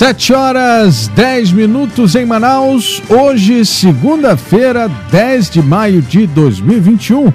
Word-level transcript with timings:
Sete 0.00 0.32
horas 0.32 1.08
dez 1.08 1.52
minutos 1.52 2.14
em 2.14 2.24
Manaus. 2.24 3.02
Hoje, 3.06 3.66
segunda-feira, 3.66 4.90
10 5.12 5.50
de 5.50 5.62
maio 5.62 6.00
de 6.00 6.26
2021. 6.26 7.30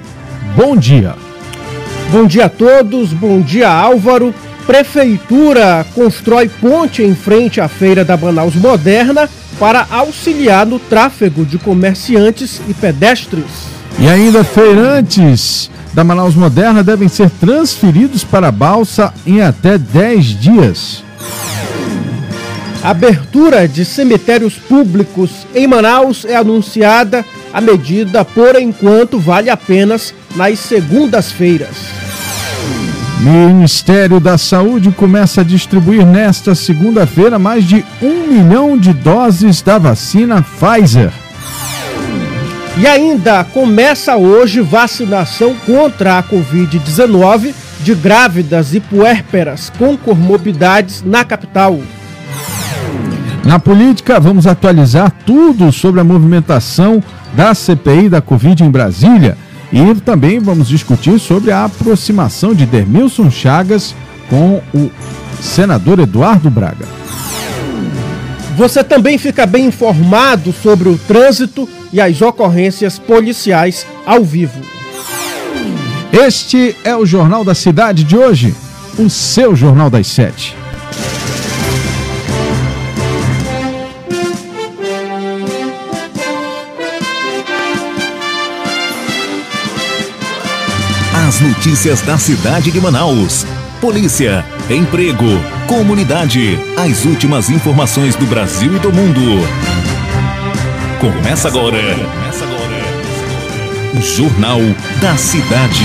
Bom 0.56 0.76
dia. 0.76 1.14
Bom 2.10 2.26
dia 2.26 2.46
a 2.46 2.48
todos. 2.48 3.12
Bom 3.12 3.40
dia, 3.40 3.70
Álvaro. 3.70 4.34
Prefeitura 4.66 5.86
constrói 5.94 6.48
ponte 6.48 7.04
em 7.04 7.14
frente 7.14 7.60
à 7.60 7.68
Feira 7.68 8.04
da 8.04 8.16
Manaus 8.16 8.56
Moderna 8.56 9.30
para 9.60 9.86
auxiliar 9.88 10.66
no 10.66 10.80
tráfego 10.80 11.44
de 11.44 11.58
comerciantes 11.58 12.60
e 12.68 12.74
pedestres. 12.74 13.44
E 13.96 14.08
ainda 14.08 14.42
feirantes 14.42 15.70
da 15.94 16.02
Manaus 16.02 16.34
Moderna 16.34 16.82
devem 16.82 17.06
ser 17.06 17.30
transferidos 17.30 18.24
para 18.24 18.48
a 18.48 18.52
balsa 18.52 19.14
em 19.24 19.40
até 19.40 19.78
10 19.78 20.40
dias. 20.40 21.06
Abertura 22.86 23.66
de 23.66 23.84
cemitérios 23.84 24.54
públicos 24.54 25.44
em 25.52 25.66
Manaus 25.66 26.24
é 26.24 26.36
anunciada. 26.36 27.24
A 27.52 27.60
medida, 27.60 28.24
por 28.24 28.54
enquanto, 28.54 29.18
vale 29.18 29.50
apenas 29.50 30.14
nas 30.36 30.60
segundas-feiras. 30.60 31.76
Ministério 33.18 34.20
da 34.20 34.38
Saúde 34.38 34.92
começa 34.92 35.40
a 35.40 35.44
distribuir 35.44 36.06
nesta 36.06 36.54
segunda-feira 36.54 37.40
mais 37.40 37.64
de 37.64 37.84
um 38.00 38.28
milhão 38.28 38.78
de 38.78 38.92
doses 38.92 39.60
da 39.60 39.78
vacina 39.78 40.40
Pfizer. 40.40 41.10
E 42.78 42.86
ainda 42.86 43.42
começa 43.42 44.14
hoje 44.14 44.60
vacinação 44.60 45.56
contra 45.66 46.18
a 46.18 46.22
Covid-19 46.22 47.52
de 47.80 47.96
grávidas 47.96 48.74
e 48.74 48.78
puérperas 48.78 49.72
com 49.76 49.96
comorbidades 49.96 51.02
na 51.02 51.24
capital. 51.24 51.80
Na 53.46 53.60
política, 53.60 54.18
vamos 54.18 54.44
atualizar 54.44 55.08
tudo 55.24 55.70
sobre 55.70 56.00
a 56.00 56.04
movimentação 56.04 57.00
da 57.32 57.54
CPI 57.54 58.08
da 58.08 58.20
Covid 58.20 58.64
em 58.64 58.70
Brasília 58.70 59.38
e 59.72 59.94
também 60.00 60.40
vamos 60.40 60.66
discutir 60.66 61.20
sobre 61.20 61.52
a 61.52 61.64
aproximação 61.64 62.52
de 62.52 62.66
Dermilson 62.66 63.30
Chagas 63.30 63.94
com 64.28 64.60
o 64.74 64.90
senador 65.40 66.00
Eduardo 66.00 66.50
Braga. 66.50 66.86
Você 68.56 68.82
também 68.82 69.16
fica 69.16 69.46
bem 69.46 69.66
informado 69.66 70.52
sobre 70.52 70.88
o 70.88 70.98
trânsito 70.98 71.68
e 71.92 72.00
as 72.00 72.20
ocorrências 72.20 72.98
policiais 72.98 73.86
ao 74.04 74.24
vivo. 74.24 74.60
Este 76.12 76.74
é 76.82 76.96
o 76.96 77.06
Jornal 77.06 77.44
da 77.44 77.54
Cidade 77.54 78.02
de 78.02 78.16
hoje, 78.16 78.52
o 78.98 79.08
seu 79.08 79.54
Jornal 79.54 79.88
das 79.88 80.08
Sete. 80.08 80.65
As 91.26 91.40
notícias 91.40 92.02
da 92.02 92.16
cidade 92.16 92.70
de 92.70 92.80
Manaus. 92.80 93.44
Polícia, 93.80 94.44
emprego, 94.70 95.24
comunidade. 95.66 96.56
As 96.76 97.04
últimas 97.04 97.50
informações 97.50 98.14
do 98.14 98.24
Brasil 98.26 98.76
e 98.76 98.78
do 98.78 98.92
mundo. 98.92 99.20
Começa 101.00 101.48
agora. 101.48 101.78
Começa 101.80 102.44
agora. 102.44 104.00
Jornal 104.00 104.60
da 105.00 105.16
Cidade. 105.16 105.82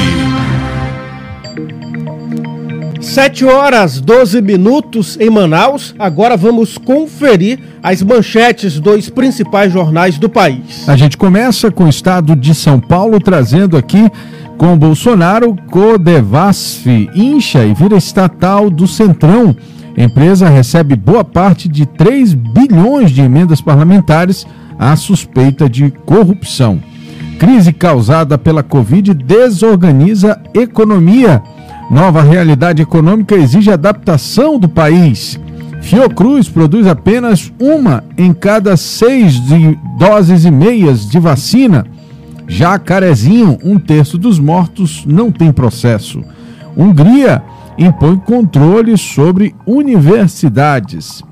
7 3.01 3.43
horas 3.43 3.99
12 3.99 4.41
minutos 4.43 5.17
em 5.19 5.29
Manaus. 5.31 5.95
Agora 5.97 6.37
vamos 6.37 6.77
conferir 6.77 7.59
as 7.81 8.03
manchetes 8.03 8.79
dos 8.79 9.09
principais 9.09 9.73
jornais 9.73 10.19
do 10.19 10.29
país. 10.29 10.87
A 10.87 10.95
gente 10.95 11.17
começa 11.17 11.71
com 11.71 11.85
o 11.85 11.89
estado 11.89 12.35
de 12.35 12.53
São 12.53 12.79
Paulo, 12.79 13.19
trazendo 13.19 13.75
aqui 13.75 14.09
com 14.61 14.77
Bolsonaro, 14.77 15.55
Codevasf 15.71 16.85
incha 17.15 17.65
e 17.65 17.73
vira 17.73 17.97
estatal 17.97 18.69
do 18.69 18.87
Centrão. 18.87 19.55
Empresa 19.97 20.47
recebe 20.47 20.95
boa 20.95 21.23
parte 21.23 21.67
de 21.67 21.83
3 21.87 22.35
bilhões 22.35 23.09
de 23.09 23.21
emendas 23.21 23.59
parlamentares 23.59 24.45
à 24.77 24.95
suspeita 24.95 25.67
de 25.67 25.89
corrupção. 26.05 26.79
Crise 27.39 27.73
causada 27.73 28.37
pela 28.37 28.61
Covid 28.61 29.15
desorganiza 29.15 30.39
economia. 30.53 31.41
Nova 31.89 32.21
realidade 32.21 32.83
econômica 32.83 33.33
exige 33.33 33.71
adaptação 33.71 34.59
do 34.59 34.69
país. 34.69 35.39
Fiocruz 35.81 36.47
produz 36.47 36.85
apenas 36.85 37.51
uma 37.59 38.03
em 38.15 38.31
cada 38.31 38.77
seis 38.77 39.41
doses 39.97 40.45
e 40.45 40.51
meias 40.51 41.09
de 41.09 41.17
vacina. 41.17 41.83
Jacarezinho, 42.51 43.57
um 43.63 43.79
terço 43.79 44.17
dos 44.17 44.37
mortos 44.37 45.05
não 45.05 45.31
tem 45.31 45.53
processo. 45.53 46.21
Hungria 46.75 47.41
impõe 47.77 48.17
controle 48.17 48.97
sobre 48.97 49.55
universidades. 49.65 51.23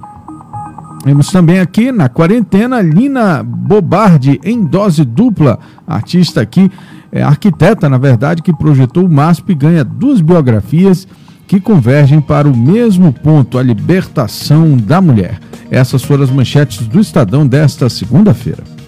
Temos 1.03 1.29
também 1.29 1.59
aqui 1.59 1.91
na 1.91 2.07
quarentena 2.07 2.81
Lina 2.81 3.43
Bobardi 3.43 4.39
em 4.45 4.63
dose 4.63 5.03
dupla, 5.03 5.59
artista 5.85 6.39
aqui, 6.39 6.71
é, 7.11 7.21
arquiteta 7.21 7.89
na 7.89 7.97
verdade, 7.97 8.41
que 8.41 8.53
projetou 8.53 9.05
o 9.05 9.11
MASP 9.11 9.51
e 9.51 9.55
ganha 9.55 9.83
duas 9.83 10.21
biografias 10.21 11.05
que 11.45 11.59
convergem 11.59 12.21
para 12.21 12.47
o 12.47 12.55
mesmo 12.55 13.11
ponto, 13.11 13.57
a 13.57 13.63
libertação 13.63 14.77
da 14.77 15.01
mulher. 15.01 15.37
Essas 15.69 16.01
foram 16.01 16.23
as 16.23 16.31
manchetes 16.31 16.87
do 16.87 17.01
Estadão 17.01 17.45
desta 17.45 17.89
segunda-feira. 17.89 18.78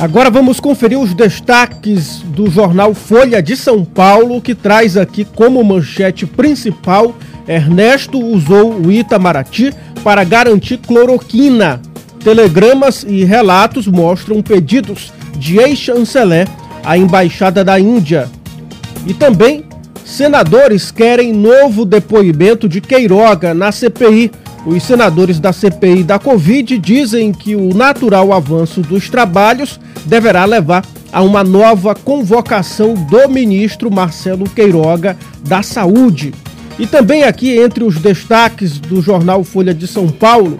Agora 0.00 0.30
vamos 0.30 0.58
conferir 0.58 0.98
os 0.98 1.14
destaques 1.14 2.22
do 2.26 2.50
jornal 2.50 2.92
Folha 2.92 3.42
de 3.42 3.56
São 3.56 3.84
Paulo, 3.84 4.40
que 4.40 4.54
traz 4.54 4.96
aqui 4.96 5.24
como 5.24 5.62
manchete 5.62 6.26
principal: 6.26 7.14
Ernesto 7.46 8.18
usou 8.18 8.74
o 8.74 8.90
Itamaraty 8.90 9.72
para 10.02 10.24
garantir 10.24 10.78
cloroquina. 10.78 11.80
Telegramas 12.22 13.04
e 13.06 13.24
relatos 13.24 13.86
mostram 13.86 14.42
pedidos 14.42 15.12
de 15.36 15.58
ex-chanceler 15.58 16.48
à 16.84 16.96
Embaixada 16.96 17.64
da 17.64 17.78
Índia. 17.78 18.28
E 19.06 19.14
também, 19.14 19.64
senadores 20.04 20.90
querem 20.90 21.32
novo 21.32 21.84
depoimento 21.84 22.68
de 22.68 22.80
Queiroga 22.80 23.54
na 23.54 23.72
CPI. 23.72 24.30
Os 24.64 24.82
senadores 24.82 25.40
da 25.40 25.52
CPI 25.52 26.04
da 26.04 26.18
Covid 26.18 26.78
dizem 26.78 27.32
que 27.32 27.56
o 27.56 27.74
natural 27.74 28.32
avanço 28.32 28.80
dos 28.80 29.08
trabalhos 29.08 29.80
deverá 30.04 30.44
levar 30.44 30.84
a 31.12 31.20
uma 31.22 31.44
nova 31.44 31.94
convocação 31.94 32.94
do 32.94 33.28
ministro 33.28 33.90
Marcelo 33.90 34.48
Queiroga 34.48 35.16
da 35.46 35.62
Saúde. 35.62 36.32
E 36.78 36.86
também 36.86 37.24
aqui 37.24 37.58
entre 37.58 37.84
os 37.84 37.98
destaques 37.98 38.78
do 38.78 39.02
jornal 39.02 39.44
Folha 39.44 39.74
de 39.74 39.86
São 39.86 40.08
Paulo, 40.08 40.58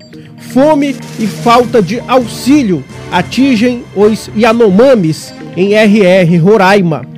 fome 0.52 0.94
e 1.18 1.26
falta 1.26 1.80
de 1.80 2.00
auxílio 2.06 2.84
atingem 3.10 3.84
os 3.96 4.30
Yanomamis 4.36 5.32
em 5.56 5.74
RR 5.74 6.36
Roraima. 6.42 7.11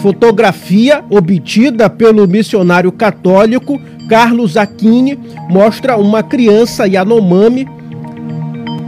Fotografia 0.00 1.04
obtida 1.10 1.88
pelo 1.88 2.26
missionário 2.26 2.92
católico 2.92 3.80
Carlos 4.08 4.56
Aquini 4.56 5.18
mostra 5.48 5.96
uma 5.96 6.22
criança 6.22 6.86
Yanomami 6.86 7.66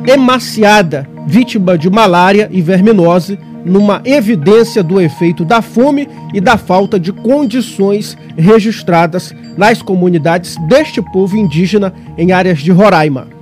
emaciada, 0.07 1.09
vítima 1.27 1.77
de 1.77 1.91
malária 1.91 2.49
e 2.51 2.63
verminose, 2.63 3.39
numa 3.65 4.01
evidência 4.05 4.83
do 4.83 5.01
efeito 5.01 5.45
da 5.45 5.61
fome 5.61 6.09
e 6.33 6.41
da 6.41 6.57
falta 6.57 6.99
de 6.99 7.13
condições 7.13 8.17
registradas 8.37 9.35
nas 9.57 9.83
comunidades 9.83 10.57
deste 10.69 11.03
povo 11.03 11.37
indígena 11.37 11.93
em 12.17 12.33
áreas 12.33 12.61
de 12.61 12.71
Roraima. 12.71 13.38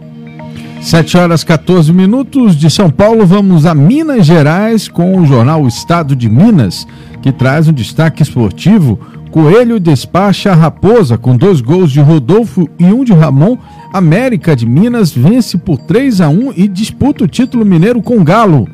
7 0.80 1.16
horas 1.16 1.42
14 1.42 1.92
minutos 1.92 2.56
de 2.56 2.70
São 2.70 2.90
Paulo, 2.90 3.26
vamos 3.26 3.66
a 3.66 3.74
Minas 3.74 4.24
Gerais 4.24 4.88
com 4.88 5.18
o 5.18 5.26
jornal 5.26 5.66
Estado 5.66 6.14
de 6.14 6.28
Minas, 6.28 6.86
que 7.20 7.32
traz 7.32 7.66
um 7.68 7.72
destaque 7.72 8.22
esportivo 8.22 8.98
Coelho 9.36 9.78
despacha 9.78 10.50
a 10.50 10.54
Raposa 10.54 11.18
com 11.18 11.36
dois 11.36 11.60
gols 11.60 11.92
de 11.92 12.00
Rodolfo 12.00 12.70
e 12.78 12.86
um 12.86 13.04
de 13.04 13.12
Ramon. 13.12 13.58
América 13.92 14.56
de 14.56 14.64
Minas 14.64 15.12
vence 15.12 15.58
por 15.58 15.76
3 15.76 16.22
a 16.22 16.28
1 16.30 16.54
e 16.56 16.66
disputa 16.66 17.24
o 17.24 17.28
título 17.28 17.62
mineiro 17.62 18.00
com 18.00 18.24
Galo. 18.24 18.66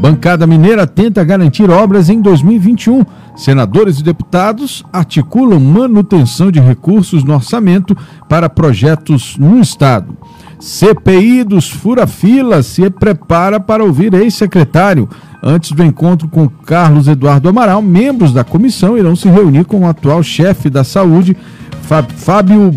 Bancada 0.00 0.46
Mineira 0.46 0.86
tenta 0.86 1.22
garantir 1.22 1.68
obras 1.68 2.08
em 2.08 2.22
2021. 2.22 3.04
Senadores 3.36 4.00
e 4.00 4.02
deputados 4.02 4.82
articulam 4.90 5.60
manutenção 5.60 6.50
de 6.50 6.58
recursos 6.58 7.22
no 7.22 7.34
orçamento 7.34 7.94
para 8.30 8.48
projetos 8.48 9.36
no 9.36 9.60
Estado. 9.60 10.16
CPI 10.62 11.42
dos 11.42 11.68
Fura-Fila 11.68 12.62
se 12.62 12.88
prepara 12.88 13.58
para 13.58 13.82
ouvir 13.82 14.14
ex-secretário. 14.14 15.08
Antes 15.42 15.72
do 15.72 15.82
encontro 15.82 16.28
com 16.28 16.48
Carlos 16.48 17.08
Eduardo 17.08 17.48
Amaral, 17.48 17.82
membros 17.82 18.32
da 18.32 18.44
comissão 18.44 18.96
irão 18.96 19.16
se 19.16 19.28
reunir 19.28 19.64
com 19.64 19.80
o 19.80 19.88
atual 19.88 20.22
chefe 20.22 20.70
da 20.70 20.84
saúde, 20.84 21.36
Fábio 22.16 22.72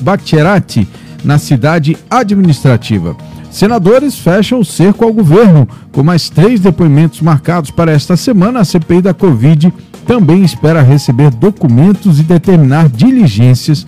Baccherati. 0.00 0.86
na 1.24 1.38
cidade 1.38 1.96
administrativa. 2.08 3.16
Senadores 3.50 4.16
fecham 4.16 4.60
o 4.60 4.64
cerco 4.64 5.04
ao 5.04 5.12
governo. 5.12 5.66
Com 5.90 6.04
mais 6.04 6.28
três 6.28 6.60
depoimentos 6.60 7.20
marcados 7.20 7.70
para 7.70 7.90
esta 7.90 8.16
semana, 8.16 8.60
a 8.60 8.64
CPI 8.64 9.00
da 9.00 9.14
Covid 9.14 9.72
também 10.06 10.44
espera 10.44 10.82
receber 10.82 11.30
documentos 11.30 12.20
e 12.20 12.22
determinar 12.22 12.88
diligências 12.88 13.86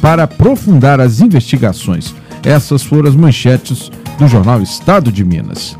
para 0.00 0.22
aprofundar 0.22 1.00
as 1.00 1.20
investigações. 1.20 2.14
Essas 2.46 2.84
foram 2.84 3.08
as 3.08 3.16
manchetes 3.16 3.90
do 4.16 4.28
jornal 4.28 4.62
Estado 4.62 5.10
de 5.10 5.24
Minas. 5.24 5.76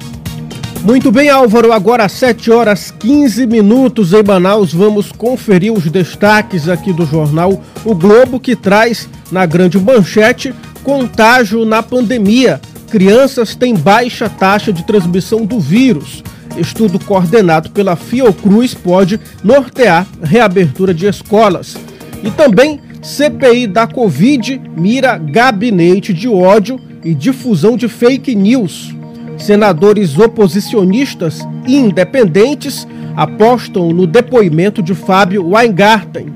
Muito 0.82 1.12
bem, 1.12 1.30
Álvaro. 1.30 1.72
Agora 1.72 2.04
às 2.04 2.12
7 2.12 2.50
horas 2.50 2.90
15 2.90 3.46
minutos 3.46 4.12
em 4.12 4.22
Manaus, 4.22 4.74
vamos 4.74 5.12
conferir 5.12 5.72
os 5.72 5.84
destaques 5.84 6.68
aqui 6.68 6.92
do 6.92 7.06
jornal 7.06 7.62
O 7.84 7.94
Globo, 7.94 8.40
que 8.40 8.56
traz 8.56 9.08
na 9.30 9.46
grande 9.46 9.78
manchete 9.78 10.52
contágio 10.82 11.64
na 11.64 11.84
pandemia 11.84 12.60
crianças 12.90 13.54
têm 13.54 13.74
baixa 13.74 14.28
taxa 14.28 14.72
de 14.72 14.84
transmissão 14.84 15.44
do 15.44 15.60
vírus. 15.60 16.22
Estudo 16.56 16.98
coordenado 16.98 17.70
pela 17.70 17.94
Fiocruz 17.94 18.74
pode 18.74 19.20
nortear 19.44 20.06
reabertura 20.22 20.92
de 20.94 21.06
escolas. 21.06 21.76
E 22.24 22.30
também 22.30 22.80
CPI 23.06 23.68
da 23.68 23.86
Covid 23.86 24.60
mira 24.76 25.16
gabinete 25.16 26.12
de 26.12 26.28
ódio 26.28 26.80
e 27.04 27.14
difusão 27.14 27.76
de 27.76 27.88
fake 27.88 28.34
news. 28.34 28.92
Senadores 29.38 30.18
oposicionistas 30.18 31.46
e 31.68 31.76
independentes 31.76 32.84
apostam 33.16 33.92
no 33.92 34.08
depoimento 34.08 34.82
de 34.82 34.92
Fábio 34.92 35.50
Weingarten, 35.50 36.26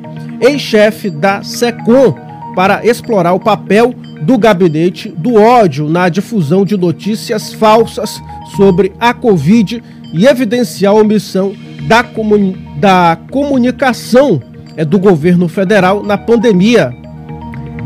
ex-chefe 0.40 1.10
da 1.10 1.42
SECOM, 1.42 2.14
para 2.54 2.86
explorar 2.86 3.32
o 3.32 3.40
papel 3.40 3.92
do 4.22 4.38
gabinete 4.38 5.08
do 5.08 5.34
ódio 5.34 5.88
na 5.88 6.08
difusão 6.08 6.64
de 6.64 6.76
notícias 6.76 7.52
falsas 7.52 8.22
sobre 8.56 8.92
a 9.00 9.12
Covid 9.12 9.82
e 10.14 10.24
evidenciar 10.24 10.92
a 10.92 10.96
omissão 10.96 11.52
da, 11.88 12.04
comuni 12.04 12.56
da 12.78 13.18
comunicação 13.28 14.40
do 14.84 14.98
governo 14.98 15.48
federal 15.48 16.02
na 16.02 16.16
pandemia. 16.16 16.94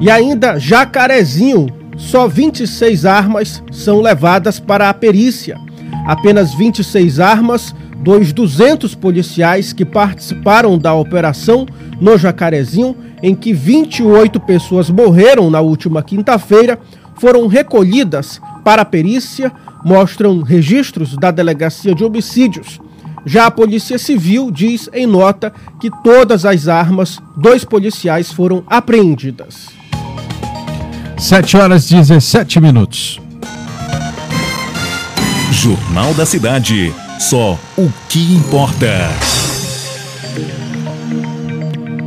E 0.01 0.11
ainda 0.11 0.59
Jacarezinho, 0.59 1.69
só 1.97 2.27
26 2.27 3.07
armas 3.07 3.63
são 3.71 4.01
levadas 4.01 4.59
para 4.59 4.89
a 4.89 4.95
perícia. 4.95 5.57
Apenas 6.07 6.53
26 6.55 7.21
armas 7.21 7.75
dos 8.03 8.33
200 8.33 8.95
policiais 8.95 9.73
que 9.73 9.85
participaram 9.85 10.77
da 10.77 10.93
operação 10.93 11.67
no 12.01 12.19
Jacarezinho 12.19 12.97
em 13.23 13.35
que 13.35 13.55
28 13.55 14.39
pessoas 14.41 14.91
morreram 14.91 15.51
na 15.51 15.59
última 15.59 16.03
quinta-feira, 16.03 16.79
foram 17.19 17.47
recolhidas 17.47 18.39
para 18.63 18.83
a 18.83 18.85
perícia, 18.85 19.51
mostram 19.83 20.43
registros 20.43 21.17
da 21.17 21.31
Delegacia 21.31 21.95
de 21.95 22.05
Homicídios. 22.05 22.79
Já 23.27 23.47
a 23.47 23.51
Polícia 23.51 23.99
Civil 23.99 24.51
diz 24.51 24.89
em 24.93 25.07
nota 25.07 25.53
que 25.81 25.91
todas 26.03 26.45
as 26.45 26.69
armas 26.69 27.19
dos 27.37 27.65
policiais 27.65 28.31
foram 28.33 28.63
apreendidas. 28.67 29.69
7 31.19 31.57
horas 31.57 31.91
e 31.91 31.95
17 31.95 32.61
minutos. 32.61 33.21
Jornal 35.51 36.13
da 36.15 36.27
Cidade. 36.27 36.93
Só 37.19 37.59
o 37.79 37.91
que 38.09 38.35
importa. 38.35 39.09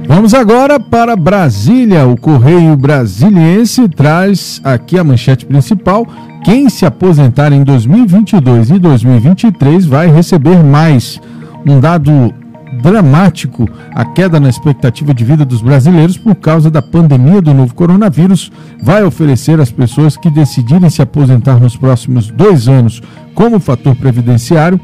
Vamos 0.08 0.34
agora 0.34 0.80
para 0.80 1.18
Brasília. 1.18 2.08
O 2.08 2.16
Correio 2.16 2.78
Brasiliense 2.78 3.90
traz 3.90 4.62
aqui 4.64 4.98
a 4.98 5.04
manchete 5.04 5.46
principal. 5.46 6.08
Quem 6.46 6.70
se 6.70 6.86
aposentar 6.86 7.52
em 7.52 7.62
2022 7.62 8.70
e 8.70 8.80
2023 8.80 9.86
vai 9.86 10.08
receber 10.08 10.64
mais. 10.64 11.20
Um 11.68 11.82
dado 11.82 12.34
dramático 12.82 13.70
a 13.94 14.06
queda 14.06 14.40
na 14.40 14.48
expectativa 14.48 15.14
de 15.14 15.26
vida 15.26 15.44
dos 15.44 15.62
brasileiros 15.62 16.18
por 16.18 16.36
causa 16.36 16.72
da 16.72 16.82
pandemia 16.82 17.42
do 17.42 17.54
novo 17.54 17.76
coronavírus 17.76 18.50
vai 18.82 19.04
oferecer 19.04 19.60
às 19.60 19.72
pessoas 19.72 20.16
que 20.16 20.30
decidirem 20.30 20.90
se 20.90 21.02
aposentar 21.02 21.60
nos 21.60 21.76
próximos 21.76 22.30
dois 22.30 22.70
anos 22.70 23.02
como 23.36 23.60
fator 23.60 23.96
previdenciário, 23.96 24.80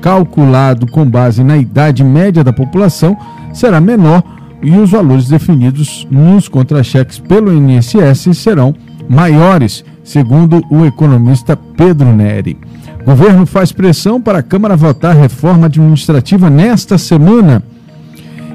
calculado 0.00 0.86
com 0.86 1.04
base 1.04 1.42
na 1.42 1.56
idade 1.56 2.04
média 2.04 2.44
da 2.44 2.52
população, 2.52 3.16
será 3.52 3.80
menor 3.80 4.37
e 4.62 4.70
os 4.76 4.90
valores 4.90 5.28
definidos 5.28 6.06
nos 6.10 6.48
contra-cheques 6.48 7.18
pelo 7.18 7.52
INSS 7.52 8.36
serão 8.36 8.74
maiores, 9.08 9.84
segundo 10.04 10.62
o 10.70 10.84
economista 10.84 11.56
Pedro 11.56 12.14
Neri. 12.14 12.58
O 13.00 13.04
governo 13.04 13.46
faz 13.46 13.72
pressão 13.72 14.20
para 14.20 14.38
a 14.38 14.42
Câmara 14.42 14.76
votar 14.76 15.16
reforma 15.16 15.66
administrativa 15.66 16.50
nesta 16.50 16.98
semana. 16.98 17.62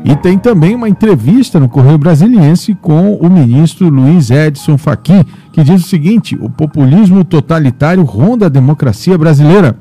E 0.06 0.16
tem 0.18 0.38
também 0.38 0.76
uma 0.76 0.90
entrevista 0.90 1.60
no 1.60 1.70
Correio 1.70 1.98
Brasiliense 1.98 2.76
com 2.76 3.16
o 3.16 3.30
ministro 3.30 3.88
Luiz 3.88 4.30
Edson 4.30 4.78
Fachin, 4.78 5.24
que 5.54 5.64
diz 5.64 5.86
o 5.86 5.88
seguinte: 5.88 6.38
o 6.40 6.50
populismo 6.50 7.24
totalitário 7.24 8.04
ronda 8.04 8.48
a 8.48 8.50
democracia 8.50 9.18
brasileira 9.18 9.78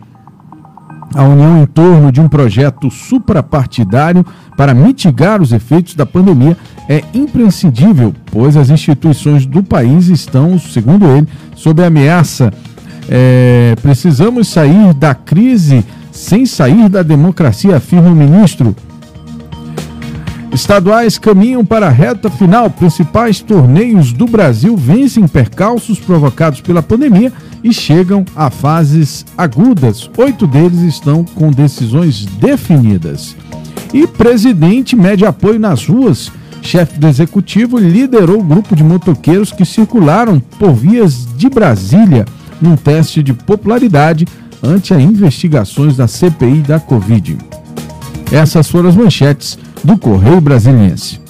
a 1.15 1.25
união 1.25 1.63
em 1.63 1.67
torno 1.67 2.11
de 2.11 2.21
um 2.21 2.29
projeto 2.29 2.91
suprapartidário 2.91 4.25
para 4.57 4.75
mitigar 4.75 5.41
os 5.41 5.53
efeitos 5.53 5.95
da 5.95 6.07
pandemia 6.07 6.57
é 6.89 7.03
imprescindível, 7.15 8.15
pois 8.31 8.57
as 8.57 8.71
instituições 8.71 9.47
do 9.47 9.63
país 9.63 10.09
estão, 10.09 10.59
segundo 10.59 11.07
ele, 11.07 11.29
sob 11.55 11.85
ameaça. 11.85 12.53
É, 13.09 13.75
precisamos 13.83 14.49
sair 14.49 14.95
da 14.95 15.15
crise 15.15 15.85
sem 16.11 16.45
sair 16.47 16.89
da 16.89 17.03
democracia, 17.03 17.77
afirma 17.77 18.11
o 18.11 18.15
ministro. 18.15 18.77
Estaduais 20.53 21.17
caminham 21.17 21.65
para 21.65 21.87
a 21.87 21.91
reta 21.91 22.29
final. 22.29 22.69
Principais 22.69 23.41
torneios 23.41 24.13
do 24.13 24.27
Brasil 24.27 24.77
vencem 24.77 25.27
percalços 25.27 25.99
provocados 25.99 26.61
pela 26.61 26.83
pandemia 26.83 27.33
e 27.65 27.73
chegam 27.73 28.23
a 28.37 28.51
fases 28.51 29.25
agudas. 29.37 30.11
Oito 30.19 30.47
deles 30.47 30.81
estão 30.81 31.25
com 31.25 31.51
decisões 31.51 32.27
definidas. 32.27 33.35
E 33.95 34.07
presidente 34.07 34.95
mede 34.95 35.25
apoio 35.25 35.59
nas 35.59 35.87
ruas. 35.87 36.31
Chefe 36.61 36.99
do 36.99 37.09
executivo 37.09 37.79
liderou 37.79 38.41
o 38.41 38.45
grupo 38.45 38.77
de 38.77 38.85
motoqueiros 38.85 39.51
que 39.53 39.65
circularam 39.65 40.39
por 40.59 40.75
vias 40.75 41.27
de 41.35 41.49
Brasília 41.49 42.27
num 42.61 42.77
teste 42.77 43.23
de 43.23 43.33
popularidade 43.33 44.29
ante 44.63 44.93
as 44.93 45.01
investigações 45.01 45.97
da 45.97 46.07
CPI 46.07 46.61
da 46.61 46.79
Covid. 46.79 47.39
Essas 48.31 48.69
foram 48.69 48.91
as 48.91 48.97
manchetes 48.97 49.59
do 49.85 49.97
Correio 49.97 50.41
Brasiliense. 50.41 51.21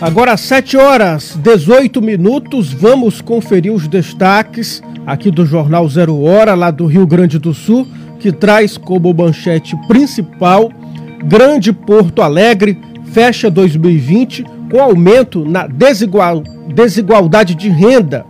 Agora, 0.00 0.32
às 0.32 0.40
7 0.42 0.76
horas 0.76 1.38
18 1.42 2.02
minutos, 2.02 2.72
vamos 2.72 3.20
conferir 3.20 3.72
os 3.72 3.88
destaques 3.88 4.82
aqui 5.06 5.30
do 5.30 5.46
Jornal 5.46 5.88
Zero 5.88 6.20
Hora, 6.20 6.54
lá 6.54 6.70
do 6.70 6.86
Rio 6.86 7.06
Grande 7.06 7.38
do 7.38 7.54
Sul, 7.54 7.86
que 8.20 8.30
traz 8.30 8.76
como 8.76 9.14
manchete 9.14 9.74
principal: 9.88 10.70
Grande 11.24 11.72
Porto 11.72 12.20
Alegre 12.22 12.78
fecha 13.12 13.50
2020 13.50 14.44
com 14.70 14.80
aumento 14.80 15.44
na 15.44 15.66
desigual, 15.66 16.42
desigualdade 16.74 17.54
de 17.54 17.68
renda. 17.68 18.26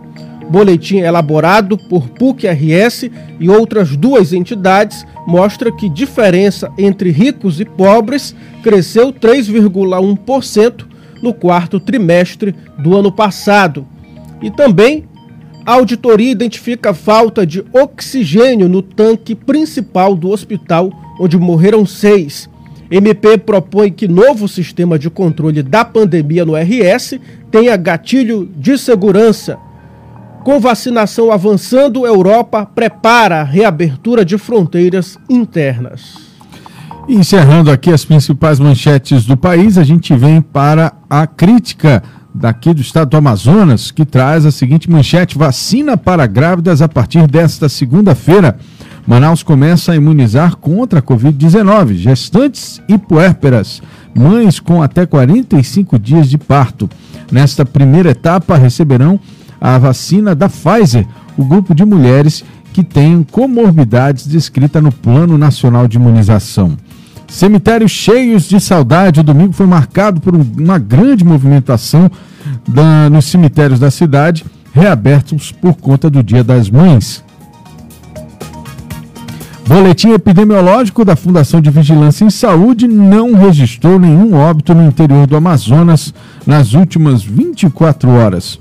Boletim 0.49 0.97
elaborado 0.99 1.77
por 1.77 2.07
PUC-RS 2.09 3.09
e 3.39 3.49
outras 3.49 3.97
duas 3.97 4.31
entidades 4.31 5.05
mostra 5.27 5.71
que 5.71 5.89
diferença 5.89 6.71
entre 6.77 7.11
ricos 7.11 7.59
e 7.59 7.65
pobres 7.65 8.33
cresceu 8.63 9.11
3,1% 9.11 10.85
no 11.21 11.33
quarto 11.33 11.79
trimestre 11.79 12.55
do 12.79 12.95
ano 12.95 13.11
passado. 13.11 13.85
E 14.41 14.49
também 14.49 15.05
a 15.65 15.73
auditoria 15.73 16.31
identifica 16.31 16.93
falta 16.93 17.45
de 17.45 17.65
oxigênio 17.73 18.69
no 18.69 18.81
tanque 18.81 19.35
principal 19.35 20.15
do 20.15 20.29
hospital, 20.29 20.89
onde 21.19 21.37
morreram 21.37 21.85
seis. 21.85 22.49
MP 22.89 23.37
propõe 23.37 23.91
que 23.91 24.07
novo 24.07 24.47
sistema 24.47 24.97
de 24.97 25.09
controle 25.09 25.61
da 25.61 25.83
pandemia 25.83 26.45
no 26.45 26.55
RS 26.55 27.19
tenha 27.51 27.75
gatilho 27.75 28.49
de 28.55 28.77
segurança. 28.77 29.57
Com 30.47 30.61
vacinação 30.61 31.29
avançando, 31.29 32.07
Europa 32.07 32.65
prepara 32.65 33.41
a 33.41 33.43
reabertura 33.43 34.23
de 34.23 34.37
fronteiras 34.37 35.19
internas. 35.29 36.19
Encerrando 37.05 37.69
aqui 37.69 37.91
as 37.91 38.05
principais 38.05 38.57
manchetes 38.57 39.25
do 39.25 39.35
país, 39.35 39.77
a 39.77 39.83
gente 39.83 40.15
vem 40.15 40.41
para 40.41 40.93
a 41.09 41.27
crítica 41.27 42.01
daqui 42.33 42.73
do 42.73 42.79
estado 42.79 43.09
do 43.09 43.17
Amazonas, 43.17 43.91
que 43.91 44.05
traz 44.05 44.45
a 44.45 44.51
seguinte 44.51 44.89
manchete: 44.89 45.37
vacina 45.37 45.97
para 45.97 46.25
grávidas 46.25 46.81
a 46.81 46.87
partir 46.87 47.27
desta 47.27 47.67
segunda-feira. 47.67 48.57
Manaus 49.05 49.43
começa 49.43 49.91
a 49.91 49.95
imunizar 49.97 50.55
contra 50.55 50.99
a 50.99 51.03
Covid-19, 51.03 51.95
gestantes 51.95 52.81
e 52.87 52.97
puérperas, 52.97 53.81
mães 54.15 54.61
com 54.61 54.81
até 54.81 55.05
45 55.05 55.99
dias 55.99 56.29
de 56.29 56.37
parto. 56.37 56.89
Nesta 57.29 57.65
primeira 57.65 58.11
etapa, 58.11 58.55
receberão 58.55 59.19
a 59.59 59.77
vacina 59.77 60.35
da 60.35 60.49
Pfizer, 60.49 61.07
o 61.37 61.43
grupo 61.43 61.73
de 61.73 61.85
mulheres 61.85 62.43
que 62.73 62.83
têm 62.83 63.23
comorbidades 63.23 64.27
descrita 64.27 64.79
no 64.81 64.91
Plano 64.91 65.37
Nacional 65.37 65.87
de 65.87 65.97
Imunização. 65.97 66.77
Cemitérios 67.27 67.91
cheios 67.91 68.43
de 68.43 68.59
saudade. 68.59 69.19
O 69.19 69.23
domingo 69.23 69.53
foi 69.53 69.65
marcado 69.65 70.21
por 70.21 70.35
uma 70.35 70.77
grande 70.77 71.25
movimentação 71.25 72.09
da, 72.67 73.09
nos 73.09 73.25
cemitérios 73.25 73.79
da 73.79 73.91
cidade, 73.91 74.45
reabertos 74.73 75.51
por 75.51 75.75
conta 75.75 76.09
do 76.09 76.23
Dia 76.23 76.43
das 76.43 76.69
Mães. 76.69 77.23
Boletim 79.67 80.11
epidemiológico 80.11 81.03
da 81.03 81.15
Fundação 81.15 81.59
de 81.59 81.69
Vigilância 81.69 82.23
em 82.23 82.29
Saúde 82.29 82.87
não 82.87 83.33
registrou 83.33 83.99
nenhum 83.99 84.33
óbito 84.33 84.73
no 84.73 84.87
interior 84.87 85.27
do 85.27 85.35
Amazonas 85.35 86.13
nas 86.45 86.73
últimas 86.73 87.21
24 87.21 88.09
horas. 88.09 88.57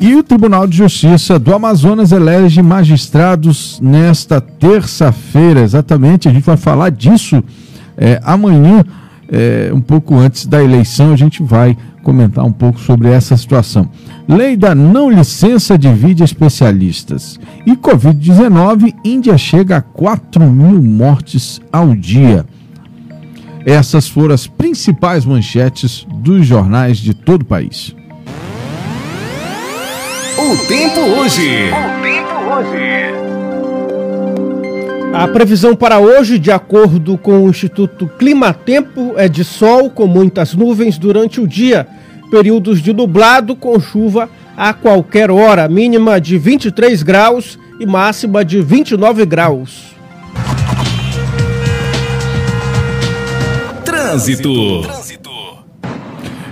E 0.00 0.16
o 0.16 0.22
Tribunal 0.22 0.66
de 0.66 0.78
Justiça 0.78 1.38
do 1.38 1.54
Amazonas 1.54 2.10
elege 2.10 2.62
magistrados 2.62 3.78
nesta 3.82 4.40
terça-feira, 4.40 5.60
exatamente. 5.60 6.26
A 6.26 6.32
gente 6.32 6.44
vai 6.44 6.56
falar 6.56 6.90
disso 6.90 7.44
é, 7.98 8.18
amanhã, 8.24 8.82
é, 9.30 9.70
um 9.74 9.80
pouco 9.82 10.16
antes 10.16 10.46
da 10.46 10.64
eleição. 10.64 11.12
A 11.12 11.16
gente 11.16 11.42
vai 11.42 11.76
comentar 12.02 12.42
um 12.46 12.50
pouco 12.50 12.80
sobre 12.80 13.10
essa 13.10 13.36
situação. 13.36 13.90
Lei 14.26 14.56
da 14.56 14.74
não 14.74 15.10
licença 15.10 15.76
divide 15.76 16.24
especialistas. 16.24 17.38
E 17.66 17.76
Covid-19, 17.76 18.94
Índia 19.04 19.36
chega 19.36 19.76
a 19.76 19.82
4 19.82 20.42
mil 20.42 20.82
mortes 20.82 21.60
ao 21.70 21.94
dia. 21.94 22.46
Essas 23.66 24.08
foram 24.08 24.34
as 24.34 24.46
principais 24.46 25.26
manchetes 25.26 26.06
dos 26.10 26.46
jornais 26.46 26.96
de 26.96 27.12
todo 27.12 27.42
o 27.42 27.44
país. 27.44 27.94
O 30.42 30.56
tempo 30.66 31.00
hoje. 31.00 31.68
O 31.68 32.02
tempo 32.02 32.34
hoje. 32.50 33.12
A 35.12 35.28
previsão 35.28 35.76
para 35.76 35.98
hoje, 35.98 36.38
de 36.38 36.50
acordo 36.50 37.18
com 37.18 37.44
o 37.44 37.50
Instituto 37.50 38.08
Climatempo, 38.18 39.12
é 39.18 39.28
de 39.28 39.44
sol 39.44 39.90
com 39.90 40.06
muitas 40.06 40.54
nuvens 40.54 40.96
durante 40.96 41.42
o 41.42 41.46
dia, 41.46 41.86
períodos 42.30 42.80
de 42.80 42.94
nublado 42.94 43.54
com 43.54 43.78
chuva 43.78 44.30
a 44.56 44.72
qualquer 44.72 45.30
hora, 45.30 45.68
mínima 45.68 46.18
de 46.18 46.38
23 46.38 47.02
graus 47.02 47.58
e 47.78 47.84
máxima 47.84 48.42
de 48.42 48.62
29 48.62 49.26
graus. 49.26 49.94
Trânsito. 53.84 54.88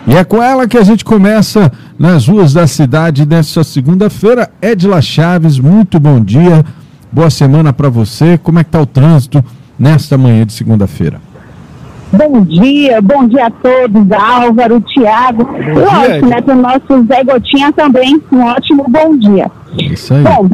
E 0.06 0.14
é 0.14 0.24
com 0.24 0.42
ela 0.42 0.66
que 0.66 0.76
a 0.76 0.82
gente 0.82 1.04
começa 1.04 1.72
nas 1.98 2.28
ruas 2.28 2.54
da 2.54 2.66
cidade 2.66 3.26
nesta 3.26 3.64
segunda-feira. 3.64 4.48
Edila 4.62 5.02
Chaves, 5.02 5.58
muito 5.58 5.98
bom 5.98 6.20
dia. 6.20 6.64
Boa 7.10 7.28
semana 7.28 7.72
para 7.72 7.88
você. 7.88 8.38
Como 8.38 8.58
é 8.58 8.64
que 8.64 8.70
tá 8.70 8.80
o 8.80 8.86
trânsito 8.86 9.44
nesta 9.78 10.16
manhã 10.16 10.46
de 10.46 10.52
segunda-feira? 10.52 11.20
Bom 12.12 12.40
dia, 12.42 13.02
bom 13.02 13.26
dia 13.26 13.46
a 13.46 13.50
todos, 13.50 14.10
Álvaro, 14.12 14.80
Tiago. 14.80 15.42
Lógico, 15.42 16.26
né, 16.26 16.40
para 16.40 16.54
o 16.54 16.62
nosso 16.62 17.06
Zé 17.06 17.22
Gotinha 17.24 17.70
também, 17.72 18.22
um 18.32 18.42
ótimo 18.44 18.86
bom 18.88 19.18
dia. 19.18 19.50
Isso 19.76 20.14
aí. 20.14 20.22
Bom, 20.22 20.48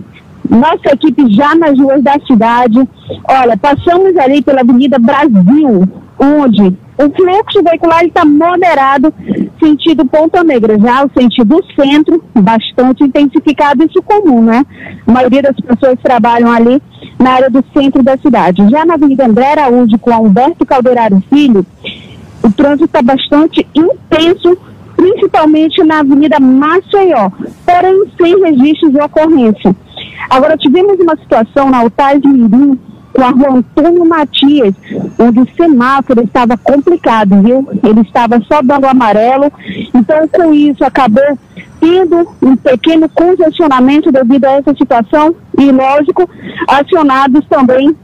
nossa 0.51 0.95
equipe 0.95 1.33
já 1.33 1.55
nas 1.55 1.79
ruas 1.79 2.03
da 2.03 2.15
cidade. 2.27 2.77
Olha, 3.29 3.57
passamos 3.57 4.17
ali 4.17 4.43
pela 4.43 4.63
Avenida 4.63 4.99
Brasil, 4.99 5.89
onde 6.19 6.77
o 6.97 7.11
fluxo 7.11 7.63
veicular 7.63 8.05
está 8.05 8.25
moderado, 8.25 9.13
sentido 9.59 10.05
Ponta 10.07 10.45
Negra, 10.45 10.79
já 10.79 11.05
o 11.05 11.11
sentido 11.19 11.61
centro, 11.75 12.23
bastante 12.35 13.03
intensificado, 13.05 13.85
isso 13.85 14.01
comum, 14.03 14.43
né? 14.43 14.65
A 15.07 15.13
maioria 15.13 15.43
das 15.43 15.57
pessoas 15.57 15.99
trabalham 16.03 16.51
ali 16.51 16.81
na 17.19 17.33
área 17.33 17.51
do 17.51 17.65
centro 17.73 18.03
da 18.03 18.17
cidade. 18.17 18.69
Já 18.71 18.85
na 18.85 18.95
Avenida 18.95 19.27
André 19.27 19.53
Araújo, 19.53 19.99
com 19.99 20.13
Humberto 20.13 20.65
Calderaro 20.65 21.23
Filho, 21.29 21.67
o 22.43 22.53
trânsito 22.53 22.85
está 22.85 23.03
bastante 23.03 23.67
intenso, 23.75 24.57
principalmente 24.97 25.83
na 25.83 26.01
Avenida 26.01 26.39
Maceió, 26.39 27.31
porém 27.65 28.05
sem 28.21 28.41
registros 28.41 28.93
de 28.93 29.01
ocorrência. 29.01 29.75
Agora, 30.31 30.57
tivemos 30.57 30.99
uma 31.01 31.17
situação 31.17 31.71
na 31.71 31.79
Altais 31.79 32.21
Mirim, 32.23 32.79
com 33.15 33.23
a 33.23 33.31
rua 33.31 33.59
Antônio 33.59 34.05
Matias, 34.05 34.75
onde 35.19 35.41
o 35.41 35.49
semáforo 35.57 36.23
estava 36.23 36.57
complicado, 36.59 37.41
viu? 37.41 37.69
Ele 37.83 38.01
estava 38.01 38.41
só 38.49 38.61
dando 38.61 38.87
amarelo, 38.87 39.53
então 39.95 40.27
com 40.29 40.53
isso 40.53 40.85
acabou 40.85 41.39
tendo 41.81 42.29
um 42.43 42.57
pequeno 42.57 43.09
congestionamento 43.09 44.11
devido 44.11 44.45
a 44.47 44.53
essa 44.53 44.75
situação 44.75 45.35
e, 45.59 45.71
lógico, 45.71 46.29
acionados 46.67 47.47
também 47.47 47.95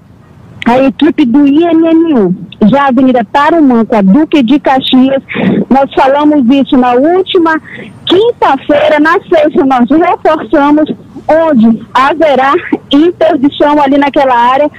a 0.67 0.79
equipe 0.79 1.25
do 1.25 1.47
INMU. 1.47 2.35
Já 2.71 2.85
a 2.85 2.89
Avenida 2.89 3.27
Tarumã, 3.33 3.85
com 3.85 3.97
a 3.97 4.03
Duque 4.03 4.43
de 4.43 4.61
Caxias, 4.61 5.23
nós 5.71 5.93
falamos 5.95 6.45
isso 6.55 6.77
na 6.77 6.93
última 6.93 7.59
quinta-feira, 8.05 9.01
na 9.01 9.13
sexta 9.13 9.65
nós 9.65 9.89
reforçamos, 9.89 10.93
onde 11.31 11.87
haverá 11.95 12.53
interdição 12.93 13.81
ali 13.81 13.97
naquela 13.97 14.35
área 14.35 14.71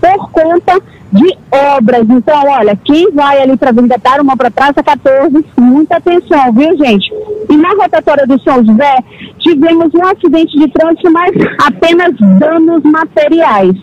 por 0.00 0.30
conta 0.30 0.80
de 1.12 1.36
obras. 1.50 2.06
Então, 2.08 2.48
olha, 2.48 2.76
quem 2.76 3.12
vai 3.12 3.42
ali 3.42 3.56
para 3.56 3.68
a 3.68 3.72
Avenida 3.72 3.98
Tarumã 3.98 4.36
para 4.36 4.50
Praça 4.50 4.82
14, 4.82 5.44
muita 5.58 5.96
atenção, 5.96 6.52
viu, 6.52 6.76
gente? 6.76 7.12
E 7.50 7.56
na 7.56 7.70
rotatória 7.70 8.26
do 8.26 8.40
São 8.42 8.64
José, 8.64 8.98
tivemos 9.38 9.92
um 9.94 10.06
acidente 10.06 10.58
de 10.58 10.68
trânsito, 10.68 11.10
mas 11.10 11.32
apenas 11.66 12.14
danos 12.38 12.82
materiais. 12.82 13.74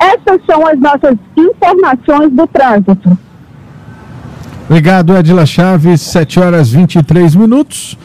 Essas 0.00 0.44
são 0.46 0.66
as 0.66 0.78
nossas 0.78 1.16
informações 1.36 2.30
do 2.32 2.46
trânsito. 2.46 3.18
Obrigado, 4.66 5.16
Edila 5.16 5.44
Chaves, 5.44 6.00
7 6.00 6.40
horas 6.40 6.70
23 6.70 7.34
minutos. 7.34 7.98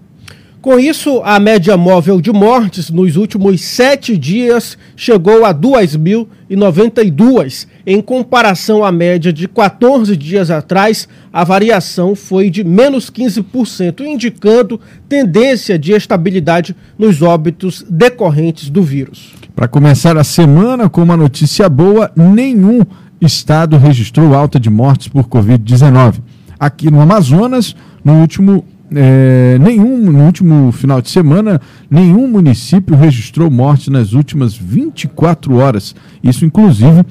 Com 0.61 0.77
isso, 0.77 1.21
a 1.23 1.39
média 1.39 1.77
móvel 1.77 2.19
de 2.19 2.33
mortes 2.33 2.89
nos 2.89 3.15
últimos 3.15 3.61
sete 3.61 4.17
dias 4.17 4.77
chegou 4.93 5.45
a 5.45 5.53
2.092. 5.53 7.65
Em 7.87 8.01
comparação 8.01 8.83
à 8.83 8.91
média 8.91 9.31
de 9.31 9.47
14 9.47 10.17
dias 10.17 10.51
atrás, 10.51 11.07
a 11.31 11.45
variação 11.45 12.13
foi 12.13 12.49
de 12.49 12.65
menos 12.65 13.09
15%, 13.09 14.01
indicando 14.01 14.81
tendência 15.07 15.79
de 15.79 15.93
estabilidade 15.93 16.75
nos 16.97 17.21
óbitos 17.21 17.85
decorrentes 17.89 18.69
do 18.69 18.83
vírus. 18.83 19.31
Para 19.55 19.69
começar 19.69 20.17
a 20.17 20.25
semana 20.25 20.89
com 20.89 21.01
uma 21.01 21.15
notícia 21.15 21.69
boa, 21.69 22.11
nenhum 22.13 22.81
estado 23.21 23.77
registrou 23.77 24.35
alta 24.35 24.59
de 24.59 24.69
mortes 24.69 25.07
por 25.07 25.23
Covid-19. 25.23 26.15
Aqui 26.59 26.91
no 26.91 26.99
Amazonas, 26.99 27.73
no 28.03 28.19
último 28.19 28.65
é, 28.95 29.57
nenhum, 29.59 29.97
no 30.11 30.25
último 30.25 30.71
final 30.71 31.01
de 31.01 31.09
semana, 31.09 31.61
nenhum 31.89 32.27
município 32.27 32.95
registrou 32.95 33.49
morte 33.49 33.89
nas 33.89 34.13
últimas 34.13 34.55
24 34.55 35.55
horas. 35.55 35.95
Isso, 36.23 36.45
inclusive, 36.45 37.05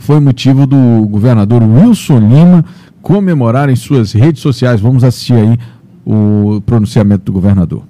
foi 0.00 0.20
motivo 0.20 0.66
do 0.66 1.06
governador 1.08 1.62
Wilson 1.62 2.18
Lima 2.18 2.64
comemorar 3.00 3.68
em 3.68 3.76
suas 3.76 4.12
redes 4.12 4.42
sociais. 4.42 4.80
Vamos 4.80 5.04
assistir 5.04 5.34
aí 5.34 5.58
o 6.04 6.60
pronunciamento 6.66 7.24
do 7.24 7.32
governador. 7.32 7.84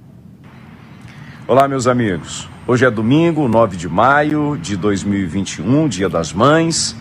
Olá, 1.49 1.69
meus 1.69 1.87
amigos. 1.87 2.49
Hoje 2.66 2.85
é 2.85 2.90
domingo, 2.90 3.47
9 3.47 3.76
de 3.76 3.88
maio 3.88 4.59
de 4.61 4.76
2021, 4.76 5.88
Dia 5.88 6.09
das 6.09 6.33
Mães, 6.33 6.97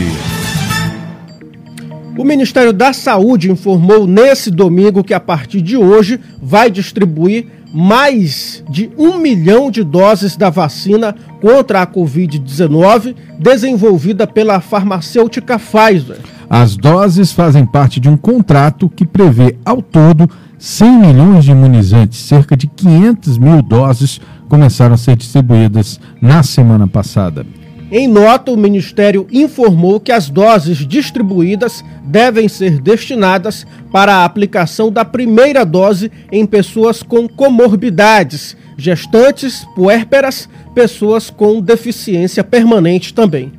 O 2.17 2.25
Ministério 2.25 2.73
da 2.73 2.93
Saúde 2.93 3.51
informou 3.51 4.07
nesse 4.07 4.51
domingo 4.51 5.03
que 5.03 5.15
a 5.15 5.21
partir 5.21 5.61
de 5.61 5.77
hoje 5.77 6.21
vai 6.41 6.71
distribuir 6.71 7.47
mais 7.75 8.63
de 8.69 8.91
um 8.99 9.17
milhão 9.17 9.71
de 9.71 9.83
doses 9.83 10.37
da 10.37 10.51
vacina 10.51 11.15
contra 11.41 11.81
a 11.81 11.87
Covid-19 11.87 13.15
desenvolvida 13.39 14.27
pela 14.27 14.61
farmacêutica 14.61 15.59
Pfizer. 15.59 16.19
As 16.55 16.77
doses 16.77 17.33
fazem 17.33 17.65
parte 17.65 17.99
de 17.99 18.11
um 18.11 18.17
contrato 18.19 18.87
que 18.87 19.07
prevê, 19.07 19.57
ao 19.65 19.81
todo, 19.81 20.29
100 20.59 20.99
milhões 20.99 21.47
de 21.47 21.51
imunizantes, 21.51 22.19
cerca 22.19 22.55
de 22.55 22.67
500 22.67 23.39
mil 23.39 23.63
doses 23.63 24.21
começaram 24.51 24.93
a 24.93 24.99
ser 24.99 25.17
distribuídas 25.17 25.99
na 26.21 26.43
semana 26.43 26.87
passada. 26.87 27.47
Em 27.91 28.07
nota, 28.07 28.53
o 28.53 28.57
Ministério 28.59 29.27
informou 29.33 29.99
que 29.99 30.13
as 30.13 30.29
doses 30.29 30.87
distribuídas 30.87 31.83
devem 32.05 32.47
ser 32.49 32.83
destinadas 32.83 33.67
para 33.91 34.17
a 34.17 34.25
aplicação 34.27 34.93
da 34.93 35.07
primeira 35.07 35.65
dose 35.65 36.13
em 36.31 36.45
pessoas 36.45 37.03
com 37.03 37.27
comorbidades, 37.27 38.59
gestantes, 38.77 39.67
puérperas, 39.75 40.51
pessoas 40.75 41.31
com 41.31 41.63
deficiência 41.63 42.45
permanente 42.45 43.15
também. 43.15 43.51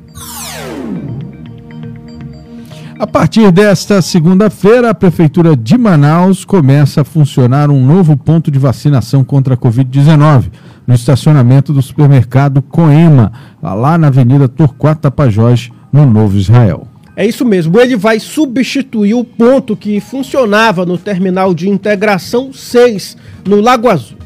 A 2.96 3.08
partir 3.08 3.50
desta 3.50 4.00
segunda-feira, 4.00 4.90
a 4.90 4.94
Prefeitura 4.94 5.56
de 5.56 5.76
Manaus 5.76 6.44
começa 6.44 7.00
a 7.00 7.04
funcionar 7.04 7.68
um 7.68 7.84
novo 7.84 8.16
ponto 8.16 8.52
de 8.52 8.58
vacinação 8.58 9.24
contra 9.24 9.54
a 9.54 9.56
Covid-19 9.56 10.44
no 10.86 10.94
estacionamento 10.94 11.72
do 11.72 11.82
supermercado 11.82 12.62
Coema, 12.62 13.32
lá 13.60 13.98
na 13.98 14.06
Avenida 14.06 14.46
Torquato 14.48 15.02
Tapajós, 15.02 15.70
no 15.92 16.06
Novo 16.06 16.38
Israel. 16.38 16.86
É 17.16 17.26
isso 17.26 17.44
mesmo, 17.44 17.80
ele 17.80 17.96
vai 17.96 18.20
substituir 18.20 19.14
o 19.14 19.24
ponto 19.24 19.76
que 19.76 20.00
funcionava 20.00 20.86
no 20.86 20.96
terminal 20.96 21.52
de 21.52 21.68
integração 21.68 22.52
6, 22.52 23.16
no 23.44 23.60
Lago 23.60 23.88
Azul. 23.88 24.23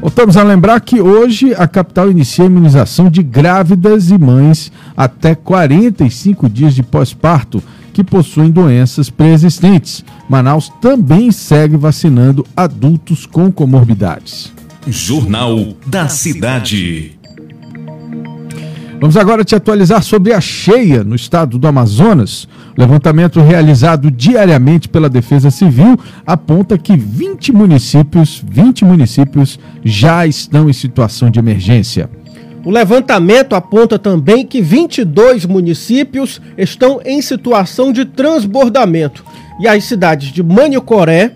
Voltamos 0.00 0.36
a 0.36 0.42
lembrar 0.42 0.80
que 0.80 1.00
hoje 1.00 1.54
a 1.54 1.66
capital 1.66 2.10
inicia 2.10 2.44
a 2.44 2.46
imunização 2.46 3.10
de 3.10 3.22
grávidas 3.22 4.10
e 4.10 4.18
mães 4.18 4.70
até 4.96 5.34
45 5.34 6.48
dias 6.48 6.74
de 6.74 6.82
pós-parto 6.82 7.62
que 7.92 8.04
possuem 8.04 8.50
doenças 8.50 9.08
pré-existentes. 9.08 10.04
Manaus 10.28 10.70
também 10.80 11.32
segue 11.32 11.76
vacinando 11.76 12.46
adultos 12.54 13.24
com 13.24 13.50
comorbidades. 13.50 14.52
Jornal 14.86 15.74
da 15.86 16.06
Cidade. 16.08 17.16
Vamos 19.00 19.16
agora 19.16 19.44
te 19.44 19.54
atualizar 19.54 20.02
sobre 20.02 20.32
a 20.32 20.40
cheia 20.40 21.04
no 21.04 21.14
estado 21.14 21.58
do 21.58 21.66
Amazonas. 21.66 22.48
Levantamento 22.76 23.40
realizado 23.40 24.10
diariamente 24.10 24.88
pela 24.88 25.08
Defesa 25.08 25.50
Civil 25.50 25.98
aponta 26.26 26.76
que 26.76 26.94
20 26.94 27.52
municípios, 27.52 28.42
20 28.46 28.84
municípios 28.84 29.58
já 29.82 30.26
estão 30.26 30.68
em 30.68 30.72
situação 30.74 31.30
de 31.30 31.38
emergência. 31.38 32.10
O 32.66 32.70
levantamento 32.70 33.54
aponta 33.54 33.98
também 33.98 34.44
que 34.44 34.60
22 34.60 35.46
municípios 35.46 36.40
estão 36.58 37.00
em 37.04 37.22
situação 37.22 37.92
de 37.92 38.04
transbordamento 38.04 39.24
e 39.60 39.66
as 39.66 39.84
cidades 39.84 40.30
de 40.30 40.42
Manicoré, 40.42 41.32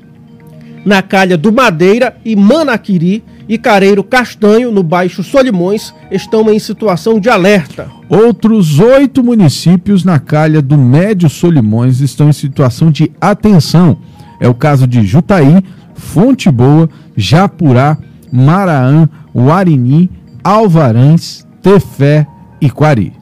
na 0.85 1.03
Calha 1.03 1.39
do 1.39 1.53
Madeira 1.53 2.17
e 2.25 2.35
Manaquiri 2.35 3.23
e 3.51 3.59
Careiro 3.59 4.05
Castanho, 4.05 4.71
no 4.71 4.81
Baixo 4.81 5.25
Solimões, 5.25 5.93
estão 6.09 6.49
em 6.53 6.59
situação 6.61 7.19
de 7.19 7.29
alerta. 7.29 7.89
Outros 8.09 8.79
oito 8.79 9.25
municípios 9.25 10.05
na 10.05 10.21
calha 10.21 10.63
do 10.63 10.79
Médio 10.79 11.29
Solimões 11.29 11.99
estão 11.99 12.29
em 12.29 12.33
situação 12.33 12.93
de 12.93 13.11
atenção. 13.21 13.99
É 14.39 14.49
o 14.49 14.55
caso 14.55 14.87
de 14.87 15.05
Jutaí, 15.05 15.65
Fonte 15.97 16.49
Boa, 16.49 16.89
Japurá, 17.17 17.99
Maraã, 18.31 19.09
Guarini, 19.35 20.09
Alvarães, 20.45 21.45
Tefé 21.61 22.29
e 22.61 22.71
Quari. 22.71 23.20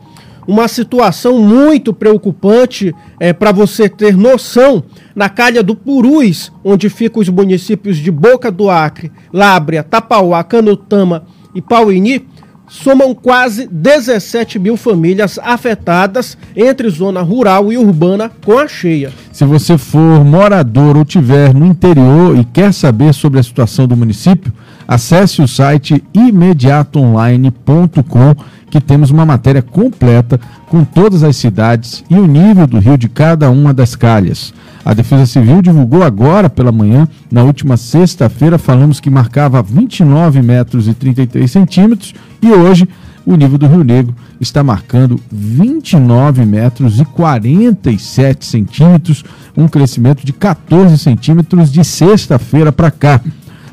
Uma 0.49 0.67
situação 0.67 1.39
muito 1.41 1.93
preocupante 1.93 2.95
é, 3.21 3.35
para 3.35 3.53
você 3.53 3.87
ter 3.87 4.17
noção 4.17 4.83
na 5.15 5.29
calha 5.29 5.63
do 5.63 5.77
Purus, 5.77 6.51
onde 6.65 6.89
ficam 6.89 7.21
os 7.21 7.29
municípios 7.29 7.99
de 7.99 8.11
Boca 8.11 8.51
do 8.51 8.71
Acre, 8.71 9.13
Lábrea, 9.31 9.83
Tapauá, 9.83 10.43
Canutama 10.43 11.25
e 11.55 11.61
Pauini, 11.61 12.27
somam 12.67 13.15
quase 13.15 13.69
17 13.71 14.59
mil 14.59 14.79
famílias 14.79 15.39
afetadas 15.39 16.39
entre 16.57 16.89
zona 16.89 17.21
rural 17.21 17.71
e 17.71 17.77
urbana 17.77 18.33
com 18.43 18.59
a 18.59 18.67
cheia. 18.67 19.13
Se 19.33 19.45
você 19.45 19.77
for 19.77 20.25
morador 20.25 20.97
ou 20.97 21.05
tiver 21.05 21.53
no 21.53 21.67
interior 21.67 22.39
e 22.39 22.45
quer 22.45 22.73
saber 22.73 23.13
sobre 23.13 23.39
a 23.39 23.43
situação 23.43 23.87
do 23.87 23.95
município, 23.97 24.51
acesse 24.87 25.43
o 25.43 25.49
site 25.49 26.03
imediatoonline.com 26.15 28.35
que 28.71 28.81
temos 28.81 29.11
uma 29.11 29.25
matéria 29.25 29.63
completa 29.63 30.41
com 30.69 30.85
todas 30.85 31.23
as 31.23 31.37
cidades 31.37 32.05
e 32.09 32.15
o 32.15 32.27
nível 32.27 32.67
do 32.67 32.79
rio 32.79 32.99
de 32.99 33.09
cada 33.09 33.51
uma 33.51 33.73
das 33.73 33.95
calhas. 33.95 34.53
A 34.85 34.95
Defesa 34.95 35.27
Civil 35.27 35.61
divulgou 35.61 36.03
agora 36.03 36.49
pela 36.49 36.73
manhã, 36.73 37.09
na 37.31 37.43
última 37.43 37.77
sexta-feira, 37.77 38.59
falamos 38.59 39.01
que 39.01 39.11
marcava 39.11 39.63
29 39.63 40.41
metros 40.43 40.89
e 40.89 40.95
33 40.95 41.51
centímetros 41.51 42.15
e 42.41 42.51
hoje 42.51 42.89
o 43.27 43.37
nível 43.37 43.59
do 43.59 43.67
Rio 43.67 43.85
Negro 43.85 44.15
está 44.41 44.63
marcando 44.63 45.21
29 45.31 46.47
metros 46.47 46.99
e 46.99 47.05
47 47.05 48.47
centímetros, 48.47 49.23
um 49.55 49.69
crescimento 49.69 50.25
de 50.25 50.33
14 50.33 50.97
centímetros 50.97 51.71
de 51.71 51.85
sexta-feira 51.85 52.73
para 52.73 52.91
cá 52.91 53.21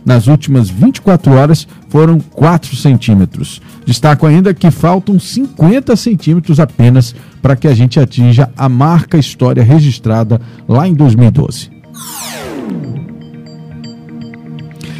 nas 0.06 0.28
últimas 0.28 0.70
24 0.70 1.34
horas 1.34 1.68
foram 1.96 2.20
4 2.20 2.76
centímetros. 2.76 3.62
Destaco 3.86 4.26
ainda 4.26 4.54
que 4.54 4.70
faltam 4.70 5.18
50 5.18 5.96
centímetros 5.96 6.60
apenas 6.60 7.16
para 7.42 7.56
que 7.56 7.70
a 7.70 7.74
gente 7.74 7.98
atinja 7.98 8.52
a 8.58 8.68
marca 8.68 9.18
história 9.18 9.64
registrada 9.64 10.42
lá 10.68 10.86
em 10.86 10.94
2012. 10.94 11.72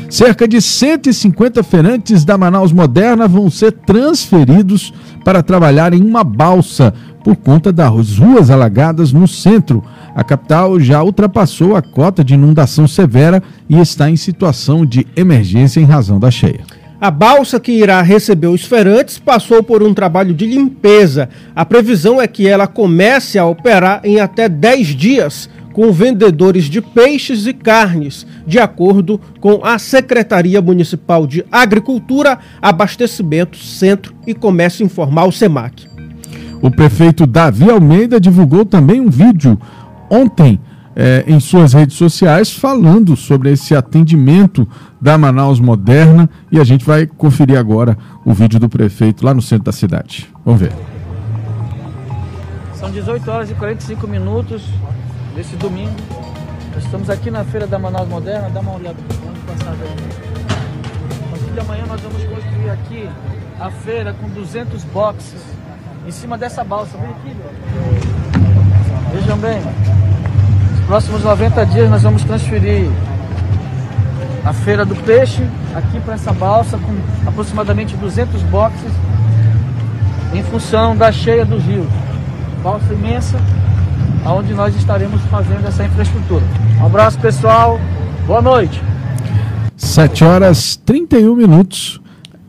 Cerca 0.10 0.48
de 0.48 0.62
150 0.62 1.62
feirantes 1.64 2.24
da 2.24 2.38
Manaus 2.38 2.72
Moderna 2.72 3.28
vão 3.28 3.50
ser 3.50 3.74
transferidos 3.74 4.94
para 5.26 5.44
trabalhar 5.44 5.94
em 5.94 6.02
uma 6.02 6.24
balsa 6.24 6.94
por 7.26 7.36
conta 7.36 7.74
das 7.74 8.18
ruas 8.18 8.50
alagadas 8.50 9.12
no 9.12 9.28
centro. 9.28 9.84
A 10.16 10.24
capital 10.24 10.80
já 10.80 11.04
ultrapassou 11.04 11.76
a 11.76 11.82
cota 11.82 12.24
de 12.24 12.36
inundação 12.36 12.88
severa 12.88 13.44
e 13.68 13.78
está 13.78 14.10
em 14.10 14.16
situação 14.16 14.86
de 14.86 15.06
emergência 15.14 15.82
em 15.82 15.84
razão 15.84 16.18
da 16.18 16.32
cheia. 16.32 16.64
A 17.00 17.12
balsa 17.12 17.60
que 17.60 17.74
irá 17.74 18.02
receber 18.02 18.48
os 18.48 18.64
feirantes 18.64 19.20
passou 19.20 19.62
por 19.62 19.84
um 19.84 19.94
trabalho 19.94 20.34
de 20.34 20.46
limpeza. 20.46 21.30
A 21.54 21.66
previsão 21.66 22.22
é 22.22 22.28
que 22.28 22.48
ela 22.48 22.68
comece 22.68 23.38
a 23.38 23.46
operar 23.46 24.00
em 24.04 24.20
até 24.20 24.48
10 24.48 24.88
dias, 24.88 25.50
com 25.74 25.92
vendedores 25.92 26.66
de 26.66 26.82
peixes 26.82 27.46
e 27.48 27.54
carnes, 27.54 28.26
de 28.48 28.58
acordo 28.60 29.20
com 29.42 29.60
a 29.62 29.78
Secretaria 29.78 30.62
Municipal 30.62 31.28
de 31.28 31.46
Agricultura, 31.52 32.40
Abastecimento, 32.62 33.58
Centro 33.58 34.16
e 34.26 34.34
Comércio 34.34 34.86
Informal, 34.86 35.34
SEMAC. 35.34 35.86
O 36.62 36.72
prefeito 36.72 37.28
Davi 37.28 37.70
Almeida 37.70 38.22
divulgou 38.22 38.64
também 38.64 39.02
um 39.02 39.10
vídeo 39.10 39.60
ontem 40.10 40.62
eh, 40.96 41.24
em 41.28 41.40
suas 41.40 41.74
redes 41.74 41.98
sociais 41.98 42.52
falando 42.52 43.16
sobre 43.16 43.52
esse 43.52 43.76
atendimento 43.76 44.68
da 45.02 45.18
Manaus 45.18 45.60
Moderna 45.60 46.30
e 46.52 46.60
a 46.60 46.64
gente 46.64 46.86
vai 46.86 47.06
conferir 47.06 47.58
agora 47.58 47.98
o 48.24 48.34
vídeo 48.34 48.60
do 48.60 48.70
prefeito 48.70 49.26
lá 49.26 49.34
no 49.34 49.42
centro 49.42 49.66
da 49.66 49.72
cidade. 49.72 50.32
Vamos 50.46 50.62
ver. 50.62 50.72
São 52.74 52.90
18 52.90 53.30
horas 53.30 53.52
e 53.52 53.54
45 53.56 54.08
minutos 54.08 54.64
desse 55.36 55.56
domingo. 55.58 55.96
Nós 56.74 56.84
estamos 56.84 57.10
aqui 57.10 57.30
na 57.30 57.44
feira 57.44 57.68
da 57.68 57.80
Manaus 57.80 58.08
Moderna, 58.08 58.50
dá 58.50 58.60
uma 58.60 58.76
olhada, 58.76 58.98
vamos 59.24 59.40
passar. 59.40 59.72
A 59.72 61.30
partir 61.30 61.52
de 61.52 61.60
amanhã 61.60 61.86
nós 61.88 62.02
vamos 62.02 62.24
construir 62.24 62.70
aqui 62.70 63.10
a 63.60 63.70
feira 63.70 64.14
com 64.14 64.30
200 64.30 64.84
boxes 64.86 65.42
em 66.08 66.12
cima 66.12 66.38
dessa 66.38 66.64
balsa. 66.64 66.98
Vem 66.98 67.10
aqui, 67.10 67.36
Vejam 69.14 69.38
bem, 69.38 69.62
próximos 70.86 71.24
90 71.24 71.66
dias 71.66 71.90
nós 71.90 72.04
vamos 72.04 72.24
transferir 72.24 72.90
a 74.46 74.54
feira 74.54 74.86
do 74.86 74.96
peixe 74.96 75.44
aqui 75.76 76.00
para 76.00 76.14
essa 76.14 76.32
balsa 76.32 76.78
com 76.78 77.28
aproximadamente 77.28 77.96
200 77.98 78.42
boxes 78.44 78.92
em 80.34 80.44
função 80.44 80.96
da 80.96 81.12
cheia 81.12 81.46
dos 81.46 81.64
rios. 81.64 81.88
Balsa 82.62 82.94
imensa, 82.94 83.40
onde 84.26 84.54
nós 84.54 84.76
estaremos 84.76 85.22
fazendo 85.24 85.68
essa 85.68 85.84
infraestrutura. 85.84 86.44
Um 86.80 86.86
abraço 86.86 87.18
pessoal, 87.20 87.80
boa 88.28 88.42
noite. 88.42 88.82
7 89.78 90.24
horas 90.24 90.76
31 90.86 91.36
minutos. 91.36 92.02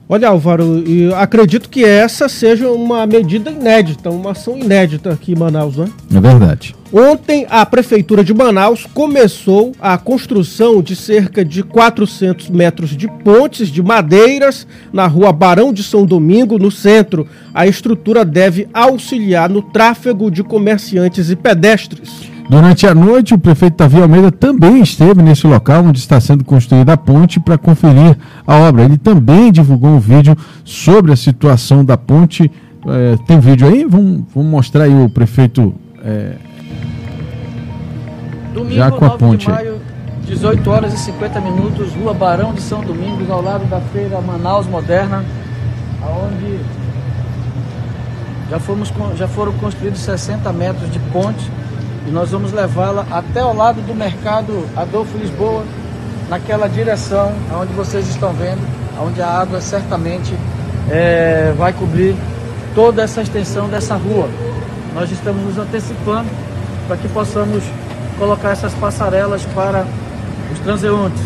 Olha, 0.09 0.29
Álvaro, 0.29 0.85
acredito 1.17 1.69
que 1.69 1.85
essa 1.85 2.29
seja 2.29 2.71
uma 2.71 3.05
medida 3.07 3.51
inédita, 3.51 4.09
uma 4.09 4.31
ação 4.31 4.57
inédita 4.57 5.11
aqui 5.11 5.33
em 5.33 5.37
Manaus, 5.37 5.77
né? 5.77 5.89
É 6.15 6.21
verdade. 6.21 6.77
Ontem, 6.93 7.45
a 7.51 7.67
Prefeitura 7.67 8.23
de 8.23 8.33
Manaus 8.33 8.87
começou 8.95 9.73
a 9.81 9.99
construção 9.99 10.81
de 10.81 10.95
cerca 10.95 11.45
de 11.45 11.65
400 11.65 12.49
metros 12.51 12.97
de 12.97 13.09
pontes 13.09 13.67
de 13.67 13.83
madeiras 13.83 14.65
na 14.93 15.09
rua 15.09 15.33
Barão 15.33 15.73
de 15.73 15.83
São 15.83 16.07
Domingo, 16.07 16.57
no 16.57 16.71
centro. 16.71 17.27
A 17.53 17.67
estrutura 17.67 18.25
deve 18.25 18.69
auxiliar 18.73 19.51
no 19.51 19.61
tráfego 19.61 20.31
de 20.31 20.45
comerciantes 20.45 21.31
e 21.31 21.35
pedestres. 21.35 22.36
Durante 22.49 22.87
a 22.87 22.95
noite, 22.95 23.35
o 23.35 23.39
prefeito 23.39 23.77
Davi 23.77 24.01
Almeida 24.01 24.31
também 24.31 24.81
esteve 24.81 25.21
nesse 25.21 25.47
local 25.47 25.85
onde 25.85 25.99
está 25.99 26.21
sendo 26.21 26.45
construída 26.45 26.93
a 26.93 26.97
ponte 26.97 27.41
para 27.41 27.59
conferir 27.59 28.17
a 28.47 28.57
obra. 28.57 28.85
Ele 28.85 28.97
também 28.97 29.51
divulgou 29.51 29.91
um 29.91 29.99
vídeo 29.99 30.37
sobre 30.65 31.13
a 31.13 31.17
situação 31.17 31.85
da 31.85 31.97
ponte. 31.97 32.51
É, 32.87 33.17
tem 33.27 33.41
vídeo 33.41 33.67
aí? 33.67 33.85
Vamos, 33.85 34.23
vamos, 34.33 34.51
mostrar 34.51 34.85
aí 34.85 34.95
o 34.95 35.09
prefeito 35.09 35.75
é, 36.05 36.35
Domingo, 38.55 38.75
já 38.75 38.93
com 38.93 39.05
a 39.05 39.11
ponte. 39.11 39.51
Maio, 39.51 39.81
18 40.25 40.71
horas 40.71 40.95
e 40.95 40.99
50 40.99 41.41
minutos, 41.41 41.93
Rua 41.95 42.15
Barão 42.15 42.55
de 42.55 42.63
São 42.63 42.81
Domingos, 42.81 43.29
ao 43.29 43.43
lado 43.43 43.65
da 43.65 43.81
feira 43.81 44.21
Manaus 44.21 44.69
Moderna, 44.69 45.25
onde 46.01 46.61
já, 48.49 48.61
fomos, 48.61 48.93
já 49.17 49.27
foram 49.27 49.53
construídos 49.55 49.99
60 50.01 50.53
metros 50.53 50.89
de 50.93 51.01
ponte 51.11 51.51
e 52.07 52.11
nós 52.11 52.31
vamos 52.31 52.53
levá-la 52.53 53.07
até 53.11 53.41
ao 53.41 53.55
lado 53.55 53.81
do 53.83 53.95
mercado 53.95 54.67
Adolfo 54.77 55.19
Lisboa, 55.19 55.65
naquela 56.29 56.69
direção 56.69 57.33
onde 57.61 57.73
vocês 57.73 58.09
estão 58.09 58.33
vendo, 58.33 58.61
onde 59.01 59.21
a 59.21 59.29
água 59.29 59.61
certamente 59.61 60.35
é, 60.91 61.53
vai 61.57 61.73
cobrir 61.73 62.17
toda 62.75 63.03
essa 63.03 63.23
extensão 63.23 63.69
dessa 63.69 63.97
rua. 63.97 64.29
Nós 64.95 65.11
estamos 65.11 65.43
nos 65.43 65.59
antecipando 65.59 66.29
para 66.87 66.97
que 66.97 67.09
possamos 67.09 67.63
colocar 68.19 68.51
essas 68.51 68.73
passarelas 68.75 69.45
para 69.55 69.85
os 70.53 70.59
transeuntes. 70.61 71.23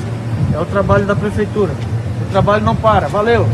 É 0.53 0.59
o 0.59 0.65
trabalho 0.65 1.07
da 1.07 1.15
prefeitura. 1.15 1.73
O 2.27 2.31
trabalho 2.31 2.65
não 2.65 2.75
para. 2.75 3.07
Valeu! 3.09 3.47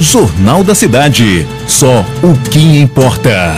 Jornal 0.00 0.64
da 0.64 0.74
Cidade. 0.74 1.46
Só 1.66 2.04
o 2.22 2.34
que 2.50 2.80
importa. 2.80 3.54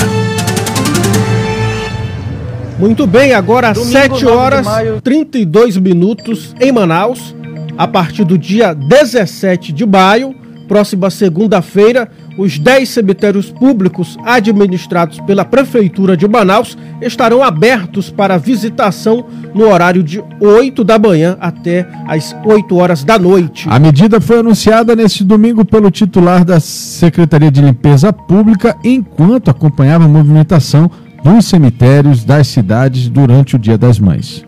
Muito 2.81 3.07
bem, 3.07 3.35
agora 3.35 3.75
Domingo, 3.75 3.93
7 3.93 4.27
horas 4.27 4.66
e 4.66 5.03
32 5.03 5.77
minutos 5.77 6.55
em 6.59 6.73
Manaus. 6.73 7.37
A 7.77 7.87
partir 7.87 8.25
do 8.25 8.38
dia 8.38 8.73
17 8.73 9.71
de 9.71 9.85
maio, 9.85 10.35
próxima 10.66 11.11
segunda-feira, 11.11 12.11
os 12.38 12.59
10 12.59 12.88
cemitérios 12.88 13.51
públicos 13.51 14.16
administrados 14.25 15.21
pela 15.21 15.45
Prefeitura 15.45 16.16
de 16.16 16.27
Manaus 16.27 16.79
estarão 17.03 17.43
abertos 17.43 18.09
para 18.09 18.38
visitação 18.38 19.27
no 19.55 19.69
horário 19.69 20.03
de 20.03 20.25
8 20.40 20.83
da 20.83 20.99
manhã 20.99 21.37
até 21.38 21.87
as 22.09 22.35
8 22.47 22.75
horas 22.77 23.05
da 23.05 23.19
noite. 23.19 23.69
A 23.69 23.79
medida 23.79 24.23
foi 24.23 24.38
anunciada 24.38 24.97
neste 24.97 25.23
domingo 25.23 25.66
pelo 25.66 25.90
titular 25.90 26.47
da 26.47 26.59
Secretaria 26.59 27.51
de 27.51 27.61
Limpeza 27.61 28.11
Pública 28.11 28.75
enquanto 28.83 29.51
acompanhava 29.51 30.07
a 30.07 30.09
movimentação 30.09 30.90
dos 31.22 31.46
cemitérios 31.46 32.24
das 32.24 32.48
cidades 32.48 33.09
durante 33.09 33.56
o 33.56 33.59
Dia 33.59 33.76
das 33.76 33.98
Mães. 33.98 34.44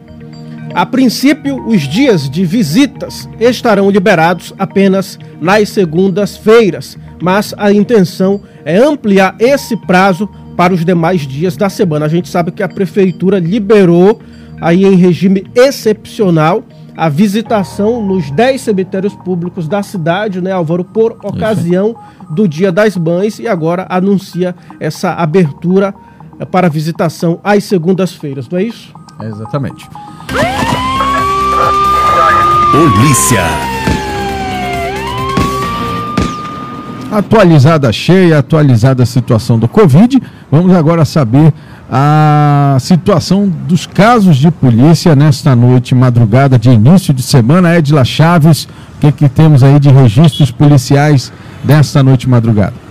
A 0.75 0.87
princípio, 0.87 1.67
os 1.67 1.83
dias 1.83 2.31
de 2.31 2.47
visitas 2.47 3.29
estarão 3.39 3.91
liberados 3.91 4.55
apenas 4.59 5.19
nas 5.41 5.69
segundas-feiras, 5.69 6.97
mas 7.21 7.55
a 7.59 7.71
intenção 7.71 8.41
é 8.65 8.79
ampliar 8.79 9.37
esse 9.39 9.77
prazo 9.77 10.29
para 10.57 10.73
os 10.73 10.85
demais 10.85 11.27
dias 11.27 11.57
da 11.57 11.69
semana. 11.69 12.07
A 12.07 12.09
gente 12.09 12.29
sabe 12.29 12.53
que 12.53 12.63
a 12.63 12.69
prefeitura 12.69 13.39
liberou 13.39 14.21
aí 14.61 14.85
em 14.85 14.97
regime 14.97 15.45
excepcional 15.55 16.65
a 16.97 17.09
visitação 17.09 18.05
nos 18.05 18.31
10 18.31 18.61
cemitérios 18.61 19.15
públicos 19.15 19.67
da 19.67 19.83
cidade, 19.83 20.41
né, 20.41 20.53
Álvaro, 20.53 20.85
por 20.85 21.19
ocasião 21.23 21.97
do 22.31 22.47
Dia 22.47 22.71
das 22.71 22.97
Mães 22.97 23.39
e 23.39 23.49
agora 23.49 23.87
anuncia 23.89 24.55
essa 24.79 25.13
abertura 25.13 25.95
para 26.51 26.69
visitação 26.69 27.41
às 27.43 27.65
segundas-feiras, 27.65 28.49
não 28.49 28.59
é 28.59 28.65
isso? 28.65 28.93
É 29.21 29.27
exatamente. 29.27 29.89
Polícia. 32.73 33.43
Atualizada 37.11 37.93
cheia, 37.93 38.39
atualizada 38.39 39.03
a 39.03 39.07
situação 39.07 39.59
do 39.59 39.69
Covid. 39.69 40.21
Vamos 40.51 40.75
agora 40.75 41.05
saber 41.05 41.53
a 41.91 42.79
situação 42.81 43.47
dos 43.47 43.85
casos 43.85 44.39
de 44.39 44.51
polícia 44.51 45.15
nesta 45.15 45.55
noite, 45.55 45.95
madrugada 45.95 46.59
de 46.59 46.71
início 46.71 47.13
de 47.13 47.23
semana. 47.23 47.77
Edila 47.77 48.03
Chaves, 48.03 48.65
o 48.65 49.01
que, 49.01 49.13
que 49.13 49.29
temos 49.29 49.63
aí 49.63 49.79
de 49.79 49.91
registros 49.91 50.51
policiais 50.51 51.31
nesta 51.63 52.03
noite 52.03 52.27
madrugada? 52.27 52.82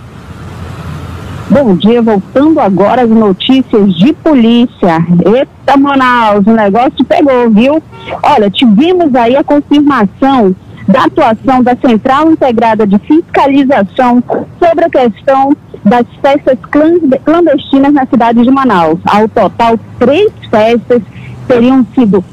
Bom 1.52 1.76
dia, 1.76 2.00
voltando 2.00 2.58
agora 2.58 3.02
às 3.02 3.10
notícias 3.10 3.94
de 3.96 4.14
polícia. 4.14 5.06
Eita, 5.22 5.76
Manaus, 5.76 6.46
o 6.46 6.50
negócio 6.50 7.04
pegou, 7.04 7.50
viu? 7.50 7.82
Olha, 8.22 8.50
tivemos 8.50 9.14
aí 9.14 9.36
a 9.36 9.44
confirmação 9.44 10.56
da 10.88 11.04
atuação 11.04 11.62
da 11.62 11.76
Central 11.76 12.30
Integrada 12.30 12.86
de 12.86 12.98
Fiscalização 13.00 14.24
sobre 14.58 14.86
a 14.86 14.88
questão 14.88 15.54
das 15.84 16.06
festas 16.22 16.58
clandestinas 17.22 17.92
na 17.92 18.06
cidade 18.06 18.42
de 18.42 18.50
Manaus. 18.50 18.98
Ao 19.04 19.28
total, 19.28 19.78
três 19.98 20.32
festas 20.50 21.02
teriam 21.46 21.86
sido 21.94 22.24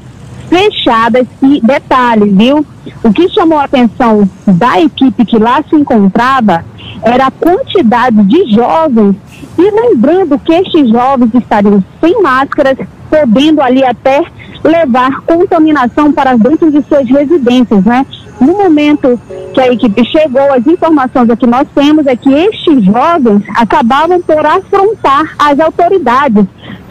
fechadas 0.50 1.26
e 1.40 1.60
detalhe, 1.62 2.28
viu? 2.28 2.66
O 3.04 3.12
que 3.12 3.28
chamou 3.28 3.58
a 3.58 3.64
atenção 3.64 4.28
da 4.46 4.80
equipe 4.80 5.24
que 5.24 5.38
lá 5.38 5.62
se 5.62 5.76
encontrava 5.76 6.64
era 7.02 7.28
a 7.28 7.30
quantidade 7.30 8.22
de 8.24 8.52
jovens 8.52 9.16
e 9.56 9.70
lembrando 9.70 10.38
que 10.38 10.52
estes 10.52 10.90
jovens 10.90 11.32
estariam 11.34 11.82
sem 12.00 12.20
máscaras, 12.20 12.76
podendo 13.08 13.62
ali 13.62 13.84
até 13.84 14.22
levar 14.62 15.20
contaminação 15.22 16.12
para 16.12 16.36
dentro 16.36 16.70
de 16.70 16.82
suas 16.82 17.08
residências, 17.08 17.84
né? 17.84 18.04
No 18.40 18.54
momento 18.54 19.20
que 19.54 19.60
a 19.60 19.72
equipe 19.72 20.04
chegou, 20.06 20.52
as 20.52 20.66
informações 20.66 21.28
que 21.38 21.46
nós 21.46 21.66
temos 21.74 22.06
é 22.06 22.16
que 22.16 22.32
estes 22.32 22.84
jovens 22.84 23.42
acabavam 23.56 24.20
por 24.20 24.44
afrontar 24.44 25.34
as 25.38 25.60
autoridades, 25.60 26.46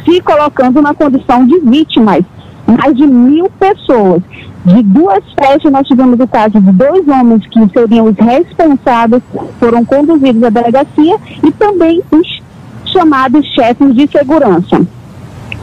se 0.05 0.21
colocando 0.21 0.81
na 0.81 0.93
condição 0.93 1.45
de 1.45 1.59
vítimas. 1.59 2.23
Mais 2.69 2.95
de 2.95 3.07
mil 3.07 3.49
pessoas 3.59 4.21
de 4.63 4.83
duas 4.83 5.23
festas, 5.33 5.71
nós 5.71 5.87
tivemos 5.87 6.19
o 6.19 6.27
caso 6.27 6.61
de 6.61 6.71
dois 6.71 7.07
homens 7.07 7.45
que 7.47 7.59
seriam 7.69 8.05
os 8.05 8.15
responsáveis, 8.15 9.23
foram 9.59 9.83
conduzidos 9.83 10.43
à 10.43 10.49
delegacia 10.49 11.17
e 11.43 11.51
também 11.51 12.03
os 12.11 12.41
chamados 12.85 13.45
chefes 13.53 13.95
de 13.95 14.07
segurança. 14.11 14.85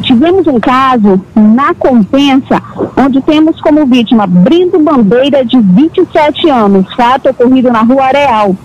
Tivemos 0.02 0.46
um 0.46 0.58
caso 0.58 1.20
na 1.34 1.74
Compensa, 1.74 2.60
onde 2.96 3.20
temos 3.22 3.60
como 3.60 3.86
vítima 3.86 4.26
Brindo 4.26 4.78
Bandeira, 4.80 5.44
de 5.44 5.58
27 5.58 6.48
anos, 6.50 6.92
fato 6.94 7.30
ocorrido 7.30 7.70
na 7.70 7.82
Rua 7.82 8.04
Areal. 8.04 8.56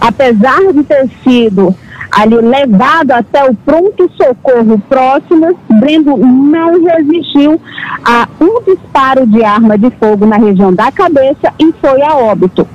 Apesar 0.00 0.72
de 0.72 0.82
ter 0.84 1.08
sido 1.22 1.74
ali 2.10 2.36
levado 2.36 3.12
até 3.12 3.44
o 3.48 3.54
pronto-socorro 3.54 4.78
próximo, 4.88 5.56
Brendo 5.68 6.16
não 6.16 6.84
resistiu 6.84 7.60
a 8.04 8.28
um 8.40 8.62
disparo 8.64 9.26
de 9.26 9.44
arma 9.44 9.78
de 9.78 9.90
fogo 9.92 10.26
na 10.26 10.36
região 10.36 10.72
da 10.72 10.90
cabeça 10.90 11.52
e 11.58 11.72
foi 11.80 12.02
a 12.02 12.14
óbito. 12.14 12.66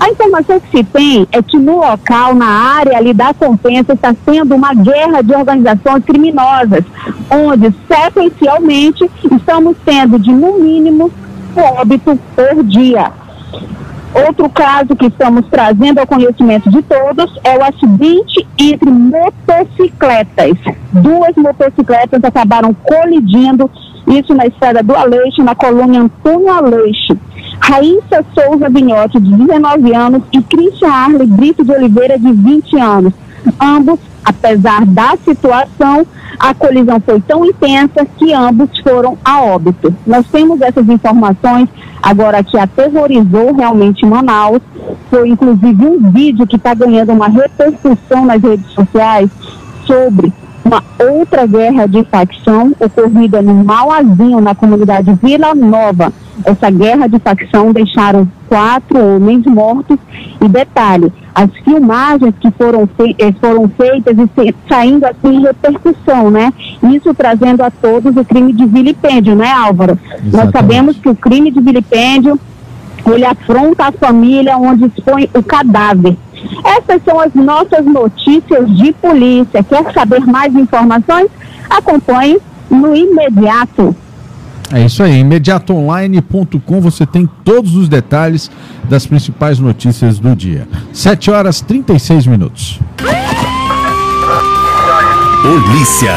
A 0.00 0.08
informação 0.08 0.58
que 0.60 0.78
se 0.78 0.84
tem 0.84 1.26
é 1.30 1.42
que 1.42 1.58
no 1.58 1.76
local, 1.76 2.34
na 2.34 2.46
área 2.46 2.96
ali 2.96 3.12
da 3.12 3.34
compensa, 3.34 3.92
está 3.92 4.14
sendo 4.24 4.54
uma 4.54 4.72
guerra 4.74 5.22
de 5.22 5.34
organizações 5.34 6.04
criminosas, 6.04 6.84
onde 7.30 7.72
sequencialmente 7.86 9.10
estamos 9.30 9.76
tendo 9.84 10.18
de 10.18 10.32
no 10.32 10.58
mínimo 10.58 11.10
óbito 11.56 12.18
por 12.34 12.64
dia. 12.64 13.12
Outro 14.14 14.48
caso 14.48 14.94
que 14.94 15.06
estamos 15.06 15.44
trazendo 15.50 15.98
ao 15.98 16.06
conhecimento 16.06 16.70
de 16.70 16.80
todos 16.82 17.36
é 17.42 17.58
o 17.58 17.64
acidente 17.64 18.46
entre 18.56 18.88
motocicletas. 18.88 20.56
Duas 20.92 21.34
motocicletas 21.36 22.22
acabaram 22.22 22.72
colidindo, 22.72 23.68
isso 24.06 24.32
na 24.32 24.46
estrada 24.46 24.84
do 24.84 24.94
Aleixo, 24.94 25.42
na 25.42 25.56
colônia 25.56 26.02
Antônio 26.02 26.48
Aleixo. 26.48 27.18
Raíssa 27.58 28.24
Souza 28.34 28.68
Vinhote, 28.68 29.18
de 29.18 29.34
19 29.34 29.94
anos, 29.94 30.22
e 30.32 30.40
Christian 30.42 30.90
Arley 30.90 31.26
Brito 31.26 31.64
de 31.64 31.72
Oliveira, 31.72 32.16
de 32.16 32.30
20 32.30 32.78
anos. 32.78 33.12
Ambos, 33.60 33.98
apesar 34.24 34.84
da 34.86 35.16
situação, 35.24 36.06
a 36.38 36.54
colisão 36.54 37.00
foi 37.00 37.20
tão 37.20 37.44
intensa 37.44 38.06
que 38.18 38.32
ambos 38.32 38.68
foram 38.80 39.16
a 39.24 39.42
óbito. 39.42 39.94
Nós 40.06 40.26
temos 40.28 40.60
essas 40.60 40.88
informações 40.88 41.68
agora 42.02 42.42
que 42.42 42.58
aterrorizou 42.58 43.54
realmente 43.54 44.04
Manaus. 44.04 44.60
Foi 45.10 45.28
inclusive 45.28 45.86
um 45.86 46.10
vídeo 46.10 46.46
que 46.46 46.56
está 46.56 46.74
ganhando 46.74 47.12
uma 47.12 47.28
repercussão 47.28 48.26
nas 48.26 48.42
redes 48.42 48.70
sociais 48.72 49.30
sobre 49.86 50.32
uma 50.64 50.82
outra 50.98 51.46
guerra 51.46 51.86
de 51.86 52.02
facção 52.04 52.72
ocorrida 52.80 53.42
no 53.42 53.62
Mauazinho, 53.64 54.40
na 54.40 54.54
comunidade 54.54 55.12
Vila 55.22 55.54
Nova. 55.54 56.12
Essa 56.44 56.70
guerra 56.70 57.06
de 57.06 57.18
facção 57.18 57.72
deixaram 57.72 58.26
quatro 58.48 58.98
homens 58.98 59.44
mortos 59.46 59.98
e 60.40 60.48
detalhe, 60.48 61.12
as 61.34 61.50
filmagens 61.64 62.34
que 62.40 62.50
foram, 62.52 62.88
eh, 62.98 63.32
foram 63.40 63.68
feitas 63.68 64.16
e 64.16 64.54
saindo 64.68 65.04
assim 65.04 65.40
repercussão, 65.40 66.30
né? 66.30 66.52
Isso 66.92 67.12
trazendo 67.12 67.62
a 67.62 67.70
todos 67.70 68.16
o 68.16 68.24
crime 68.24 68.52
de 68.52 68.64
vilipêndio, 68.66 69.34
né, 69.34 69.50
Álvaro? 69.50 69.98
Exatamente. 70.02 70.36
Nós 70.36 70.50
sabemos 70.50 70.96
que 70.96 71.08
o 71.08 71.14
crime 71.14 71.50
de 71.50 71.60
vilipêndio 71.60 72.38
ele 73.12 73.24
afronta 73.24 73.86
a 73.86 73.92
família 73.92 74.56
onde 74.56 74.86
expõe 74.86 75.28
o 75.34 75.42
cadáver. 75.42 76.16
Essas 76.64 77.02
são 77.04 77.20
as 77.20 77.34
nossas 77.34 77.84
notícias 77.84 78.68
de 78.76 78.92
polícia. 78.94 79.62
Quer 79.62 79.92
saber 79.92 80.20
mais 80.26 80.54
informações? 80.54 81.28
Acompanhe 81.68 82.38
no 82.70 82.94
imediato. 82.94 83.94
É 84.72 84.84
isso 84.84 85.02
aí, 85.02 85.20
imediatoonline.com 85.20 86.80
você 86.80 87.06
tem 87.06 87.28
todos 87.44 87.76
os 87.76 87.88
detalhes 87.88 88.50
das 88.88 89.06
principais 89.06 89.58
notícias 89.58 90.18
do 90.18 90.34
dia. 90.34 90.66
7 90.92 91.30
horas 91.30 91.60
36 91.60 92.26
minutos. 92.26 92.80
Polícia. 95.42 96.14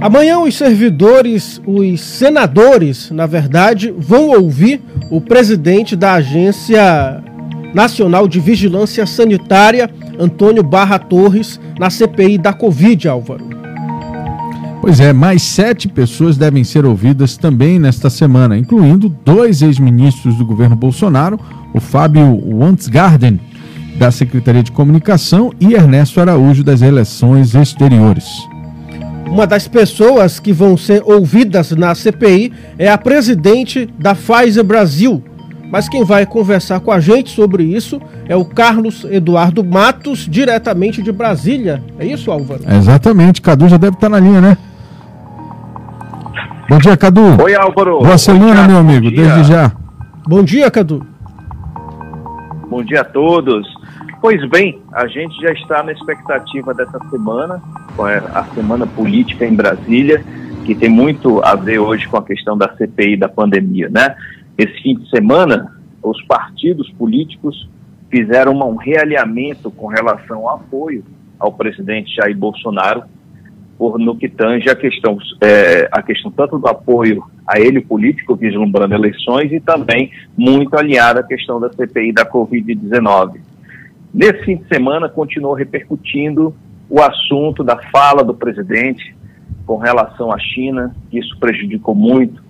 Amanhã 0.00 0.38
os 0.38 0.54
servidores, 0.54 1.60
os 1.66 2.00
senadores, 2.00 3.10
na 3.10 3.26
verdade, 3.26 3.90
vão 3.96 4.28
ouvir 4.28 4.82
o 5.10 5.20
presidente 5.20 5.94
da 5.96 6.14
Agência 6.14 7.22
Nacional 7.74 8.28
de 8.28 8.40
Vigilância 8.40 9.04
Sanitária, 9.06 9.90
Antônio 10.18 10.62
Barra 10.62 10.98
Torres, 10.98 11.60
na 11.78 11.90
CPI 11.90 12.38
da 12.38 12.52
Covid, 12.52 13.08
Álvaro. 13.08 13.44
Pois 14.80 15.00
é, 15.00 15.12
mais 15.12 15.42
sete 15.42 15.88
pessoas 15.88 16.36
devem 16.36 16.62
ser 16.62 16.84
ouvidas 16.84 17.36
também 17.36 17.78
nesta 17.78 18.10
semana, 18.10 18.56
incluindo 18.56 19.08
dois 19.08 19.62
ex-ministros 19.62 20.36
do 20.36 20.44
governo 20.44 20.76
Bolsonaro, 20.76 21.40
o 21.72 21.80
Fábio 21.80 22.38
Wandsgarden, 22.46 23.40
da 23.96 24.10
Secretaria 24.10 24.62
de 24.62 24.70
Comunicação, 24.70 25.52
e 25.58 25.72
Ernesto 25.72 26.20
Araújo, 26.20 26.62
das 26.62 26.80
Relações 26.80 27.54
Exteriores. 27.54 28.26
Uma 29.34 29.48
das 29.48 29.66
pessoas 29.66 30.38
que 30.38 30.52
vão 30.52 30.76
ser 30.76 31.02
ouvidas 31.04 31.72
na 31.72 31.92
CPI 31.92 32.52
é 32.78 32.88
a 32.88 32.96
presidente 32.96 33.84
da 33.98 34.14
Pfizer 34.14 34.62
Brasil. 34.62 35.24
Mas 35.72 35.88
quem 35.88 36.04
vai 36.04 36.24
conversar 36.24 36.78
com 36.78 36.92
a 36.92 37.00
gente 37.00 37.30
sobre 37.30 37.64
isso 37.64 38.00
é 38.28 38.36
o 38.36 38.44
Carlos 38.44 39.04
Eduardo 39.10 39.64
Matos, 39.64 40.28
diretamente 40.30 41.02
de 41.02 41.10
Brasília. 41.10 41.82
É 41.98 42.06
isso, 42.06 42.30
Álvaro? 42.30 42.62
exatamente. 42.76 43.42
Cadu 43.42 43.68
já 43.68 43.76
deve 43.76 43.96
estar 43.96 44.08
na 44.08 44.20
linha, 44.20 44.40
né? 44.40 44.56
Bom 46.68 46.78
dia, 46.78 46.96
Cadu. 46.96 47.42
Oi, 47.42 47.56
Álvaro. 47.56 47.98
Boa 48.02 48.18
semana, 48.18 48.68
meu 48.68 48.76
amigo, 48.76 49.10
desde 49.10 49.42
já. 49.42 49.72
Bom 50.28 50.44
dia, 50.44 50.70
Cadu. 50.70 51.04
Bom 52.70 52.84
dia 52.84 53.00
a 53.00 53.04
todos. 53.04 53.66
Pois 54.24 54.42
bem, 54.48 54.80
a 54.90 55.06
gente 55.06 55.38
já 55.38 55.52
está 55.52 55.82
na 55.82 55.92
expectativa 55.92 56.72
dessa 56.72 56.98
semana, 57.10 57.62
a 58.32 58.44
semana 58.54 58.86
política 58.86 59.44
em 59.44 59.54
Brasília, 59.54 60.24
que 60.64 60.74
tem 60.74 60.88
muito 60.88 61.44
a 61.44 61.54
ver 61.54 61.78
hoje 61.78 62.08
com 62.08 62.16
a 62.16 62.24
questão 62.24 62.56
da 62.56 62.74
CPI 62.74 63.18
da 63.18 63.28
pandemia, 63.28 63.90
né? 63.90 64.16
Esse 64.56 64.82
fim 64.82 64.94
de 64.94 65.10
semana, 65.10 65.76
os 66.02 66.22
partidos 66.22 66.88
políticos 66.92 67.68
fizeram 68.10 68.54
um 68.54 68.76
realinhamento 68.76 69.70
com 69.70 69.88
relação 69.88 70.48
ao 70.48 70.56
apoio 70.56 71.04
ao 71.38 71.52
presidente 71.52 72.16
Jair 72.16 72.34
Bolsonaro 72.34 73.02
por 73.76 73.98
no 73.98 74.16
que 74.16 74.30
tange 74.30 74.70
a 74.70 74.74
questão, 74.74 75.18
é, 75.42 75.86
a 75.92 76.00
questão 76.00 76.30
tanto 76.30 76.58
do 76.58 76.66
apoio 76.66 77.22
a 77.46 77.60
ele 77.60 77.82
político 77.82 78.34
vislumbrando 78.34 78.94
eleições 78.94 79.52
e 79.52 79.60
também 79.60 80.10
muito 80.34 80.74
alinhada 80.78 81.20
à 81.20 81.22
questão 81.22 81.60
da 81.60 81.70
CPI 81.70 82.14
da 82.14 82.24
Covid-19. 82.24 83.52
Nesse 84.14 84.44
fim 84.44 84.56
de 84.58 84.68
semana 84.68 85.08
continuou 85.08 85.54
repercutindo 85.54 86.54
o 86.88 87.02
assunto 87.02 87.64
da 87.64 87.76
fala 87.90 88.22
do 88.22 88.32
presidente 88.32 89.12
com 89.66 89.76
relação 89.76 90.30
à 90.30 90.38
China, 90.38 90.94
isso 91.12 91.36
prejudicou 91.40 91.96
muito, 91.96 92.40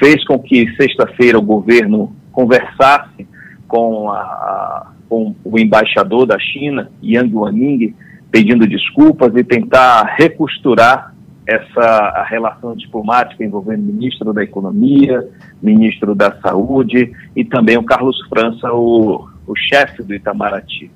fez 0.00 0.24
com 0.24 0.36
que 0.36 0.74
sexta-feira 0.74 1.38
o 1.38 1.42
governo 1.42 2.12
conversasse 2.32 3.28
com, 3.68 4.10
a, 4.10 4.90
com 5.08 5.32
o 5.44 5.58
embaixador 5.60 6.26
da 6.26 6.40
China, 6.40 6.90
Yang 7.00 7.34
Wanning, 7.36 7.94
pedindo 8.28 8.66
desculpas 8.66 9.32
e 9.36 9.44
tentar 9.44 10.16
recosturar 10.18 11.14
essa 11.46 12.24
relação 12.28 12.74
diplomática 12.74 13.44
envolvendo 13.44 13.82
o 13.82 13.92
ministro 13.92 14.32
da 14.32 14.42
Economia, 14.42 15.28
ministro 15.62 16.16
da 16.16 16.34
Saúde 16.40 17.12
e 17.36 17.44
também 17.44 17.76
o 17.76 17.84
Carlos 17.84 18.16
França, 18.28 18.72
o, 18.72 19.28
o 19.46 19.54
chefe 19.54 20.02
do 20.02 20.14
Itamaraty. 20.14 20.90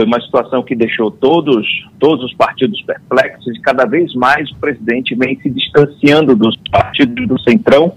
Foi 0.00 0.06
uma 0.06 0.20
situação 0.22 0.62
que 0.62 0.74
deixou 0.74 1.10
todos, 1.10 1.66
todos 1.98 2.24
os 2.24 2.32
partidos 2.32 2.80
perplexos 2.80 3.54
e 3.54 3.60
cada 3.60 3.84
vez 3.84 4.14
mais 4.14 4.50
o 4.50 4.56
presidente 4.56 5.14
vem 5.14 5.38
se 5.40 5.50
distanciando 5.50 6.34
dos 6.34 6.56
partidos 6.70 7.28
do 7.28 7.38
Centrão, 7.38 7.92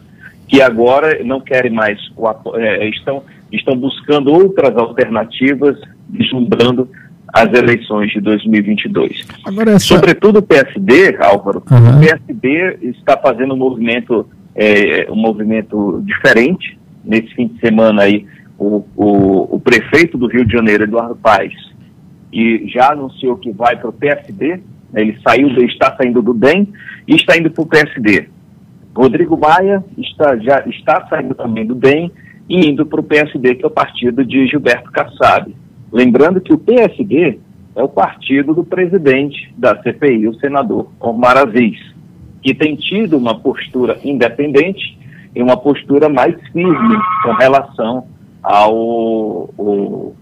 que 0.45 0.61
agora 0.61 1.23
não 1.23 1.39
querem 1.39 1.71
mais, 1.71 1.97
é, 2.55 2.89
estão, 2.89 3.23
estão 3.49 3.77
buscando 3.77 4.33
outras 4.33 4.75
alternativas, 4.75 5.79
vislumbrando 6.09 6.89
as 7.33 7.53
eleições 7.53 8.11
de 8.11 8.19
2022. 8.19 9.25
Agora, 9.45 9.71
essa... 9.71 9.85
Sobretudo 9.85 10.39
o 10.39 10.43
PSD, 10.43 11.15
Álvaro, 11.21 11.63
uhum. 11.71 11.99
o 11.99 11.99
PSD 12.01 12.79
está 12.81 13.15
fazendo 13.15 13.53
um 13.53 13.57
movimento, 13.57 14.27
é, 14.53 15.07
um 15.09 15.15
movimento 15.15 16.03
diferente. 16.05 16.77
Nesse 17.01 17.33
fim 17.33 17.47
de 17.47 17.57
semana 17.61 18.01
aí, 18.01 18.25
o, 18.59 18.83
o, 18.93 19.55
o 19.55 19.59
prefeito 19.61 20.17
do 20.17 20.27
Rio 20.27 20.45
de 20.45 20.51
Janeiro, 20.51 20.83
Eduardo 20.83 21.15
Paes, 21.15 21.72
e 22.33 22.67
já 22.67 22.91
anunciou 22.91 23.37
que 23.37 23.51
vai 23.51 23.75
para 23.75 23.89
o 23.89 23.93
PSD, 23.93 24.59
né, 24.91 25.01
ele 25.01 25.17
saiu, 25.21 25.47
está 25.65 25.95
saindo 25.95 26.21
do 26.21 26.33
DEM 26.33 26.67
e 27.07 27.15
está 27.15 27.37
indo 27.37 27.51
para 27.51 27.61
o 27.61 27.67
PSD. 27.67 28.27
Rodrigo 28.95 29.37
Maia 29.37 29.83
está, 29.97 30.35
já 30.37 30.63
está 30.67 31.07
saindo 31.07 31.35
também 31.35 31.65
do 31.65 31.75
DEM 31.75 32.11
e 32.49 32.67
indo 32.67 32.85
para 32.85 32.99
o 32.99 33.03
PSD, 33.03 33.55
que 33.55 33.63
é 33.63 33.67
o 33.67 33.71
partido 33.71 34.25
de 34.25 34.47
Gilberto 34.47 34.91
Kassab. 34.91 35.53
Lembrando 35.91 36.41
que 36.41 36.51
o 36.51 36.57
PSD 36.57 37.39
é 37.75 37.83
o 37.83 37.87
partido 37.87 38.53
do 38.53 38.63
presidente 38.63 39.53
da 39.55 39.79
CPI, 39.81 40.27
o 40.27 40.35
senador 40.35 40.89
Omar 40.99 41.37
Aziz, 41.37 41.77
que 42.41 42.53
tem 42.53 42.75
tido 42.75 43.15
uma 43.15 43.39
postura 43.39 43.99
independente 44.03 44.97
e 45.35 45.41
uma 45.41 45.57
postura 45.57 46.09
mais 46.09 46.35
firme 46.51 46.97
com 47.23 47.31
relação 47.33 48.07
ao, 48.41 49.49
ao 49.57 50.15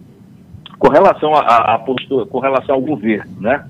com 0.82 0.90
relação 0.90 1.36
a, 1.36 1.78
postura, 1.78 2.26
com 2.26 2.40
relação 2.40 2.74
ao 2.74 2.82
governo, 2.82 3.40
né? 3.40 3.64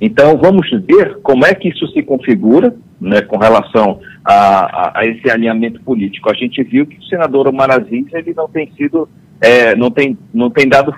Então, 0.00 0.38
vamos 0.38 0.70
ver 0.86 1.18
como 1.20 1.44
é 1.44 1.52
que 1.54 1.68
isso 1.68 1.88
se 1.88 2.04
configura 2.04 2.72
né, 3.00 3.20
com 3.20 3.36
relação 3.36 3.98
a, 4.24 4.34
a, 4.34 5.00
a, 5.00 5.06
esse 5.06 5.28
alinhamento 5.28 5.80
político. 5.82 6.30
A 6.30 6.34
gente 6.34 6.62
viu 6.62 6.86
que 6.86 6.98
o 6.98 7.02
senador 7.02 7.48
Omar 7.48 7.68
Aziz 7.68 8.06
ele 8.12 8.32
não 8.32 8.48
tem 8.48 8.70
sido, 8.76 9.08
é, 9.40 9.74
não, 9.74 9.90
tem, 9.90 10.16
não 10.32 10.50
tem 10.50 10.68
dado 10.68 10.94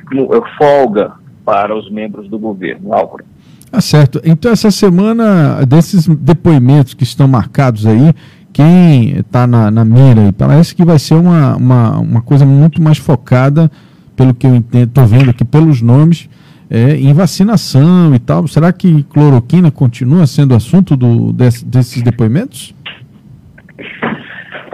folga 0.58 1.12
para 1.46 1.74
os 1.74 1.90
membros 1.90 2.28
do 2.28 2.38
governo, 2.38 2.92
Álvaro. 2.92 3.24
Tá 3.70 3.80
certo. 3.80 4.20
Então, 4.22 4.52
essa 4.52 4.70
semana, 4.70 5.64
desses 5.64 6.06
depoimentos 6.06 6.92
que 6.92 7.04
estão 7.04 7.26
marcados 7.26 7.86
aí, 7.86 8.12
quem 8.52 9.18
está 9.18 9.46
na, 9.46 9.70
na 9.70 9.82
mira, 9.82 10.30
parece 10.36 10.74
que 10.74 10.84
vai 10.84 10.98
ser 10.98 11.14
uma, 11.14 11.56
uma, 11.56 11.98
uma 12.00 12.20
coisa 12.20 12.44
muito 12.44 12.82
mais 12.82 12.98
focada, 12.98 13.70
pelo 14.16 14.34
que 14.34 14.46
eu 14.46 14.54
entendo, 14.54 14.88
estou 14.88 15.06
vendo 15.06 15.30
aqui 15.30 15.44
pelos 15.44 15.80
nomes, 15.82 16.28
é, 16.70 16.96
em 16.96 17.12
vacinação 17.12 18.14
e 18.14 18.18
tal. 18.18 18.46
Será 18.46 18.72
que 18.72 19.02
cloroquina 19.04 19.70
continua 19.70 20.26
sendo 20.26 20.54
assunto 20.54 20.96
do, 20.96 21.32
desse, 21.32 21.64
desses 21.64 22.02
depoimentos? 22.02 22.74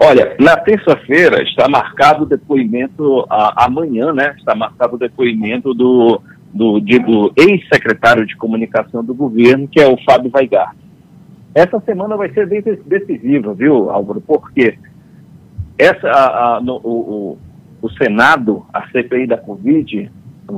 Olha, 0.02 0.34
na 0.40 0.56
terça-feira 0.56 1.42
está 1.42 1.68
marcado 1.68 2.22
o 2.22 2.26
depoimento, 2.26 3.26
a, 3.28 3.66
amanhã, 3.66 4.12
né? 4.12 4.34
Está 4.38 4.54
marcado 4.54 4.96
o 4.96 4.98
depoimento 4.98 5.74
do, 5.74 6.22
do, 6.54 6.80
do 6.80 7.32
ex-secretário 7.36 8.26
de 8.26 8.34
comunicação 8.36 9.04
do 9.04 9.14
governo, 9.14 9.68
que 9.68 9.78
é 9.78 9.86
o 9.86 9.98
Fábio 10.04 10.30
Weigar. 10.34 10.74
Essa 11.54 11.80
semana 11.80 12.16
vai 12.16 12.32
ser 12.32 12.46
decisiva, 12.86 13.52
viu, 13.52 13.90
Álvaro? 13.90 14.22
Porque 14.22 14.78
essa, 15.76 16.08
a, 16.08 16.56
a, 16.56 16.60
no, 16.60 16.76
o, 16.76 17.38
o 17.82 17.88
Senado, 17.90 18.66
a 18.72 18.86
CPI 18.88 19.26
da 19.26 19.36
Covid, 19.36 20.10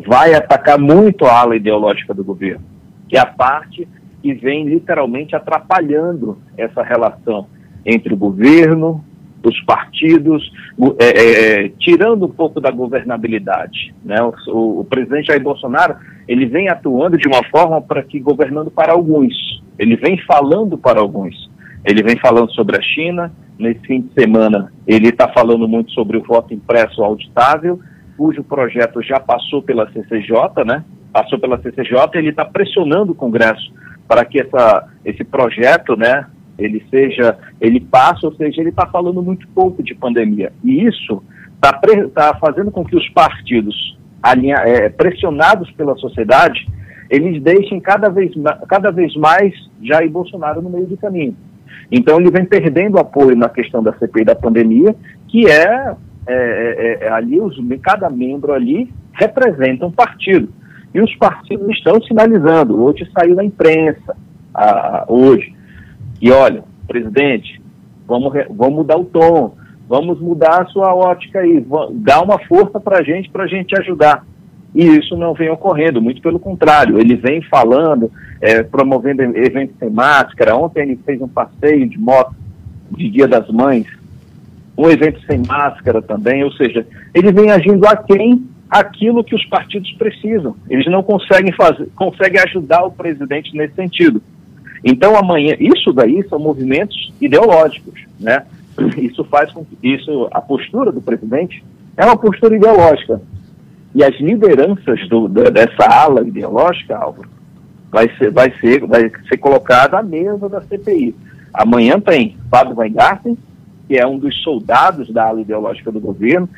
vai 0.06 0.34
atacar 0.34 0.78
muito 0.78 1.24
a 1.24 1.40
ala 1.40 1.56
ideológica 1.56 2.14
do 2.14 2.24
governo, 2.24 2.64
que 3.08 3.16
é 3.16 3.20
a 3.20 3.26
parte 3.26 3.86
que 4.22 4.32
vem 4.34 4.66
literalmente 4.66 5.34
atrapalhando 5.34 6.38
essa 6.56 6.82
relação 6.82 7.46
entre 7.84 8.14
o 8.14 8.16
governo, 8.16 9.04
os 9.44 9.60
partidos, 9.64 10.52
é, 11.00 11.04
é, 11.04 11.64
é, 11.64 11.68
tirando 11.78 12.26
um 12.26 12.30
pouco 12.30 12.60
da 12.60 12.70
governabilidade. 12.70 13.92
Né? 14.04 14.16
O, 14.46 14.80
o, 14.80 14.84
presidente 14.84 15.26
Jair 15.26 15.42
Bolsonaro 15.42 15.96
ele 16.28 16.46
vem 16.46 16.68
atuando 16.68 17.18
de 17.18 17.26
uma 17.26 17.42
forma 17.50 17.80
para 17.80 18.02
que 18.02 18.20
governando 18.20 18.70
para 18.70 18.92
alguns, 18.92 19.34
ele 19.78 19.96
vem 19.96 20.16
falando 20.18 20.78
para 20.78 21.00
alguns. 21.00 21.50
Ele 21.84 22.02
vem 22.02 22.16
falando 22.16 22.52
sobre 22.52 22.76
a 22.76 22.82
China. 22.82 23.32
Nesse 23.58 23.80
fim 23.80 24.00
de 24.00 24.12
semana, 24.14 24.72
ele 24.86 25.08
está 25.08 25.28
falando 25.28 25.68
muito 25.68 25.92
sobre 25.92 26.16
o 26.16 26.22
voto 26.22 26.52
impresso 26.52 27.02
auditável 27.02 27.80
cujo 28.16 28.44
projeto 28.44 29.02
já 29.02 29.18
passou 29.18 29.62
pela 29.62 29.90
CCJ, 29.90 30.64
né? 30.64 30.84
Passou 31.12 31.38
pela 31.38 31.60
CCJ, 31.60 31.96
ele 32.14 32.30
está 32.30 32.44
pressionando 32.44 33.12
o 33.12 33.14
Congresso 33.14 33.72
para 34.06 34.24
que 34.24 34.40
essa, 34.40 34.88
esse 35.04 35.24
projeto, 35.24 35.96
né? 35.96 36.26
Ele 36.58 36.84
seja, 36.90 37.36
ele 37.60 37.80
passe, 37.80 38.24
ou 38.24 38.34
seja, 38.34 38.60
ele 38.60 38.70
está 38.70 38.86
falando 38.86 39.22
muito 39.22 39.48
pouco 39.48 39.82
de 39.82 39.94
pandemia. 39.94 40.52
E 40.62 40.84
isso 40.84 41.22
está 41.54 41.80
tá 42.14 42.38
fazendo 42.38 42.70
com 42.70 42.84
que 42.84 42.94
os 42.94 43.08
partidos 43.08 43.98
alinha, 44.22 44.56
é, 44.56 44.88
pressionados 44.88 45.70
pela 45.72 45.96
sociedade, 45.96 46.66
eles 47.10 47.42
deixem 47.42 47.80
cada 47.80 48.08
vez, 48.08 48.32
cada 48.68 48.90
vez 48.90 49.14
mais 49.16 49.52
Jair 49.82 50.10
Bolsonaro 50.10 50.62
no 50.62 50.70
meio 50.70 50.86
do 50.86 50.96
caminho. 50.96 51.36
Então 51.90 52.18
ele 52.18 52.30
vem 52.30 52.44
perdendo 52.44 52.98
apoio 52.98 53.36
na 53.36 53.48
questão 53.48 53.82
da 53.82 53.92
CPI 53.94 54.24
da 54.24 54.34
pandemia, 54.34 54.94
que 55.28 55.46
é 55.46 55.94
é, 56.26 56.34
é, 56.34 57.06
é, 57.06 57.08
ali, 57.12 57.40
os, 57.40 57.56
cada 57.82 58.08
membro 58.08 58.52
ali 58.52 58.92
representa 59.12 59.86
um 59.86 59.90
partido. 59.90 60.48
E 60.94 61.00
os 61.00 61.14
partidos 61.16 61.68
estão 61.70 62.00
sinalizando. 62.02 62.80
Hoje 62.80 63.08
saiu 63.12 63.34
na 63.34 63.44
imprensa, 63.44 64.16
a, 64.54 65.04
hoje. 65.08 65.54
E 66.20 66.30
olha, 66.30 66.62
presidente, 66.86 67.60
vamos, 68.06 68.32
vamos 68.50 68.76
mudar 68.76 68.98
o 68.98 69.04
tom, 69.04 69.56
vamos 69.88 70.20
mudar 70.20 70.62
a 70.62 70.66
sua 70.66 70.94
ótica 70.94 71.40
aí, 71.40 71.64
dá 71.94 72.22
uma 72.22 72.38
força 72.46 72.78
para 72.78 72.98
a 72.98 73.02
gente, 73.02 73.28
para 73.30 73.44
a 73.44 73.48
gente 73.48 73.76
ajudar. 73.76 74.24
E 74.74 74.86
isso 74.86 75.16
não 75.16 75.34
vem 75.34 75.50
ocorrendo, 75.50 76.00
muito 76.00 76.22
pelo 76.22 76.38
contrário, 76.38 76.98
ele 76.98 77.14
vem 77.14 77.42
falando, 77.42 78.10
é, 78.40 78.62
promovendo 78.62 79.22
eventos 79.22 79.76
sem 79.78 79.90
máscara. 79.90 80.56
Ontem 80.56 80.82
ele 80.82 81.00
fez 81.04 81.20
um 81.20 81.28
passeio 81.28 81.88
de 81.88 81.98
moto 81.98 82.34
de 82.90 83.10
Dia 83.10 83.28
das 83.28 83.48
Mães, 83.50 83.86
um 84.76 84.88
evento 84.88 85.20
sem 85.26 85.42
máscara 85.46 86.00
também, 86.00 86.42
ou 86.42 86.52
seja, 86.52 86.86
ele 87.14 87.30
vem 87.30 87.50
agindo 87.50 87.86
aquém 87.86 88.46
aquilo 88.70 89.22
que 89.22 89.34
os 89.34 89.44
partidos 89.46 89.92
precisam. 89.92 90.56
Eles 90.70 90.86
não 90.90 91.02
conseguem 91.02 91.52
fazer, 91.52 91.88
conseguem 91.94 92.40
ajudar 92.40 92.82
o 92.84 92.90
presidente 92.90 93.54
nesse 93.54 93.74
sentido. 93.74 94.22
Então 94.82 95.14
amanhã, 95.14 95.54
isso 95.60 95.92
daí 95.92 96.26
são 96.28 96.38
movimentos 96.38 97.12
ideológicos, 97.20 98.00
né? 98.18 98.44
Isso 98.96 99.22
faz 99.24 99.52
com 99.52 99.62
que 99.64 99.76
isso, 99.82 100.28
a 100.30 100.40
postura 100.40 100.90
do 100.90 101.02
presidente 101.02 101.62
é 101.96 102.04
uma 102.04 102.16
postura 102.16 102.56
ideológica. 102.56 103.20
E 103.94 104.02
as 104.02 104.18
lideranças 104.20 105.06
do, 105.08 105.28
dessa 105.28 105.84
ala 105.86 106.26
ideológica, 106.26 106.96
Álvaro, 106.96 107.28
vai 107.90 108.10
ser, 108.16 108.30
vai 108.30 108.52
ser, 108.58 108.86
vai 108.86 109.10
ser 109.28 109.36
colocada 109.36 109.98
à 109.98 110.02
mesa 110.02 110.48
da 110.48 110.62
CPI. 110.62 111.14
Amanhã 111.52 112.00
tem 112.00 112.36
Fábio 112.50 112.76
Weingarten, 112.76 113.36
que 113.86 113.98
é 113.98 114.06
um 114.06 114.18
dos 114.18 114.42
soldados 114.42 115.12
da 115.12 115.28
ala 115.28 115.42
ideológica 115.42 115.92
do 115.92 116.00
governo, 116.00 116.48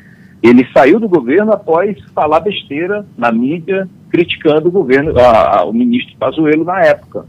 ele 0.41 0.67
saiu 0.71 0.99
do 0.99 1.09
governo 1.09 1.51
após 1.51 1.97
falar 2.13 2.39
besteira 2.39 3.05
na 3.17 3.31
mídia, 3.31 3.89
criticando 4.09 4.67
o 4.67 4.71
governo, 4.71 5.17
a, 5.19 5.59
a, 5.59 5.65
o 5.65 5.73
ministro 5.73 6.15
Pazuello 6.17 6.63
na 6.63 6.81
época. 6.81 7.25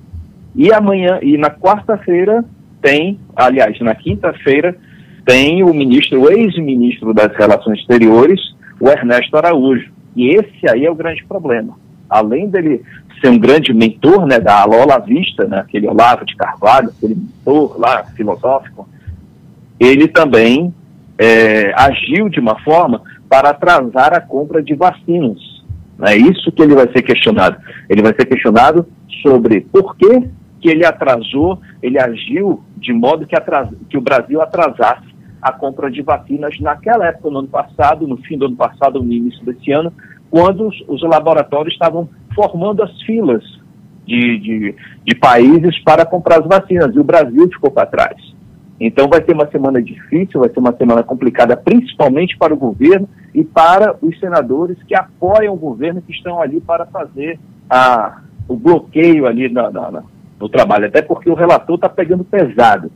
E 0.54 0.72
amanhã, 0.72 1.18
e 1.22 1.36
na 1.38 1.50
quarta-feira 1.50 2.44
tem, 2.80 3.18
aliás, 3.34 3.78
na 3.80 3.94
quinta-feira, 3.94 4.76
tem 5.24 5.64
o 5.64 5.72
ministro, 5.72 6.20
o 6.20 6.30
ex-ministro 6.30 7.12
das 7.12 7.34
Relações 7.34 7.80
Exteriores, 7.80 8.40
o 8.78 8.88
Ernesto 8.88 9.36
Araújo. 9.36 9.90
E 10.16 10.30
esse 10.30 10.68
aí 10.68 10.86
é 10.86 10.90
o 10.90 10.94
grande 10.94 11.22
problema. 11.24 11.74
Além 12.08 12.48
dele 12.48 12.82
ser 13.20 13.28
um 13.28 13.38
grande 13.38 13.72
mentor 13.72 14.26
né, 14.26 14.40
da 14.40 14.62
Alola 14.62 14.98
Vista, 14.98 15.44
né, 15.44 15.58
aquele 15.58 15.86
Olavo 15.86 16.24
de 16.24 16.34
Carvalho, 16.34 16.88
aquele 16.88 17.14
mentor 17.14 17.78
lá 17.78 18.04
filosófico, 18.16 18.88
ele 19.78 20.08
também 20.08 20.72
é, 21.18 21.72
agiu 21.76 22.28
de 22.28 22.40
uma 22.40 22.58
forma 22.62 23.02
para 23.28 23.50
atrasar 23.50 24.14
a 24.14 24.20
compra 24.20 24.62
de 24.62 24.74
vacinas. 24.74 25.38
É 26.02 26.16
isso 26.16 26.52
que 26.52 26.62
ele 26.62 26.74
vai 26.74 26.90
ser 26.92 27.02
questionado. 27.02 27.56
Ele 27.88 28.02
vai 28.02 28.14
ser 28.14 28.26
questionado 28.26 28.86
sobre 29.22 29.60
por 29.60 29.96
que, 29.96 30.28
que 30.60 30.68
ele 30.68 30.84
atrasou, 30.84 31.60
ele 31.82 31.98
agiu 31.98 32.62
de 32.76 32.92
modo 32.92 33.26
que, 33.26 33.34
atras, 33.34 33.68
que 33.88 33.96
o 33.96 34.00
Brasil 34.00 34.40
atrasasse 34.40 35.15
a 35.46 35.52
compra 35.52 35.88
de 35.88 36.02
vacinas 36.02 36.58
naquela 36.58 37.06
época, 37.06 37.30
no 37.30 37.38
ano 37.38 37.48
passado, 37.48 38.04
no 38.08 38.16
fim 38.16 38.36
do 38.36 38.46
ano 38.46 38.56
passado, 38.56 39.00
no 39.00 39.12
início 39.12 39.44
desse 39.44 39.70
ano, 39.70 39.92
quando 40.28 40.66
os, 40.66 40.84
os 40.88 41.00
laboratórios 41.02 41.72
estavam 41.72 42.08
formando 42.34 42.82
as 42.82 43.00
filas 43.02 43.44
de, 44.04 44.38
de, 44.40 44.74
de 45.04 45.14
países 45.14 45.78
para 45.84 46.04
comprar 46.04 46.40
as 46.40 46.46
vacinas, 46.48 46.92
e 46.96 46.98
o 46.98 47.04
Brasil 47.04 47.48
ficou 47.48 47.70
para 47.70 47.86
trás. 47.86 48.16
Então 48.80 49.08
vai 49.08 49.24
ser 49.24 49.34
uma 49.34 49.46
semana 49.46 49.80
difícil, 49.80 50.40
vai 50.40 50.50
ser 50.50 50.58
uma 50.58 50.76
semana 50.76 51.04
complicada, 51.04 51.56
principalmente 51.56 52.36
para 52.36 52.52
o 52.52 52.56
governo 52.56 53.08
e 53.32 53.44
para 53.44 53.96
os 54.02 54.18
senadores 54.18 54.76
que 54.82 54.96
apoiam 54.96 55.54
o 55.54 55.58
governo, 55.58 56.02
que 56.02 56.10
estão 56.10 56.42
ali 56.42 56.60
para 56.60 56.86
fazer 56.86 57.38
a, 57.70 58.20
o 58.48 58.56
bloqueio 58.56 59.28
ali 59.28 59.48
na, 59.48 59.70
na, 59.70 59.92
na, 59.92 60.02
no 60.40 60.48
trabalho. 60.48 60.86
Até 60.86 61.02
porque 61.02 61.30
o 61.30 61.34
relator 61.34 61.76
está 61.76 61.88
pegando 61.88 62.24
pesado. 62.24 62.90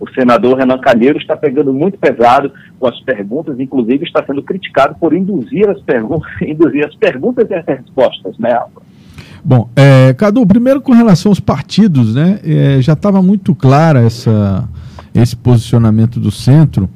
O 0.00 0.08
senador 0.10 0.58
Renan 0.58 0.78
Calheiros 0.78 1.22
está 1.22 1.36
pegando 1.36 1.72
muito 1.72 1.98
pesado 1.98 2.52
com 2.78 2.86
as 2.86 3.00
perguntas, 3.00 3.58
inclusive 3.58 4.04
está 4.04 4.24
sendo 4.24 4.42
criticado 4.42 4.94
por 5.00 5.12
induzir 5.12 5.68
as, 5.68 5.80
pergun 5.82 6.20
induzir 6.42 6.86
as 6.86 6.94
perguntas 6.94 7.48
e 7.50 7.54
as 7.54 7.66
respostas, 7.66 8.38
né, 8.38 8.52
Alba? 8.52 8.82
Bom, 9.44 9.68
é, 9.74 10.12
Cadu, 10.14 10.46
primeiro 10.46 10.80
com 10.80 10.92
relação 10.92 11.30
aos 11.30 11.40
partidos, 11.40 12.14
né? 12.14 12.40
É, 12.44 12.82
já 12.82 12.92
estava 12.92 13.22
muito 13.22 13.54
clara 13.54 14.00
essa 14.00 14.68
esse 15.14 15.36
posicionamento 15.36 16.20
do 16.20 16.30
centro 16.30 16.88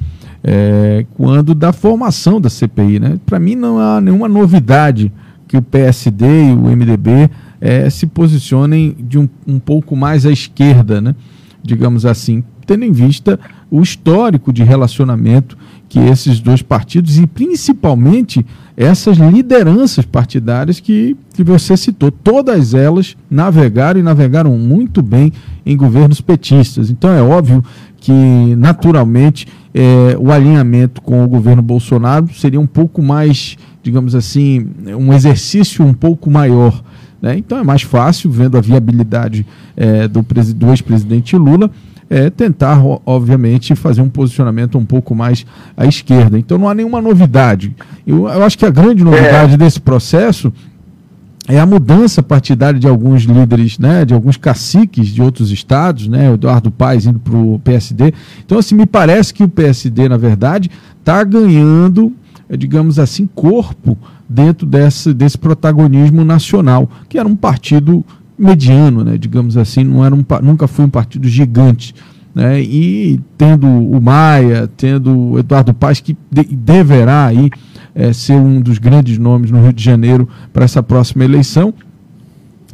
é, 0.43 1.07
quando 1.15 1.55
da 1.55 1.73
formação 1.73 2.41
da 2.41 2.51
CPI. 2.51 2.99
Né? 2.99 3.21
Para 3.25 3.39
mim 3.39 3.55
não 3.55 3.79
há 3.79 4.01
nenhuma 4.01 4.29
novidade 4.29 5.13
que 5.47 5.57
o 5.57 5.63
PSD 5.63 6.51
e 6.51 6.53
o 6.53 6.65
MDB 6.65 7.31
é, 7.61 7.89
se 7.91 8.07
posicionem 8.07 8.97
de 8.99 9.19
um, 9.19 9.29
um 9.47 9.59
pouco 9.59 9.95
mais 9.95 10.25
à 10.27 10.33
esquerda, 10.33 11.01
né? 11.01 11.15
digamos 11.63 12.05
assim, 12.05 12.43
tendo 12.67 12.85
em 12.85 12.93
vista 12.93 13.39
o 13.71 13.83
histórico 13.83 14.53
de 14.53 14.63
relacionamento 14.63 15.57
que 15.89 15.99
esses 15.99 16.41
dois 16.41 16.63
partidos 16.63 17.19
e 17.19 17.27
principalmente 17.27 18.45
essas 18.77 19.19
lideranças 19.19 20.05
partidárias 20.05 20.81
que, 20.81 21.17
que 21.35 21.45
você 21.45 21.77
citou, 21.77 22.11
todas 22.11 22.73
elas 22.73 23.17
navegaram 23.31 24.01
e 24.01 24.03
navegaram 24.03 24.57
muito 24.57 25.03
bem 25.03 25.33
em 25.67 25.77
governos 25.77 26.21
petistas. 26.21 26.91
Então 26.91 27.11
é 27.11 27.23
óbvio 27.23 27.63
que 27.99 28.13
naturalmente 28.57 29.47
é, 29.75 30.17
o 30.19 30.33
alinhamento 30.33 31.03
com 31.03 31.23
o 31.23 31.29
governo 31.29 31.63
Bolsonaro 31.63 32.29
seria 32.35 32.59
um 32.59 32.67
pouco 32.67 33.03
mais, 33.03 33.57
digamos 33.83 34.15
assim, 34.15 34.67
um 34.99 35.13
exercício 35.13 35.85
um 35.85 35.95
pouco 35.95 36.31
maior 36.31 36.83
Né? 37.23 37.39
Então 37.39 37.57
é 37.57 37.63
mais 37.63 37.83
fácil, 37.83 38.29
vendo 38.31 38.59
a 38.59 38.61
viabilidade 38.61 39.47
é, 39.77 40.09
do, 40.09 40.27
do 40.57 40.71
ex-presidente 40.71 41.37
Lula, 41.37 41.71
é, 42.13 42.29
tentar, 42.29 42.79
obviamente, 43.07 43.75
fazer 43.75 44.03
um 44.03 44.09
posicionamento 44.11 44.77
um 44.77 44.85
pouco 44.85 45.15
mais 45.15 45.47
à 45.75 45.87
esquerda. 45.87 46.39
Então 46.39 46.59
não 46.59 46.69
há 46.69 46.75
nenhuma 46.75 47.01
novidade. 47.01 47.75
Eu, 48.07 48.29
eu 48.29 48.45
acho 48.45 48.59
que 48.59 48.67
a 48.67 48.71
grande 48.71 49.03
novidade 49.03 49.55
é. 49.55 49.57
desse 49.57 49.81
processo 49.81 50.53
é 51.49 51.59
a 51.59 51.65
mudança 51.65 52.23
partidária 52.23 52.79
de 52.79 52.87
alguns 52.87 53.23
líderes, 53.23 53.79
né, 53.79 54.05
de 54.05 54.13
alguns 54.13 54.37
caciques 54.37 55.09
de 55.09 55.23
outros 55.23 55.51
estados, 55.51 56.07
né, 56.07 56.31
o 56.31 56.35
Eduardo 56.35 56.71
Paes 56.71 57.07
indo 57.07 57.19
para 57.19 57.35
o 57.35 57.59
PSD. 57.61 58.13
Então, 58.45 58.59
assim, 58.59 58.75
me 58.75 58.85
parece 58.85 59.33
que 59.33 59.43
o 59.43 59.49
PSD, 59.49 60.07
na 60.07 60.19
verdade, 60.19 60.71
está 61.01 61.25
ganhando, 61.25 62.13
digamos 62.51 62.99
assim, 62.99 63.27
corpo 63.35 63.97
dentro 64.29 64.67
desse, 64.67 65.15
desse 65.15 65.39
protagonismo 65.39 66.27
nacional, 66.27 66.91
que 67.09 67.19
era 67.19 67.27
um 67.27 67.37
partido 67.37 68.05
mediano, 68.39 69.05
né, 69.05 69.17
digamos 69.19 69.57
assim, 69.57 69.85
não 69.85 70.05
era 70.05 70.15
um, 70.15 70.25
nunca 70.43 70.67
foi 70.67 70.85
um 70.85 70.91
partido 70.91 71.29
gigante. 71.29 71.95
Né, 72.35 72.63
e 72.63 73.21
tendo 73.37 73.67
o 73.67 74.01
Maia, 74.01 74.69
tendo 74.77 75.17
o 75.17 75.39
Eduardo 75.39 75.75
Paes, 75.75 76.01
que 76.01 76.17
de, 76.31 76.45
deverá 76.45 77.27
aí 77.27 77.51
é, 77.95 78.13
ser 78.13 78.35
um 78.35 78.61
dos 78.61 78.79
grandes 78.79 79.19
nomes 79.19 79.51
no 79.51 79.61
Rio 79.61 79.73
de 79.73 79.85
Janeiro 79.85 80.27
para 80.53 80.65
essa 80.65 80.83
próxima 80.83 81.25
eleição, 81.25 81.75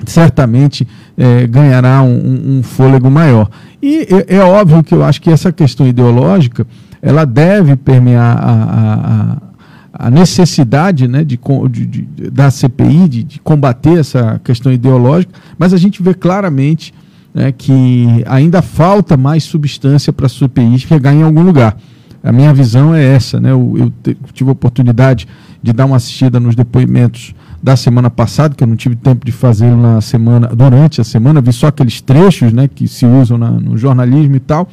certamente 0.07 0.87
é, 1.17 1.47
ganhará 1.47 2.03
um, 2.03 2.59
um, 2.59 2.63
fôlego 2.63 3.11
maior. 3.11 3.51
E 3.83 4.07
é, 4.29 4.37
é, 4.37 4.41
óbvio 4.41 4.83
que 4.83 4.95
eu 4.95 5.03
acho 5.03 5.21
que 5.21 5.31
essa 5.31 5.53
questão 5.53 5.87
ideológica 5.87 6.67
ela 7.03 7.25
deve 7.25 7.77
permear 7.77 8.37
a, 8.39 8.53
a, 8.53 9.33
a 9.33 9.48
necessidade 10.11 11.09
né, 11.09 11.25
de, 11.25 11.39
de, 11.71 11.87
de, 11.87 12.31
da 12.31 12.51
CPI 12.51 13.09
de, 13.09 13.25
de, 13.25 13.41
combater 13.41 13.99
essa 13.99 14.41
questão 14.45 14.73
ideológica, 14.73 15.33
mas 15.59 15.75
a 15.75 15.77
gente 15.77 16.01
vê 16.01 16.15
claramente 16.15 16.95
né, 17.35 17.51
que 17.51 18.07
ainda 18.27 18.63
falta 18.63 19.17
mais 19.17 19.43
substância 19.43 20.13
para 20.13 20.27
a 20.27 20.29
CPI 20.29 20.79
chegar 20.79 21.13
em 21.13 21.23
algum 21.23 21.43
lugar. 21.43 21.77
A 22.23 22.33
minha 22.33 22.53
visão 22.55 22.95
é 22.95 23.05
essa, 23.05 23.41
né? 23.41 23.53
Eu, 23.53 23.75
eu 24.05 24.17
tive 24.33 24.51
a 24.51 24.53
oportunidade 24.53 25.27
de 25.63 25.73
dar 25.73 25.87
uma 25.87 25.97
assistida 25.97 26.39
nos 26.39 26.55
depoimentos 26.55 27.35
da 27.63 27.77
semana 27.77 28.11
passada, 28.11 28.55
que 28.55 28.63
eu 28.63 28.69
não 28.69 28.77
tive 28.77 28.97
tempo 28.97 29.25
de 29.25 29.33
fazer 29.33 29.71
na 29.75 30.01
semana, 30.01 30.49
durante 30.49 31.01
a 31.01 31.05
semana, 31.05 31.41
vi 31.41 31.53
só 31.53 31.69
aqueles 31.69 32.01
trechos, 32.01 32.53
né, 32.53 32.69
que 32.69 32.87
se 32.87 33.05
usam 33.05 33.37
na, 33.37 33.51
no 33.51 33.77
jornalismo 33.77 34.37
e 34.37 34.41
tal. 34.41 34.69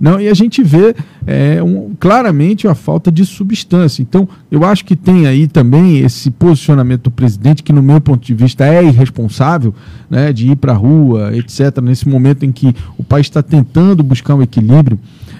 Não, 0.00 0.20
e 0.20 0.28
a 0.28 0.34
gente 0.34 0.62
vê 0.62 0.94
é, 1.26 1.62
um, 1.62 1.92
claramente 1.98 2.66
a 2.66 2.74
falta 2.74 3.10
de 3.10 3.24
substância. 3.24 4.02
Então, 4.02 4.28
eu 4.50 4.64
acho 4.64 4.84
que 4.84 4.96
tem 4.96 5.26
aí 5.26 5.46
também 5.46 5.98
esse 5.98 6.30
posicionamento 6.30 7.04
do 7.04 7.10
presidente, 7.10 7.62
que, 7.62 7.72
no 7.72 7.82
meu 7.82 8.00
ponto 8.00 8.24
de 8.24 8.34
vista, 8.34 8.66
é 8.66 8.84
irresponsável, 8.84 9.74
né, 10.10 10.32
de 10.32 10.50
ir 10.50 10.56
para 10.56 10.72
a 10.72 10.76
rua, 10.76 11.36
etc., 11.36 11.80
nesse 11.82 12.08
momento 12.08 12.44
em 12.44 12.52
que 12.52 12.74
o 12.98 13.04
país 13.04 13.26
está 13.26 13.42
tentando 13.42 14.02
buscar 14.02 14.34
um 14.34 14.42
equilíbrio. 14.42 14.98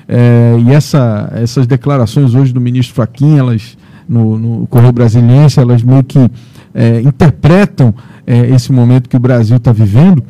É, 0.08 0.56
e 0.64 0.70
essa, 0.70 1.30
essas 1.34 1.66
declarações 1.66 2.34
hoje 2.34 2.52
do 2.52 2.60
ministro 2.60 2.94
Faquinha, 2.94 3.40
elas, 3.40 3.76
no, 4.08 4.38
no 4.38 4.66
Correio 4.66 4.92
Brasiliense, 4.92 5.58
elas 5.58 5.82
meio 5.82 6.04
que 6.04 6.18
é, 6.74 7.00
interpretam 7.00 7.94
é, 8.26 8.50
esse 8.50 8.72
momento 8.72 9.08
que 9.08 9.16
o 9.16 9.20
Brasil 9.20 9.56
está 9.56 9.72
vivendo, 9.72 10.22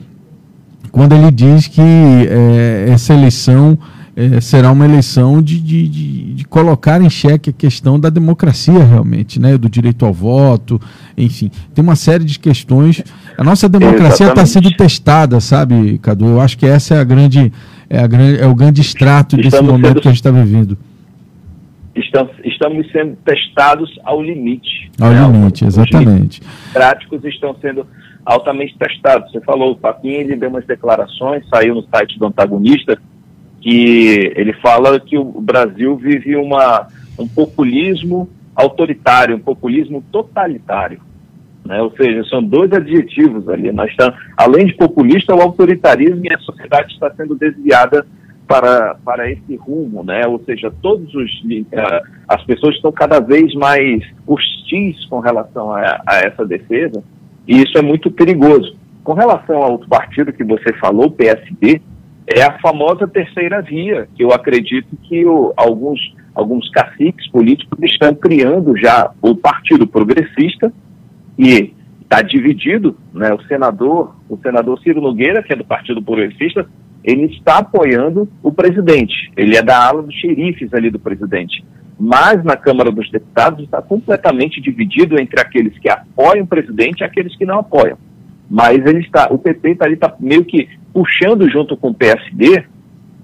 quando 0.91 1.15
ele 1.15 1.31
diz 1.31 1.69
que 1.69 1.81
é, 1.81 2.87
essa 2.91 3.15
eleição 3.15 3.79
é, 4.15 4.41
será 4.41 4.71
uma 4.71 4.85
eleição 4.85 5.41
de, 5.41 5.59
de, 5.59 5.89
de, 5.89 6.35
de, 6.35 6.45
colocar 6.45 7.01
em 7.01 7.09
xeque 7.09 7.51
a 7.51 7.53
questão 7.53 7.99
da 7.99 8.11
democracia 8.11 8.85
realmente, 8.85 9.41
né? 9.41 9.57
do 9.57 9.71
direito 9.71 10.05
ao 10.05 10.13
voto, 10.13 10.81
enfim. 11.17 11.51
Tem 11.75 11.83
uma 11.83 11.97
série 11.97 12.25
de 12.25 12.39
questões. 12.39 13.03
A 13.39 13.43
nossa 13.43 13.69
democracia 13.69 14.29
está 14.29 14.45
sendo 14.45 14.71
testada, 14.71 15.41
sabe, 15.41 15.99
Cadu? 15.99 16.27
Eu 16.27 16.41
acho 16.41 16.59
que 16.59 16.67
essa 16.67 16.95
é 16.95 17.01
a 17.01 17.05
grande, 17.05 17.51
é, 17.89 18.01
a 18.01 18.07
grande, 18.07 18.41
é 18.41 18.47
o 18.47 18.55
grande 18.55 18.83
extrato 18.83 19.37
estamos 19.37 19.51
desse 19.51 19.63
momento 19.63 19.87
sendo, 19.87 20.01
que 20.03 20.09
a 20.09 20.11
gente 20.11 20.21
está 20.21 20.31
vivendo. 20.31 20.79
Estamos, 21.95 22.33
estamos 22.45 22.93
sendo 22.93 23.17
testados 23.25 23.99
ao 24.05 24.23
limite. 24.23 24.91
Ao 25.01 25.11
né? 25.11 25.27
limite, 25.27 25.65
exatamente. 25.65 26.43
Os 26.67 26.73
práticos 26.73 27.25
estão 27.25 27.57
sendo 27.63 27.87
altamente 28.27 28.77
testados. 28.79 29.33
Você 29.33 29.41
falou, 29.41 29.73
o 29.73 29.77
Papinho, 29.77 30.21
ele 30.21 30.37
deu 30.37 30.51
umas 30.51 30.67
declarações, 30.67 31.49
saiu 31.49 31.75
no 31.75 31.83
site 31.89 32.19
do 32.19 32.27
antagonista, 32.27 32.99
que 33.63 34.33
ele 34.37 34.53
fala 34.55 34.99
que 34.99 35.17
o 35.17 35.25
Brasil 35.41 35.97
vive 35.97 36.37
uma, 36.37 36.89
um 37.19 37.27
populismo 37.27 38.29
autoritário, 38.55 39.37
um 39.37 39.41
populismo 39.41 40.03
totalitário. 40.11 41.01
Né? 41.65 41.81
Ou 41.81 41.93
seja, 41.93 42.25
são 42.25 42.43
dois 42.43 42.73
adjetivos 42.73 43.49
ali. 43.49 43.71
Nós 43.71 43.91
estamos, 43.91 44.19
além 44.37 44.67
de 44.67 44.75
populista, 44.75 45.35
o 45.35 45.41
autoritarismo 45.41 46.21
e 46.25 46.35
a 46.35 46.39
sociedade 46.39 46.93
está 46.93 47.11
sendo 47.15 47.37
desviada 47.37 48.05
para, 48.47 48.97
para 49.05 49.31
esse 49.31 49.55
rumo, 49.57 50.03
né? 50.03 50.27
Ou 50.27 50.43
seja, 50.45 50.71
todos 50.83 51.15
os 51.15 51.31
uh, 51.43 52.07
as 52.29 52.45
pessoas 52.45 52.75
estão 52.75 52.91
cada 52.93 53.21
vez 53.21 53.55
mais 53.55 54.03
hostis 54.27 55.07
com 55.07 55.21
relação 55.21 55.73
a, 55.73 56.03
a 56.07 56.17
essa 56.19 56.45
defesa 56.45 57.03
e 57.47 57.63
isso 57.63 57.79
é 57.79 57.83
muito 57.83 58.11
perigoso. 58.11 58.77
Com 59.03 59.15
relação 59.15 59.57
ao 59.57 59.73
outro 59.73 59.89
partido 59.89 60.33
que 60.33 60.45
você 60.45 60.73
falou, 60.75 61.07
o 61.07 61.11
PSD, 61.11 61.81
é 62.27 62.43
a 62.43 62.59
famosa 62.61 63.07
terceira 63.09 63.61
via, 63.61 64.09
que 64.15 64.23
eu 64.23 64.33
acredito 64.33 64.97
que 65.03 65.25
o, 65.27 65.53
alguns, 65.57 66.15
alguns 66.35 66.69
caciques 66.71 67.29
políticos 67.31 67.79
estão 67.83 68.15
criando 68.15 68.77
já 68.77 69.11
o 69.21 69.35
Partido 69.35 69.87
Progressista, 69.87 70.73
e 71.39 71.75
está 72.03 72.23
dividido, 72.23 72.97
né? 73.13 73.33
O 73.33 73.43
senador, 73.45 74.15
o 74.29 74.37
senador 74.37 74.79
Ciro 74.81 75.01
Nogueira, 75.01 75.43
que 75.43 75.53
é 75.53 75.57
do 75.57 75.65
Partido 75.65 76.03
Progressista, 76.03 76.67
ele 77.03 77.25
está 77.27 77.59
apoiando 77.59 78.29
o 78.43 78.53
presidente. 78.53 79.33
Ele 79.37 79.57
é 79.57 79.63
da 79.63 79.89
ala 79.89 80.03
dos 80.03 80.15
xerifes 80.15 80.73
ali 80.75 80.91
do 80.91 80.99
presidente. 80.99 81.65
Mas 81.99 82.45
na 82.45 82.57
Câmara 82.57 82.91
dos 82.91 83.11
Deputados 83.11 83.65
está 83.65 83.81
completamente 83.81 84.61
dividido 84.61 85.21
entre 85.21 85.41
aqueles 85.41 85.77
que 85.79 85.89
apoiam 85.89 86.45
o 86.45 86.47
presidente 86.47 87.01
e 87.01 87.05
aqueles 87.05 87.37
que 87.37 87.45
não 87.45 87.61
apoiam. 87.61 87.99
Mas 88.49 88.85
ele 88.85 89.01
está, 89.01 89.29
o 89.33 89.39
PP 89.39 89.71
está 89.71 89.87
ali, 89.87 89.95
está 89.95 90.15
meio 90.21 90.45
que 90.45 90.69
puxando 90.93 91.49
junto 91.51 91.77
com 91.77 91.89
o 91.89 91.95
PSD 91.95 92.65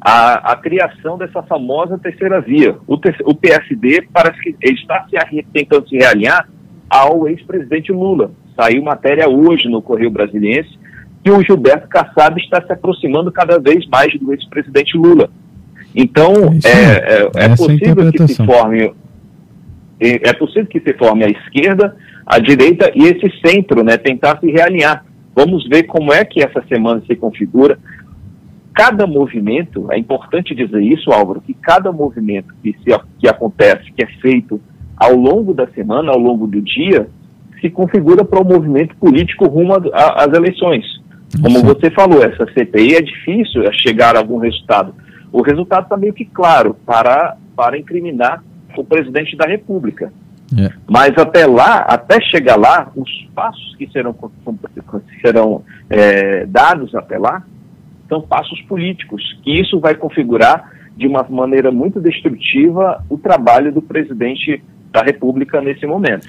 a, 0.00 0.52
a 0.52 0.56
criação 0.56 1.18
dessa 1.18 1.42
famosa 1.42 1.98
terceira 1.98 2.40
via. 2.40 2.76
O, 2.86 2.96
ter, 2.96 3.16
o 3.24 3.34
PSD 3.34 4.08
parece 4.12 4.40
que 4.40 4.56
está 4.62 5.06
se, 5.08 5.42
tentando 5.52 5.88
se 5.88 5.96
realinhar 5.96 6.48
ao 6.88 7.28
ex-presidente 7.28 7.92
Lula. 7.92 8.30
Saiu 8.56 8.82
matéria 8.82 9.28
hoje 9.28 9.68
no 9.68 9.82
Correio 9.82 10.10
Brasiliense 10.10 10.78
que 11.22 11.30
o 11.30 11.42
Gilberto 11.42 11.88
Kassab 11.88 12.40
está 12.40 12.62
se 12.64 12.72
aproximando 12.72 13.30
cada 13.32 13.58
vez 13.58 13.86
mais 13.88 14.12
do 14.18 14.32
ex-presidente 14.32 14.96
Lula. 14.96 15.28
Então, 15.94 16.32
é, 16.64 17.40
é, 17.40 17.44
é 17.44 17.48
possível 17.48 18.12
que 18.12 18.28
se 18.28 18.46
forme 18.46 18.92
é, 20.00 20.28
é 20.28 20.32
possível 20.32 20.66
que 20.66 20.80
se 20.80 20.94
forme 20.94 21.24
a 21.24 21.28
esquerda, 21.28 21.96
a 22.24 22.38
direita 22.38 22.90
e 22.94 23.04
esse 23.04 23.30
centro, 23.44 23.82
né, 23.82 23.96
tentar 23.96 24.38
se 24.38 24.50
realinhar. 24.50 25.04
Vamos 25.38 25.68
ver 25.68 25.84
como 25.84 26.12
é 26.12 26.24
que 26.24 26.42
essa 26.42 26.60
semana 26.66 27.00
se 27.06 27.14
configura. 27.14 27.78
Cada 28.74 29.06
movimento, 29.06 29.86
é 29.92 29.96
importante 29.96 30.52
dizer 30.52 30.82
isso, 30.82 31.12
Álvaro, 31.12 31.40
que 31.40 31.54
cada 31.54 31.92
movimento 31.92 32.52
que, 32.60 32.72
se, 32.72 32.90
que 33.20 33.28
acontece, 33.28 33.92
que 33.92 34.02
é 34.02 34.06
feito 34.20 34.60
ao 34.96 35.14
longo 35.14 35.54
da 35.54 35.68
semana, 35.68 36.10
ao 36.10 36.18
longo 36.18 36.48
do 36.48 36.60
dia, 36.60 37.08
se 37.60 37.70
configura 37.70 38.24
para 38.24 38.40
o 38.40 38.42
um 38.42 38.48
movimento 38.48 38.96
político 38.96 39.46
rumo 39.46 39.74
às 39.92 40.36
eleições. 40.36 40.84
Como 41.40 41.62
você 41.62 41.88
falou, 41.92 42.20
essa 42.20 42.44
CPI 42.52 42.96
é 42.96 43.00
difícil 43.00 43.62
chegar 43.74 44.16
a 44.16 44.18
algum 44.18 44.38
resultado. 44.38 44.92
O 45.30 45.40
resultado 45.40 45.84
está 45.84 45.96
meio 45.96 46.14
que 46.14 46.24
claro 46.24 46.74
para, 46.84 47.36
para 47.54 47.78
incriminar 47.78 48.42
o 48.76 48.82
presidente 48.82 49.36
da 49.36 49.46
República. 49.46 50.12
É. 50.56 50.72
Mas 50.88 51.16
até 51.18 51.46
lá, 51.46 51.80
até 51.80 52.20
chegar 52.20 52.56
lá, 52.56 52.90
os 52.96 53.10
passos 53.34 53.76
que 53.76 53.86
serão, 53.90 54.14
serão 55.20 55.62
é, 55.90 56.46
dados 56.46 56.94
até 56.94 57.18
lá 57.18 57.42
são 58.08 58.22
passos 58.22 58.60
políticos, 58.62 59.22
que 59.42 59.60
isso 59.60 59.78
vai 59.78 59.94
configurar 59.94 60.70
de 60.96 61.06
uma 61.06 61.24
maneira 61.28 61.70
muito 61.70 62.00
destrutiva 62.00 63.04
o 63.08 63.18
trabalho 63.18 63.70
do 63.70 63.82
presidente 63.82 64.62
da 64.90 65.02
República 65.02 65.60
nesse 65.60 65.86
momento. 65.86 66.26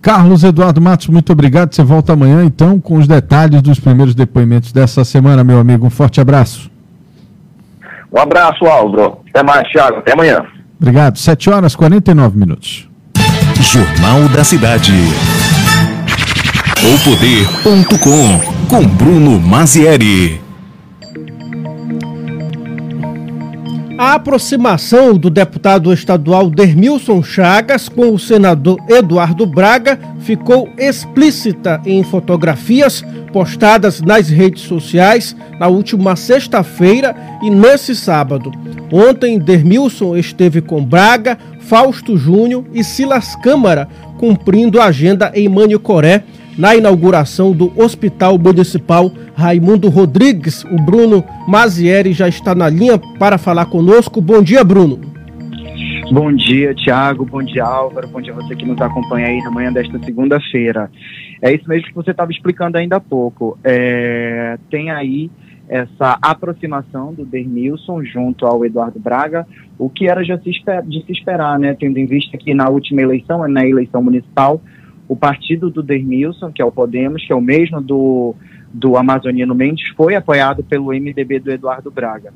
Carlos 0.00 0.44
Eduardo 0.44 0.80
Matos, 0.80 1.08
muito 1.08 1.32
obrigado. 1.32 1.74
Você 1.74 1.82
volta 1.82 2.12
amanhã, 2.12 2.44
então, 2.44 2.78
com 2.78 2.94
os 2.94 3.08
detalhes 3.08 3.60
dos 3.60 3.80
primeiros 3.80 4.14
depoimentos 4.14 4.72
dessa 4.72 5.04
semana, 5.04 5.42
meu 5.42 5.58
amigo. 5.58 5.84
Um 5.84 5.90
forte 5.90 6.20
abraço. 6.20 6.70
Um 8.12 8.20
abraço, 8.20 8.64
Álvaro. 8.64 9.18
Até 9.28 9.42
mais, 9.42 9.68
Thiago. 9.72 9.98
Até 9.98 10.12
amanhã. 10.12 10.46
Obrigado. 10.80 11.18
7 11.18 11.50
horas 11.50 11.72
e 11.72 11.76
49 11.76 12.38
minutos. 12.38 12.88
Jornal 13.62 14.28
da 14.28 14.44
Cidade. 14.44 14.92
O 16.82 16.98
Poder.com 17.04 18.40
com 18.68 18.86
Bruno 18.86 19.40
Mazieri. 19.40 20.45
A 23.98 24.12
aproximação 24.12 25.16
do 25.16 25.30
deputado 25.30 25.90
estadual 25.90 26.50
Dermilson 26.50 27.22
Chagas 27.22 27.88
com 27.88 28.12
o 28.12 28.18
senador 28.18 28.78
Eduardo 28.90 29.46
Braga 29.46 29.98
ficou 30.20 30.68
explícita 30.76 31.80
em 31.86 32.04
fotografias 32.04 33.02
postadas 33.32 34.02
nas 34.02 34.28
redes 34.28 34.62
sociais 34.64 35.34
na 35.58 35.68
última 35.68 36.14
sexta-feira 36.14 37.16
e 37.42 37.48
nesse 37.48 37.96
sábado. 37.96 38.52
Ontem, 38.92 39.38
Dermilson 39.38 40.14
esteve 40.14 40.60
com 40.60 40.84
Braga, 40.84 41.38
Fausto 41.60 42.18
Júnior 42.18 42.66
e 42.74 42.84
Silas 42.84 43.34
Câmara 43.36 43.88
cumprindo 44.18 44.78
a 44.78 44.86
agenda 44.86 45.32
em 45.34 45.48
Manicoré 45.48 46.22
na 46.58 46.74
inauguração 46.74 47.52
do 47.52 47.72
Hospital 47.80 48.38
Municipal 48.38 49.10
Raimundo 49.34 49.88
Rodrigues. 49.88 50.64
O 50.64 50.76
Bruno 50.76 51.22
Mazieri 51.46 52.12
já 52.12 52.28
está 52.28 52.54
na 52.54 52.68
linha 52.68 52.98
para 53.18 53.38
falar 53.38 53.66
conosco. 53.66 54.20
Bom 54.20 54.42
dia, 54.42 54.64
Bruno. 54.64 55.00
Bom 56.10 56.32
dia, 56.32 56.74
Tiago. 56.74 57.24
Bom 57.24 57.42
dia, 57.42 57.64
Álvaro. 57.64 58.08
Bom 58.08 58.20
dia 58.20 58.32
a 58.32 58.36
você 58.36 58.54
que 58.54 58.64
nos 58.64 58.80
acompanha 58.80 59.26
aí 59.26 59.38
na 59.42 59.50
manhã 59.50 59.72
desta 59.72 59.98
segunda-feira. 59.98 60.90
É 61.42 61.52
isso 61.52 61.68
mesmo 61.68 61.88
que 61.88 61.94
você 61.94 62.12
estava 62.12 62.30
explicando 62.30 62.78
ainda 62.78 62.96
há 62.96 63.00
pouco. 63.00 63.58
É, 63.62 64.56
tem 64.70 64.90
aí 64.90 65.30
essa 65.68 66.16
aproximação 66.22 67.12
do 67.12 67.24
Dermilson 67.24 68.04
junto 68.04 68.46
ao 68.46 68.64
Eduardo 68.64 69.00
Braga, 69.00 69.44
o 69.76 69.90
que 69.90 70.08
era 70.08 70.24
já 70.24 70.38
se 70.38 70.50
de 70.86 71.04
se 71.04 71.12
esperar, 71.12 71.58
né? 71.58 71.74
Tendo 71.78 71.98
em 71.98 72.06
vista 72.06 72.38
que 72.38 72.54
na 72.54 72.68
última 72.68 73.02
eleição, 73.02 73.46
na 73.48 73.66
eleição 73.66 74.00
municipal, 74.00 74.60
o 75.08 75.16
partido 75.16 75.70
do 75.70 75.82
Dermilson, 75.82 76.50
que 76.50 76.60
é 76.60 76.64
o 76.64 76.72
Podemos, 76.72 77.24
que 77.24 77.32
é 77.32 77.36
o 77.36 77.40
mesmo 77.40 77.80
do, 77.80 78.34
do 78.72 78.96
Amazoniano 78.96 79.54
Mendes, 79.54 79.88
foi 79.96 80.14
apoiado 80.14 80.64
pelo 80.64 80.92
MDB 80.92 81.38
do 81.38 81.50
Eduardo 81.50 81.90
Braga. 81.90 82.32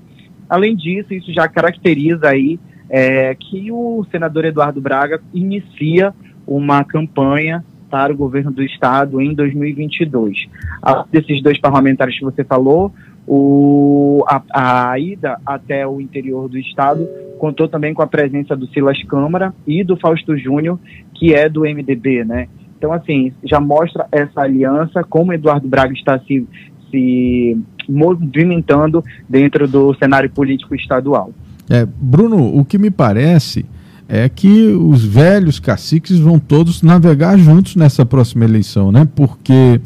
Além 0.48 0.74
disso, 0.76 1.14
isso 1.14 1.32
já 1.32 1.48
caracteriza 1.48 2.28
aí 2.28 2.58
é, 2.88 3.34
que 3.34 3.70
o 3.70 4.04
senador 4.10 4.44
Eduardo 4.44 4.80
Braga 4.80 5.20
inicia 5.32 6.12
uma 6.46 6.82
campanha 6.84 7.64
para 7.88 8.12
o 8.12 8.16
governo 8.16 8.50
do 8.50 8.62
estado 8.62 9.20
em 9.20 9.34
2022. 9.34 10.48
Além 10.82 11.04
desses 11.10 11.42
dois 11.42 11.58
parlamentares 11.58 12.18
que 12.18 12.24
você 12.24 12.44
falou, 12.44 12.92
o, 13.26 14.24
a, 14.26 14.90
a, 14.90 14.98
ida 14.98 15.40
até 15.46 15.86
o 15.86 16.00
interior 16.00 16.48
do 16.48 16.58
estado 16.58 17.08
contou 17.38 17.68
também 17.68 17.94
com 17.94 18.02
a 18.02 18.06
presença 18.06 18.56
do 18.56 18.66
Silas 18.68 19.02
Câmara 19.04 19.54
e 19.66 19.84
do 19.84 19.96
Fausto 19.96 20.36
Júnior, 20.36 20.78
que 21.14 21.34
é 21.34 21.48
do 21.48 21.62
MDB, 21.62 22.24
né? 22.24 22.48
Então, 22.80 22.94
assim, 22.94 23.30
já 23.44 23.60
mostra 23.60 24.06
essa 24.10 24.40
aliança, 24.40 25.04
como 25.04 25.34
Eduardo 25.34 25.68
Braga 25.68 25.92
está 25.92 26.18
se, 26.20 26.46
se 26.90 27.58
movimentando 27.86 29.04
dentro 29.28 29.68
do 29.68 29.94
cenário 29.96 30.30
político 30.30 30.74
estadual. 30.74 31.30
É, 31.68 31.86
Bruno, 31.86 32.58
o 32.58 32.64
que 32.64 32.78
me 32.78 32.90
parece 32.90 33.66
é 34.08 34.30
que 34.30 34.68
os 34.68 35.04
velhos 35.04 35.60
caciques 35.60 36.18
vão 36.18 36.38
todos 36.38 36.82
navegar 36.82 37.36
juntos 37.36 37.76
nessa 37.76 38.06
próxima 38.06 38.46
eleição, 38.46 38.90
né? 38.90 39.06
Porque 39.14 39.78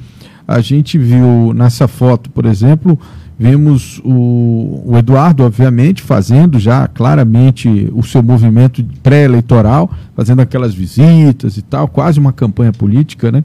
a 0.46 0.60
gente 0.60 0.96
viu 0.96 1.52
nessa 1.52 1.88
foto, 1.88 2.30
por 2.30 2.46
exemplo, 2.46 2.96
Vimos 3.36 4.00
o, 4.04 4.82
o, 4.86 4.96
Eduardo, 4.96 5.42
obviamente, 5.42 6.02
fazendo 6.02 6.58
já 6.58 6.86
claramente 6.86 7.90
o 7.92 8.02
seu 8.02 8.22
movimento 8.22 8.84
pré-eleitoral, 9.02 9.90
fazendo 10.14 10.40
aquelas 10.40 10.72
visitas 10.72 11.56
e 11.56 11.62
tal, 11.62 11.88
quase 11.88 12.20
uma 12.20 12.32
campanha 12.32 12.72
política, 12.72 13.32
né? 13.32 13.42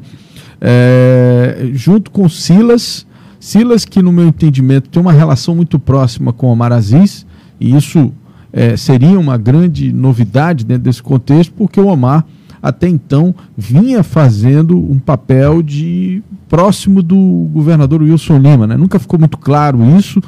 É, 0.62 1.70
junto 1.74 2.12
com 2.12 2.30
Silas, 2.30 3.08
Silas 3.40 3.84
que 3.84 4.02
no 4.02 4.12
meu 4.12 4.28
entendimento 4.28 4.90
tem 4.90 5.02
uma 5.02 5.14
relação 5.14 5.56
muito 5.56 5.80
próxima 5.80 6.32
com 6.32 6.48
Omar 6.48 6.72
Aziz, 6.72 7.26
e 7.60 7.76
isso 7.76 8.14
é, 8.54 8.78
seria 8.78 9.20
uma 9.20 9.38
grande 9.38 9.92
novidade 9.92 10.64
dentro 10.66 10.84
desse 10.84 11.02
contexto, 11.02 11.54
porque 11.54 11.80
o 11.80 11.88
Omar 11.88 12.26
até 12.62 12.88
então 12.88 13.34
vinha 13.58 14.04
fazendo 14.04 14.78
um 14.78 15.00
papel 15.00 15.62
de 15.62 16.22
próximo 16.48 17.02
do 17.02 17.50
governador 17.54 18.02
Wilson 18.02 18.38
Lima. 18.38 18.68
Né? 18.68 18.76
Nunca 18.76 19.00
ficou 19.00 19.20
muito 19.20 19.38
claro 19.38 19.80
isso, 19.98 20.22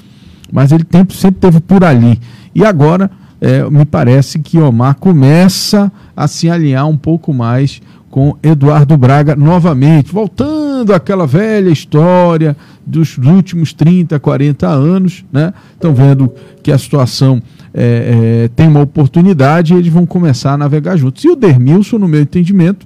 mas 0.51 0.71
ele 0.71 0.85
sempre, 0.89 1.15
sempre 1.15 1.41
teve 1.41 1.59
por 1.59 1.83
ali. 1.83 2.19
E 2.53 2.65
agora 2.65 3.09
é, 3.39 3.67
me 3.69 3.85
parece 3.85 4.39
que 4.39 4.59
Omar 4.59 4.95
começa 4.95 5.91
a 6.15 6.27
se 6.27 6.49
alinhar 6.49 6.87
um 6.87 6.97
pouco 6.97 7.33
mais 7.33 7.81
com 8.11 8.37
Eduardo 8.43 8.97
Braga 8.97 9.35
novamente, 9.35 10.11
voltando 10.11 10.93
àquela 10.93 11.25
velha 11.25 11.69
história 11.69 12.55
dos 12.85 13.17
últimos 13.17 13.73
30, 13.73 14.19
40 14.19 14.67
anos. 14.67 15.25
Né? 15.31 15.53
Estão 15.73 15.93
vendo 15.93 16.31
que 16.61 16.71
a 16.71 16.77
situação 16.77 17.41
é, 17.73 18.43
é, 18.43 18.47
tem 18.49 18.67
uma 18.67 18.81
oportunidade 18.81 19.73
e 19.73 19.77
eles 19.77 19.91
vão 19.91 20.05
começar 20.05 20.53
a 20.53 20.57
navegar 20.57 20.97
juntos. 20.97 21.23
E 21.23 21.29
o 21.29 21.35
Dermilson, 21.35 21.97
no 21.97 22.07
meu 22.07 22.21
entendimento, 22.21 22.85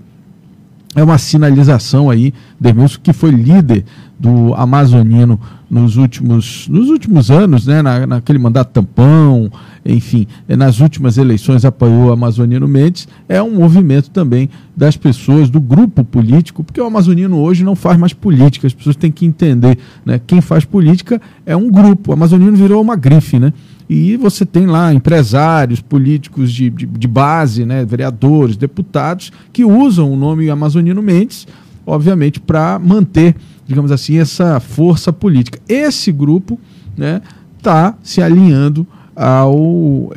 é 0.95 1.03
uma 1.03 1.17
sinalização 1.17 2.09
aí, 2.09 2.33
Dermilson, 2.59 2.99
que 3.01 3.11
foi 3.11 3.31
líder 3.31 3.83
do 4.19 4.53
Amazonino 4.53 5.39
nos 5.70 5.97
últimos, 5.97 6.68
nos 6.68 6.89
últimos 6.89 7.32
anos, 7.32 7.66
né, 7.66 7.82
na, 7.82 8.05
naquele 8.05 8.39
mandato 8.39 8.72
tampão, 8.72 9.51
enfim, 9.86 10.28
nas 10.47 10.80
últimas 10.80 11.18
eleições 11.18 11.66
apoiou 11.66 12.07
o 12.07 12.11
Amazonino 12.11 12.68
Mendes, 12.68 13.07
é 13.28 13.41
um 13.41 13.55
movimento 13.55 14.09
também 14.09 14.49
das 14.76 14.97
pessoas, 14.97 15.49
do 15.49 15.59
grupo 15.59 16.03
político, 16.03 16.63
porque 16.63 16.80
o 16.80 16.86
Amazonino 16.86 17.38
hoje 17.38 17.63
não 17.63 17.76
faz 17.76 17.97
mais 17.97 18.13
política, 18.13 18.68
as 18.68 18.74
pessoas 18.74 18.95
têm 18.95 19.11
que 19.11 19.26
entender, 19.26 19.78
né, 20.05 20.20
quem 20.26 20.41
faz 20.41 20.66
política 20.66 21.22
é 21.45 21.55
um 21.55 21.70
grupo, 21.70 22.11
o 22.11 22.13
Amazonino 22.13 22.55
virou 22.55 22.82
uma 22.82 22.95
grife, 22.95 23.39
né, 23.39 23.51
e 23.88 24.18
você 24.18 24.45
tem 24.45 24.66
lá 24.66 24.93
empresários, 24.93 25.80
políticos 25.80 26.51
de, 26.51 26.70
de, 26.70 26.86
de 26.86 27.07
base, 27.07 27.66
né, 27.66 27.86
vereadores, 27.86 28.57
deputados, 28.57 29.32
que 29.53 29.63
usam 29.63 30.11
o 30.11 30.16
nome 30.16 30.49
Amazonino 30.49 31.01
Mendes, 31.01 31.47
obviamente, 31.86 32.39
para 32.39 32.80
manter, 32.80 33.36
digamos 33.66 33.91
assim, 33.91 34.18
essa 34.18 34.59
força 34.59 35.11
política. 35.11 35.59
Esse 35.68 36.11
grupo 36.11 36.59
está 36.91 36.97
né, 36.97 37.22
tá 37.61 37.95
se 38.03 38.22
alinhando 38.22 38.88
ao, 39.16 40.11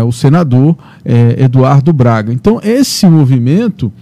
ao 0.00 0.12
senador 0.12 0.76
é, 1.04 1.44
Eduardo 1.44 1.92
Braga. 1.92 2.32
Então, 2.32 2.60
esse 2.62 3.06
movimento 3.06 3.92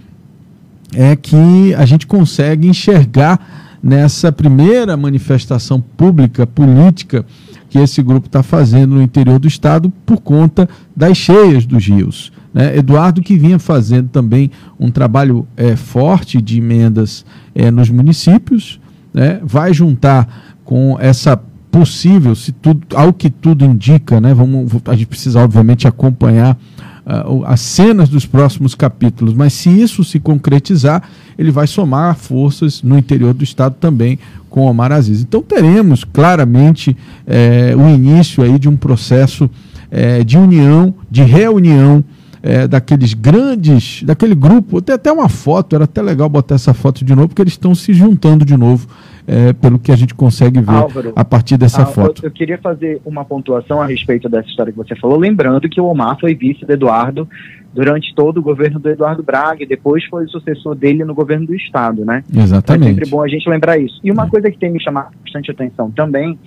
é 0.93 1.15
que 1.15 1.73
a 1.75 1.85
gente 1.85 2.07
consegue 2.07 2.67
enxergar 2.67 3.77
nessa 3.81 4.31
primeira 4.31 4.97
manifestação 4.97 5.79
pública, 5.79 6.45
política, 6.45 7.25
que 7.69 7.77
esse 7.77 8.01
grupo 8.01 8.25
está 8.25 8.41
fazendo 8.41 8.95
no 8.95 9.01
interior 9.01 9.39
do 9.39 9.47
estado 9.47 9.91
por 10.05 10.17
conta 10.17 10.67
das 10.95 11.15
cheias 11.15 11.65
dos 11.65 11.85
rios. 11.85 12.31
Né? 12.53 12.77
Eduardo, 12.77 13.21
que 13.21 13.37
vinha 13.37 13.59
fazendo 13.59 14.09
também 14.09 14.49
um 14.79 14.89
trabalho 14.89 15.47
é, 15.55 15.75
forte 15.75 16.41
de 16.41 16.57
emendas 16.57 17.23
é, 17.53 17.69
nos 17.69 17.89
municípios, 17.89 18.79
né? 19.13 19.39
vai 19.43 19.73
juntar 19.73 20.55
com 20.63 20.97
essa 20.99 21.39
possível, 21.71 22.35
se 22.35 22.51
tudo, 22.51 22.95
ao 22.95 23.13
que 23.13 23.29
tudo 23.29 23.63
indica, 23.63 24.19
né? 24.19 24.33
Vamos, 24.33 24.71
a 24.85 24.93
gente 24.95 25.05
precisa 25.05 25.39
obviamente 25.39 25.87
acompanhar 25.87 26.57
uh, 27.05 27.45
as 27.45 27.61
cenas 27.61 28.09
dos 28.09 28.25
próximos 28.25 28.75
capítulos, 28.75 29.33
mas 29.33 29.53
se 29.53 29.69
isso 29.69 30.03
se 30.03 30.19
concretizar, 30.19 31.03
ele 31.37 31.51
vai 31.51 31.67
somar 31.67 32.15
forças 32.15 32.81
no 32.81 32.97
interior 32.97 33.33
do 33.33 33.43
estado 33.43 33.75
também 33.79 34.19
com 34.49 34.65
Omar 34.65 34.91
Aziz. 34.91 35.21
Então 35.21 35.41
teremos 35.41 36.03
claramente 36.03 36.97
é, 37.25 37.75
o 37.75 37.87
início 37.87 38.43
aí 38.43 38.57
de 38.57 38.67
um 38.67 38.75
processo 38.75 39.49
é, 39.91 40.23
de 40.23 40.37
união, 40.37 40.93
de 41.09 41.23
reunião 41.23 42.03
é, 42.41 42.67
daqueles 42.67 43.13
grandes, 43.13 44.03
daquele 44.03 44.35
grupo, 44.35 44.81
tem 44.81 44.95
até 44.95 45.11
uma 45.11 45.29
foto, 45.29 45.75
era 45.75 45.85
até 45.85 46.01
legal 46.01 46.29
botar 46.29 46.55
essa 46.55 46.73
foto 46.73 47.03
de 47.03 47.13
novo, 47.13 47.29
porque 47.29 47.41
eles 47.41 47.53
estão 47.53 47.75
se 47.75 47.93
juntando 47.93 48.45
de 48.45 48.55
novo, 48.55 48.87
é, 49.27 49.53
pelo 49.53 49.77
que 49.77 49.91
a 49.91 49.95
gente 49.95 50.13
consegue 50.13 50.59
ver 50.59 50.71
Álvaro, 50.71 51.13
a 51.15 51.25
partir 51.25 51.57
dessa 51.57 51.85
foto. 51.85 52.23
Eu, 52.23 52.29
eu, 52.29 52.31
queria 52.31 52.57
fazer 52.57 53.01
uma 53.05 53.23
pontuação 53.23 53.81
a 53.81 53.85
respeito 53.85 54.27
dessa 54.27 54.47
história 54.47 54.71
que 54.71 54.77
você 54.77 54.95
falou, 54.95 55.17
lembrando 55.17 55.69
que 55.69 55.79
o 55.79 55.85
Omar 55.85 56.17
foi 56.19 56.33
vice 56.33 56.65
do 56.65 56.71
Eduardo 56.71 57.27
durante 57.73 58.13
todo 58.15 58.37
o 58.37 58.41
governo 58.41 58.79
do 58.79 58.89
Eduardo 58.89 59.21
Braga 59.21 59.63
e 59.63 59.67
depois 59.67 60.03
foi 60.05 60.25
o 60.25 60.29
sucessor 60.29 60.75
dele 60.75 61.03
no 61.03 61.13
governo 61.13 61.45
do 61.45 61.55
Estado, 61.55 62.03
né? 62.03 62.23
Exatamente. 62.35 62.85
É 62.85 62.93
sempre 62.93 63.09
bom 63.09 63.21
a 63.21 63.27
gente 63.27 63.47
lembrar 63.47 63.77
isso. 63.77 63.99
E 64.03 64.11
uma 64.11 64.25
é. 64.25 64.29
coisa 64.29 64.49
que 64.49 64.57
tem 64.57 64.71
me 64.71 64.81
chamado 64.81 65.11
bastante 65.23 65.51
atenção 65.51 65.91
também 65.91 66.37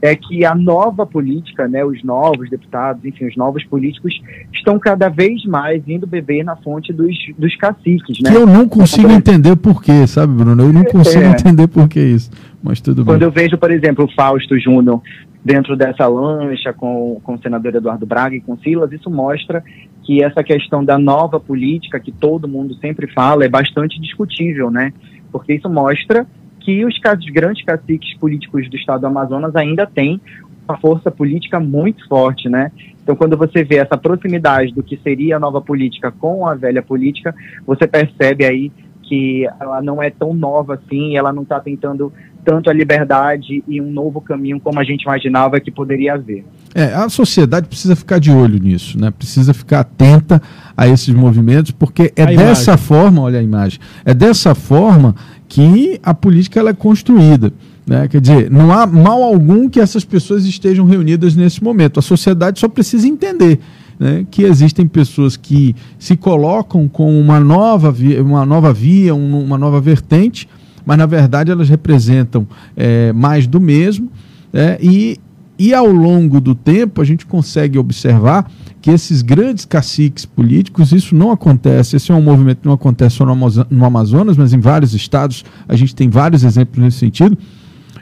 é 0.00 0.14
que 0.14 0.44
a 0.44 0.54
nova 0.54 1.04
política, 1.04 1.66
né, 1.66 1.84
os 1.84 2.02
novos 2.04 2.48
deputados, 2.48 3.04
enfim, 3.04 3.26
os 3.26 3.36
novos 3.36 3.64
políticos 3.64 4.20
estão 4.52 4.78
cada 4.78 5.08
vez 5.08 5.44
mais 5.44 5.82
indo 5.88 6.06
beber 6.06 6.44
na 6.44 6.56
fonte 6.56 6.92
dos, 6.92 7.16
dos 7.36 7.56
caciques, 7.56 8.20
né? 8.20 8.30
Que 8.30 8.36
eu 8.36 8.46
não 8.46 8.68
consigo 8.68 9.10
entender 9.10 9.56
por 9.56 9.82
quê, 9.82 10.06
sabe, 10.06 10.32
Bruno? 10.34 10.62
Eu 10.62 10.72
não 10.72 10.84
consigo 10.84 11.24
é. 11.24 11.30
entender 11.30 11.66
por 11.66 11.88
que 11.88 12.00
isso, 12.00 12.30
mas 12.62 12.80
tudo 12.80 13.04
Quando 13.04 13.20
bem. 13.20 13.28
eu 13.28 13.32
vejo, 13.32 13.58
por 13.58 13.70
exemplo, 13.70 14.04
o 14.04 14.14
Fausto 14.14 14.58
Júnior 14.58 15.02
dentro 15.44 15.76
dessa 15.76 16.06
lancha 16.06 16.72
com, 16.72 17.20
com 17.22 17.34
o 17.34 17.38
senador 17.38 17.74
Eduardo 17.74 18.06
Braga 18.06 18.36
e 18.36 18.40
com 18.40 18.58
Silas, 18.58 18.92
isso 18.92 19.08
mostra 19.08 19.62
que 20.04 20.22
essa 20.22 20.42
questão 20.42 20.84
da 20.84 20.98
nova 20.98 21.40
política 21.40 21.98
que 21.98 22.12
todo 22.12 22.48
mundo 22.48 22.74
sempre 22.76 23.06
fala 23.12 23.44
é 23.44 23.48
bastante 23.48 24.00
discutível, 24.00 24.70
né? 24.70 24.92
Porque 25.30 25.54
isso 25.54 25.68
mostra 25.68 26.26
que 26.68 26.84
os, 26.84 26.96
os 26.96 27.30
grandes 27.32 27.64
caciques 27.64 28.14
políticos 28.18 28.68
do 28.68 28.76
estado 28.76 29.00
do 29.00 29.06
Amazonas 29.06 29.56
ainda 29.56 29.86
têm 29.86 30.20
uma 30.68 30.76
força 30.76 31.10
política 31.10 31.58
muito 31.58 32.06
forte, 32.06 32.46
né? 32.46 32.70
Então, 33.02 33.16
quando 33.16 33.38
você 33.38 33.64
vê 33.64 33.76
essa 33.76 33.96
proximidade 33.96 34.74
do 34.74 34.82
que 34.82 34.98
seria 34.98 35.36
a 35.36 35.40
nova 35.40 35.62
política 35.62 36.12
com 36.12 36.46
a 36.46 36.54
velha 36.54 36.82
política, 36.82 37.34
você 37.66 37.86
percebe 37.86 38.44
aí 38.44 38.70
que 39.00 39.48
ela 39.58 39.80
não 39.80 40.02
é 40.02 40.10
tão 40.10 40.34
nova 40.34 40.74
assim, 40.74 41.16
ela 41.16 41.32
não 41.32 41.42
está 41.42 41.58
tentando 41.58 42.12
tanto 42.44 42.68
a 42.68 42.72
liberdade 42.72 43.64
e 43.66 43.80
um 43.80 43.90
novo 43.90 44.20
caminho 44.20 44.60
como 44.60 44.78
a 44.78 44.84
gente 44.84 45.02
imaginava 45.02 45.58
que 45.60 45.70
poderia 45.70 46.14
haver. 46.14 46.44
É, 46.74 46.94
a 46.94 47.08
sociedade 47.08 47.66
precisa 47.66 47.96
ficar 47.96 48.18
de 48.18 48.30
olho 48.30 48.58
nisso, 48.58 48.98
né? 49.00 49.10
Precisa 49.10 49.54
ficar 49.54 49.80
atenta 49.80 50.40
a 50.76 50.86
esses 50.86 51.12
movimentos, 51.14 51.70
porque 51.70 52.12
é 52.14 52.22
a 52.22 52.26
dessa 52.26 52.72
imagem. 52.72 52.76
forma, 52.76 53.22
olha 53.22 53.38
a 53.38 53.42
imagem, 53.42 53.80
é 54.04 54.12
dessa 54.12 54.54
forma 54.54 55.14
que 55.48 55.98
a 56.02 56.12
política 56.12 56.60
ela 56.60 56.70
é 56.70 56.74
construída. 56.74 57.52
Né? 57.86 58.06
Quer 58.06 58.20
dizer, 58.20 58.50
não 58.50 58.70
há 58.70 58.86
mal 58.86 59.22
algum 59.22 59.68
que 59.68 59.80
essas 59.80 60.04
pessoas 60.04 60.44
estejam 60.44 60.84
reunidas 60.84 61.34
nesse 61.34 61.64
momento. 61.64 61.98
A 61.98 62.02
sociedade 62.02 62.60
só 62.60 62.68
precisa 62.68 63.08
entender 63.08 63.58
né, 63.98 64.26
que 64.30 64.42
existem 64.42 64.86
pessoas 64.86 65.36
que 65.36 65.74
se 65.98 66.16
colocam 66.16 66.86
com 66.86 67.18
uma 67.18 67.40
nova 67.40 67.90
via, 67.90 68.22
uma 68.22 68.44
nova, 68.44 68.72
via 68.72 69.14
uma 69.14 69.56
nova 69.56 69.80
vertente, 69.80 70.48
mas 70.84 70.98
na 70.98 71.06
verdade 71.06 71.50
elas 71.50 71.68
representam 71.68 72.46
é, 72.76 73.12
mais 73.12 73.46
do 73.46 73.60
mesmo. 73.60 74.10
Né, 74.52 74.76
e, 74.80 75.18
e 75.58 75.74
ao 75.74 75.86
longo 75.86 76.40
do 76.40 76.54
tempo 76.54 77.00
a 77.00 77.04
gente 77.04 77.26
consegue 77.26 77.78
observar 77.78 78.50
que 78.80 78.90
esses 78.90 79.22
grandes 79.22 79.64
caciques 79.64 80.24
políticos, 80.24 80.92
isso 80.92 81.14
não 81.14 81.32
acontece, 81.32 81.96
esse 81.96 82.12
é 82.12 82.14
um 82.14 82.22
movimento 82.22 82.58
que 82.58 82.66
não 82.66 82.74
acontece 82.74 83.16
só 83.16 83.26
no 83.26 83.84
Amazonas, 83.84 84.36
mas 84.36 84.52
em 84.52 84.60
vários 84.60 84.94
estados, 84.94 85.44
a 85.66 85.74
gente 85.74 85.94
tem 85.94 86.08
vários 86.08 86.44
exemplos 86.44 86.82
nesse 86.82 86.98
sentido 86.98 87.36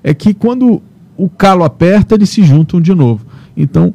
é 0.07 0.15
que 0.15 0.33
quando 0.33 0.81
o 1.17 1.29
calo 1.29 1.65
aperta, 1.65 2.15
eles 2.15 2.31
se 2.31 2.45
juntam 2.45 2.81
de 2.81 2.95
novo. 2.95 3.27
Então, 3.57 3.93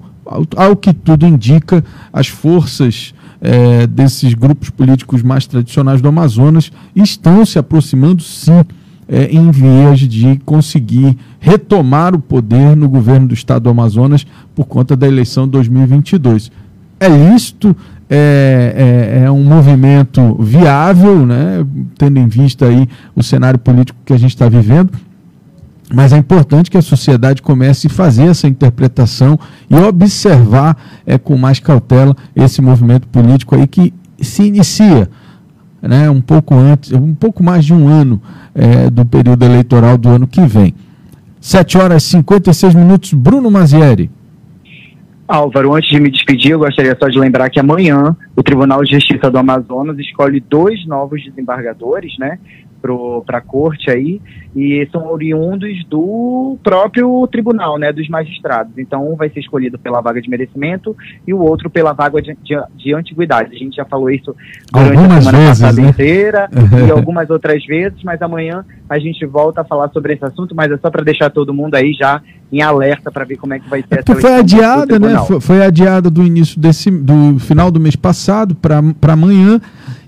ao, 0.58 0.76
que 0.76 0.94
tudo 0.94 1.26
indica, 1.26 1.84
as 2.12 2.28
forças 2.28 3.14
é, 3.40 3.88
desses 3.88 4.34
grupos 4.34 4.70
políticos 4.70 5.22
mais 5.22 5.48
tradicionais 5.48 6.02
do 6.02 6.10
Amazonas 6.10 6.70
estão 6.94 7.46
se 7.46 7.58
aproximando, 7.58 8.22
sim, 8.22 8.64
é, 9.12 9.26
em 9.26 9.52
vias 9.52 10.00
de 10.00 10.40
conseguir 10.46 11.18
retomar 11.38 12.16
o 12.16 12.20
poder 12.20 12.78
no 12.78 12.88
governo 12.88 13.28
do 13.28 13.34
estado 13.34 13.64
do 13.64 13.70
Amazonas 13.70 14.26
por 14.56 14.66
conta 14.66 14.96
da 14.96 15.06
eleição 15.06 15.44
de 15.46 15.52
2022. 15.52 16.50
É 16.98 17.10
lícito, 17.10 17.76
é, 18.10 19.20
é, 19.20 19.24
é, 19.24 19.32
um 19.32 19.44
movimento 19.44 20.38
viável, 20.40 21.26
né, 21.26 21.66
tendo 21.98 22.20
em 22.20 22.28
vista 22.28 22.68
aí 22.68 22.88
o 23.14 23.22
cenário 23.22 23.60
político 23.60 24.00
que 24.06 24.14
a 24.14 24.18
gente 24.18 24.32
está 24.32 24.48
vivendo, 24.48 24.92
mas 25.94 26.14
é 26.14 26.18
importante 26.18 26.72
que 26.72 26.78
a 26.78 26.82
sociedade 26.82 27.42
comece 27.42 27.88
a 27.88 27.90
fazer 27.90 28.28
essa 28.28 28.48
interpretação 28.48 29.38
e 29.70 29.76
observar 29.76 30.78
é, 31.06 31.18
com 31.18 31.38
mais 31.38 31.60
cautela 31.60 32.16
esse 32.34 32.62
movimento 32.62 33.08
político 33.10 33.56
aí 33.56 33.68
que 33.68 33.94
se 34.22 34.44
inicia 34.44 35.10
né, 35.82 36.10
um 36.10 36.22
pouco 36.22 36.56
antes, 36.56 36.92
um 36.92 37.14
pouco 37.14 37.44
mais 37.44 37.66
de 37.66 37.74
um 37.74 37.88
ano 37.88 38.22
é, 38.54 38.90
do 38.90 39.06
período 39.06 39.44
eleitoral 39.44 39.98
do 39.98 40.10
ano 40.10 40.28
que 40.28 40.42
vem. 40.42 40.74
7 41.40 41.78
horas 41.78 42.04
e 42.04 42.10
56 42.10 42.76
minutos, 42.76 43.14
Bruno 43.14 43.50
Mazieri. 43.50 44.10
Álvaro, 45.32 45.74
antes 45.74 45.90
de 45.90 46.00
me 46.00 46.12
despedir, 46.12 46.52
eu 46.52 46.60
gostaria 46.60 46.96
só 47.00 47.08
de 47.08 47.18
lembrar 47.18 47.50
que 47.50 47.60
amanhã 47.60 48.16
o 48.36 48.44
Tribunal 48.44 48.84
de 48.84 48.92
Justiça 48.92 49.32
do 49.32 49.38
Amazonas 49.38 49.98
escolhe 49.98 50.42
dois 50.42 50.86
novos 50.86 51.24
desembargadores, 51.24 52.18
né? 52.20 52.38
para 52.82 53.38
a 53.38 53.42
corte 53.42 53.92
aí 53.92 54.20
e 54.56 54.88
são 54.92 55.08
oriundos 55.08 55.86
do 55.86 56.58
próprio 56.64 57.28
tribunal, 57.28 57.78
né, 57.78 57.94
dos 57.94 58.10
magistrados. 58.10 58.74
Então, 58.78 59.08
um 59.08 59.16
vai 59.16 59.30
ser 59.30 59.40
escolhido 59.40 59.78
pela 59.78 60.02
vaga 60.02 60.20
de 60.20 60.30
merecimento 60.30 60.98
e 61.26 61.34
o 61.34 61.40
outro 61.40 61.70
pela 61.70 61.94
vaga 61.94 62.22
de, 62.22 62.36
de, 62.44 62.60
de 62.76 62.94
antiguidade. 62.94 63.56
A 63.56 63.58
gente 63.58 63.76
já 63.76 63.86
falou 63.86 64.10
isso 64.10 64.36
durante 64.74 64.98
algumas 64.98 65.18
a 65.18 65.22
semana 65.22 65.38
vezes, 65.38 65.62
passada 65.62 65.82
né? 65.82 65.90
inteira 65.90 66.50
e 66.88 66.92
algumas 66.92 67.30
outras 67.30 67.64
vezes, 67.66 68.04
mas 68.04 68.22
amanhã 68.22 68.66
a 68.90 68.98
gente 68.98 69.26
volta 69.26 69.62
a 69.62 69.64
falar 69.64 69.90
sobre 69.90 70.14
esse 70.14 70.26
assunto, 70.26 70.56
mas 70.56 70.72
é 70.72 70.78
só 70.78 70.90
para 70.90 71.04
deixar 71.04 71.30
todo 71.30 71.54
mundo 71.54 71.76
aí 71.76 71.94
já 71.94 72.22
em 72.52 72.62
alerta 72.62 73.12
para 73.12 73.24
ver 73.24 73.38
como 73.38 73.54
é 73.54 73.60
que 73.60 73.70
vai 73.70 73.82
ser 73.82 74.00
essa 74.00 74.20
Foi 74.20 74.36
adiada, 74.36 75.00
né? 75.00 75.18
Foi, 75.26 75.40
foi 75.40 75.64
adiada 75.64 76.10
do 76.10 76.24
início 76.24 76.60
desse 76.60 76.92
do 76.92 77.40
final 77.40 77.72
do 77.72 77.80
mês 77.80 77.96
passado 77.96 78.54
para 78.56 78.82
amanhã 79.14 79.62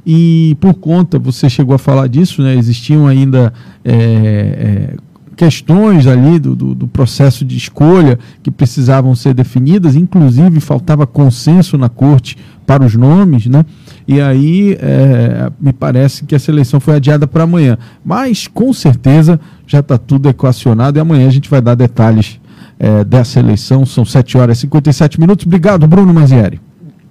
e 0.06 0.58
por 0.60 0.74
conta, 0.74 1.18
você 1.18 1.50
chegou 1.50 1.74
a 1.76 1.80
falar 1.80 2.08
disso, 2.08 2.42
né, 2.42 2.56
existiam 2.56 3.08
ainda 3.08 3.54
é, 3.86 3.94
é, 3.94 4.96
questões 5.36 6.06
ali 6.08 6.40
do, 6.40 6.56
do, 6.56 6.76
do, 6.76 6.88
processo 6.88 7.46
de 7.46 7.56
escolha 7.56 8.20
que 8.42 8.52
precisavam 8.52 9.16
ser 9.16 9.34
definidas, 9.34 9.96
inclusive 9.96 10.60
faltava 10.60 11.08
consenso 11.08 11.78
na 11.78 11.88
corte 11.88 12.38
para 12.66 12.86
os 12.86 12.96
nomes, 12.96 13.46
né? 13.46 13.66
E 14.08 14.20
aí 14.20 14.78
é, 14.82 15.50
me 15.60 15.72
parece 15.72 16.26
que 16.26 16.36
essa 16.36 16.52
eleição 16.52 16.80
foi 16.80 16.96
adiada 16.96 17.28
para 17.28 17.44
amanhã. 17.44 17.78
Mas 18.04 18.48
com 18.48 18.74
certeza 18.74 19.40
já 19.66 19.80
está 19.80 19.98
tudo 19.98 20.30
equacionado 20.30 20.98
e 20.98 21.02
amanhã 21.02 21.28
a 21.28 21.32
gente 21.32 21.50
vai 21.50 21.62
dar 21.62 21.76
detalhes 21.76 22.40
é, 22.80 23.04
dessa 23.04 23.40
eleição. 23.40 23.86
São 23.86 24.04
7 24.04 24.38
horas 24.38 24.58
e 24.58 24.62
57 24.62 25.20
minutos. 25.20 25.46
Obrigado, 25.46 25.88
Bruno 25.88 26.14
Mazieri. 26.14 26.60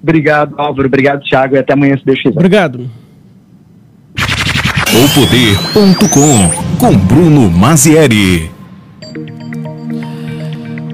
Obrigado, 0.03 0.55
Álvaro. 0.59 0.88
Obrigado, 0.88 1.22
Thiago. 1.22 1.55
E 1.55 1.59
até 1.59 1.72
amanhã, 1.72 1.97
se 1.97 2.05
Deus 2.05 2.20
quiser. 2.20 2.36
Obrigado. 2.36 2.90
O 4.95 5.09
com 6.78 6.97
Bruno 6.99 7.51
Mazieri. 7.51 8.51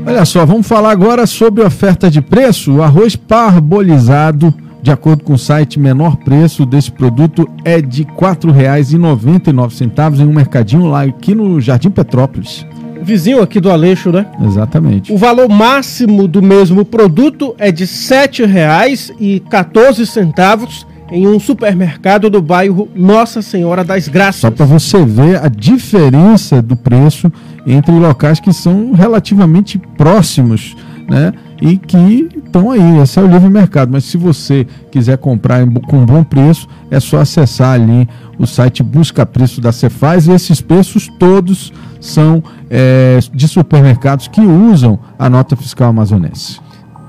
Olha 0.06 0.24
só, 0.24 0.46
vamos 0.46 0.66
falar 0.66 0.92
agora 0.92 1.26
sobre 1.26 1.62
oferta 1.62 2.10
de 2.10 2.22
preço. 2.22 2.76
O 2.76 2.82
arroz 2.82 3.16
parbolizado, 3.16 4.54
de 4.82 4.90
acordo 4.90 5.24
com 5.24 5.34
o 5.34 5.38
site 5.38 5.78
Menor 5.78 6.16
Preço 6.16 6.66
desse 6.66 6.90
produto, 6.90 7.48
é 7.64 7.80
de 7.80 8.02
R$ 8.02 8.10
4,99 8.16 10.20
em 10.20 10.26
um 10.26 10.32
mercadinho 10.32 10.86
lá 10.86 11.02
aqui 11.02 11.34
no 11.34 11.60
Jardim 11.60 11.90
Petrópolis 11.90 12.66
vizinho 13.08 13.40
aqui 13.40 13.58
do 13.58 13.70
Aleixo, 13.70 14.12
né? 14.12 14.26
Exatamente. 14.44 15.10
O 15.10 15.16
valor 15.16 15.48
máximo 15.48 16.28
do 16.28 16.42
mesmo 16.42 16.84
produto 16.84 17.54
é 17.58 17.72
de 17.72 17.84
R$ 17.84 17.90
7,14 17.90 20.84
em 21.10 21.26
um 21.26 21.40
supermercado 21.40 22.28
do 22.28 22.42
bairro 22.42 22.86
Nossa 22.94 23.40
Senhora 23.40 23.82
das 23.82 24.08
Graças. 24.08 24.42
Só 24.42 24.50
para 24.50 24.66
você 24.66 25.02
ver 25.04 25.42
a 25.42 25.48
diferença 25.48 26.60
do 26.60 26.76
preço 26.76 27.32
entre 27.66 27.92
locais 27.92 28.38
que 28.40 28.52
são 28.52 28.92
relativamente 28.92 29.78
próximos, 29.96 30.76
né? 31.08 31.32
E 31.60 31.76
que 31.76 32.28
estão 32.36 32.70
aí, 32.70 32.98
esse 32.98 33.18
é 33.18 33.22
o 33.22 33.26
livre 33.26 33.48
mercado. 33.48 33.90
Mas 33.90 34.04
se 34.04 34.16
você 34.16 34.64
quiser 34.90 35.18
comprar 35.18 35.66
com 35.88 36.04
bom 36.04 36.22
preço, 36.22 36.68
é 36.90 37.00
só 37.00 37.20
acessar 37.20 37.74
ali 37.74 38.08
o 38.38 38.46
site 38.46 38.80
Busca 38.82 39.26
Preço 39.26 39.60
da 39.60 39.72
Cefaz 39.72 40.28
e 40.28 40.32
esses 40.32 40.60
preços 40.60 41.08
todos 41.18 41.72
são 42.00 42.40
é, 42.70 43.18
de 43.32 43.48
supermercados 43.48 44.28
que 44.28 44.40
usam 44.40 45.00
a 45.18 45.28
nota 45.28 45.56
fiscal 45.56 45.88
amazonense. 45.88 46.60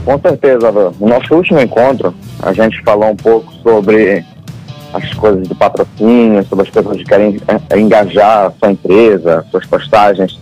Com 0.05 0.17
certeza, 0.19 0.71
no 0.71 1.07
nosso 1.09 1.35
último 1.35 1.59
encontro, 1.59 2.15
a 2.41 2.53
gente 2.53 2.81
falou 2.81 3.09
um 3.09 3.15
pouco 3.17 3.51
sobre 3.55 4.23
as 4.93 5.13
coisas 5.15 5.45
do 5.49 5.53
patrocínio, 5.53 6.41
sobre 6.45 6.65
as 6.65 6.71
pessoas 6.73 6.95
que 6.95 7.03
querem 7.03 7.37
é, 7.69 7.77
engajar 7.77 8.45
a 8.45 8.51
sua 8.51 8.71
empresa, 8.71 9.45
suas 9.51 9.65
postagens 9.65 10.39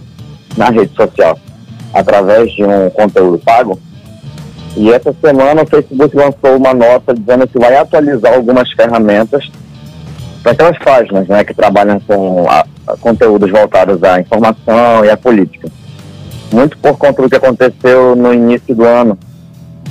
na 0.55 0.69
rede 0.69 0.93
social, 0.95 1.35
através 1.91 2.51
de 2.51 2.63
um 2.63 2.91
conteúdo 2.91 3.39
pago. 3.39 3.79
E 4.75 4.91
essa 4.91 5.11
semana 5.19 5.63
o 5.63 5.65
Facebook 5.65 6.15
lançou 6.15 6.57
uma 6.57 6.75
nota 6.75 7.11
dizendo 7.11 7.47
que 7.47 7.57
vai 7.57 7.75
atualizar 7.75 8.35
algumas 8.35 8.71
ferramentas 8.71 9.49
para 10.43 10.51
aquelas 10.51 10.77
páginas 10.77 11.27
né, 11.27 11.43
que 11.43 11.55
trabalham 11.55 11.99
com 12.01 12.47
a, 12.47 12.63
a 12.85 12.97
conteúdos 12.97 13.49
voltados 13.49 14.03
à 14.03 14.21
informação 14.21 15.03
e 15.03 15.09
à 15.09 15.17
política. 15.17 15.67
Muito 16.51 16.77
por 16.77 16.97
conta 16.97 17.21
do 17.21 17.29
que 17.29 17.35
aconteceu 17.35 18.15
no 18.15 18.33
início 18.33 18.73
do 18.73 18.85
ano, 18.85 19.17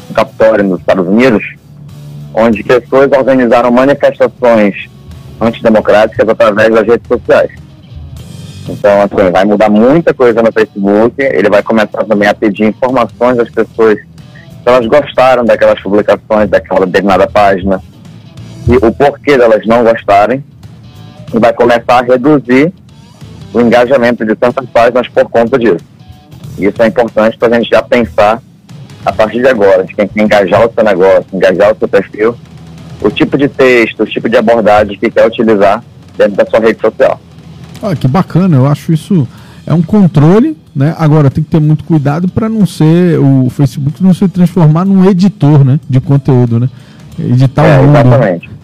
no 0.09 0.15
Capitólio, 0.15 0.65
nos 0.65 0.81
Estados 0.81 1.07
Unidos, 1.07 1.55
onde 2.35 2.63
pessoas 2.63 3.11
organizaram 3.13 3.71
manifestações 3.71 4.89
antidemocráticas 5.41 6.29
através 6.29 6.75
das 6.75 6.87
redes 6.87 7.07
sociais. 7.07 7.51
Então, 8.69 9.03
assim, 9.03 9.31
vai 9.31 9.45
mudar 9.45 9.71
muita 9.71 10.13
coisa 10.13 10.43
no 10.43 10.51
Facebook, 10.53 11.15
ele 11.19 11.49
vai 11.49 11.63
começar 11.63 12.05
também 12.05 12.29
a 12.29 12.35
pedir 12.35 12.65
informações 12.65 13.37
das 13.37 13.51
pessoas 13.51 13.99
se 13.99 14.69
elas 14.73 14.87
gostaram 14.87 15.45
daquelas 15.45 15.81
publicações, 15.81 16.51
daquela 16.51 16.87
determinada 16.87 17.29
página, 17.29 17.81
e 18.67 18.77
o 18.85 18.93
porquê 18.93 19.39
delas 19.39 19.65
não 19.65 19.85
gostarem, 19.85 20.43
e 21.33 21.39
vai 21.39 21.53
começar 21.53 22.01
a 22.01 22.03
reduzir 22.03 22.73
o 23.55 23.61
engajamento 23.61 24.25
de 24.27 24.35
tantas 24.35 24.69
páginas 24.71 25.07
por 25.09 25.31
conta 25.31 25.57
disso. 25.59 25.96
E 26.59 26.67
isso 26.67 26.83
é 26.83 26.87
importante 26.87 27.37
para 27.37 27.57
a 27.57 27.61
gente 27.61 27.71
já 27.71 27.83
pensar 27.83 28.43
a 29.05 29.13
partir 29.13 29.41
de 29.41 29.49
agora, 29.49 29.85
de 29.85 29.95
quem 29.95 30.09
quer 30.09 30.23
engajar 30.23 30.67
o 30.67 30.73
seu 30.73 30.83
negócio, 30.83 31.27
engajar 31.33 31.73
o 31.73 31.79
seu 31.79 31.87
perfil, 31.87 32.35
o 33.01 33.11
tipo 33.11 33.39
de 33.39 33.49
texto, 33.49 34.03
o 34.03 34.07
tipo 34.07 34.29
de 34.29 34.37
abordagem 34.37 34.99
que 34.99 35.11
quer 35.11 35.27
utilizar 35.27 35.85
dentro 36.17 36.37
da 36.37 36.47
sua 36.47 36.61
rede 36.61 36.81
social. 36.81 37.21
Ah, 37.83 37.95
que 37.95 38.09
bacana, 38.09 38.57
eu 38.57 38.67
acho 38.67 38.93
isso 38.93 39.29
é 39.67 39.75
um 39.75 39.83
controle, 39.83 40.57
né? 40.75 40.95
Agora 40.97 41.31
tem 41.31 41.43
que 41.43 41.51
ter 41.51 41.61
muito 41.61 41.85
cuidado 41.85 42.29
para 42.29 42.49
não 42.49 42.65
ser 42.65 43.19
o 43.19 43.51
Facebook 43.51 44.03
não 44.03 44.15
se 44.15 44.29
transformar 44.29 44.85
num 44.85 45.09
editor, 45.11 45.65
né, 45.65 45.81
de 45.89 46.01
conteúdo, 46.01 46.61
né? 46.61 46.69
Editar 47.19 47.65
é, 47.65 47.81
o 47.81 47.85
mundo. 47.85 47.99
Exatamente. 47.99 48.56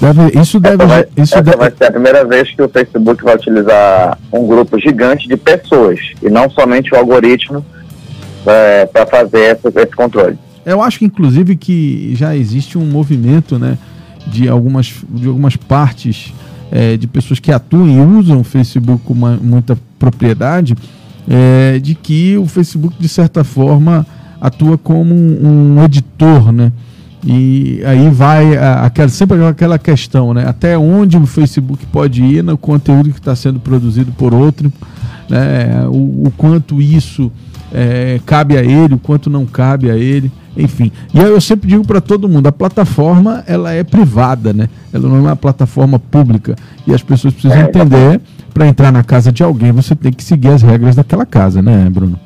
Isso 0.00 0.14
deve, 0.14 0.40
isso 0.40 0.60
deve, 0.60 0.86
vai, 0.86 1.00
isso 1.16 1.34
essa 1.34 1.42
deve... 1.42 1.56
vai 1.58 1.70
ser 1.70 1.84
a 1.84 1.90
primeira 1.92 2.24
vez 2.24 2.50
que 2.50 2.62
o 2.62 2.68
Facebook 2.68 3.22
vai 3.22 3.36
utilizar 3.36 4.18
um 4.32 4.46
grupo 4.46 4.80
gigante 4.80 5.28
de 5.28 5.36
pessoas 5.36 6.00
e 6.22 6.30
não 6.30 6.48
somente 6.48 6.94
o 6.94 6.96
algoritmo 6.96 7.64
é, 8.46 8.86
para 8.86 9.06
fazer 9.06 9.56
esse, 9.56 9.68
esse 9.68 9.94
controle. 9.94 10.38
Eu 10.64 10.80
acho 10.80 10.98
que 10.98 11.04
inclusive 11.04 11.54
que 11.54 12.14
já 12.14 12.34
existe 12.34 12.78
um 12.78 12.84
movimento, 12.84 13.58
né, 13.58 13.76
de 14.26 14.48
algumas 14.48 14.92
de 15.08 15.28
algumas 15.28 15.56
partes 15.56 16.32
é, 16.70 16.96
de 16.96 17.06
pessoas 17.06 17.38
que 17.38 17.52
atuam 17.52 17.88
e 17.88 18.00
usam 18.00 18.40
o 18.40 18.44
Facebook 18.44 19.02
com 19.04 19.12
uma, 19.12 19.36
muita 19.36 19.76
propriedade, 19.98 20.74
é, 21.28 21.78
de 21.78 21.94
que 21.94 22.38
o 22.38 22.46
Facebook, 22.46 22.94
de 22.98 23.08
certa 23.08 23.44
forma, 23.44 24.06
atua 24.40 24.78
como 24.78 25.14
um, 25.14 25.76
um 25.76 25.84
editor, 25.84 26.52
né? 26.52 26.72
E 27.24 27.82
aí 27.84 28.08
vai 28.10 28.56
aquela, 28.56 29.08
sempre 29.08 29.44
aquela 29.44 29.78
questão, 29.78 30.32
né? 30.32 30.46
Até 30.46 30.78
onde 30.78 31.16
o 31.16 31.26
Facebook 31.26 31.84
pode 31.86 32.22
ir 32.22 32.42
no 32.42 32.56
conteúdo 32.56 33.10
que 33.10 33.18
está 33.18 33.36
sendo 33.36 33.60
produzido 33.60 34.10
por 34.12 34.32
outro, 34.32 34.72
né? 35.28 35.86
O, 35.88 36.26
o 36.26 36.32
quanto 36.36 36.80
isso 36.80 37.30
é, 37.72 38.20
cabe 38.24 38.56
a 38.56 38.62
ele, 38.62 38.94
o 38.94 38.98
quanto 38.98 39.28
não 39.28 39.44
cabe 39.44 39.90
a 39.90 39.96
ele 39.96 40.32
enfim. 40.56 40.90
E 41.14 41.20
aí 41.20 41.30
eu 41.30 41.40
sempre 41.40 41.68
digo 41.68 41.86
para 41.86 42.00
todo 42.00 42.28
mundo, 42.28 42.46
a 42.46 42.52
plataforma 42.52 43.44
ela 43.46 43.72
é 43.72 43.84
privada, 43.84 44.52
né? 44.52 44.68
Ela 44.92 45.08
não 45.08 45.16
é 45.16 45.20
uma 45.20 45.36
plataforma 45.36 45.98
pública 45.98 46.56
e 46.86 46.94
as 46.94 47.02
pessoas 47.02 47.34
precisam 47.34 47.58
é, 47.58 47.64
entender 47.64 48.20
para 48.52 48.66
entrar 48.66 48.90
na 48.90 49.04
casa 49.04 49.30
de 49.30 49.42
alguém 49.42 49.72
você 49.72 49.94
tem 49.94 50.12
que 50.12 50.24
seguir 50.24 50.48
as 50.48 50.62
regras 50.62 50.96
daquela 50.96 51.24
casa, 51.24 51.62
né, 51.62 51.88
Bruno? 51.90 52.18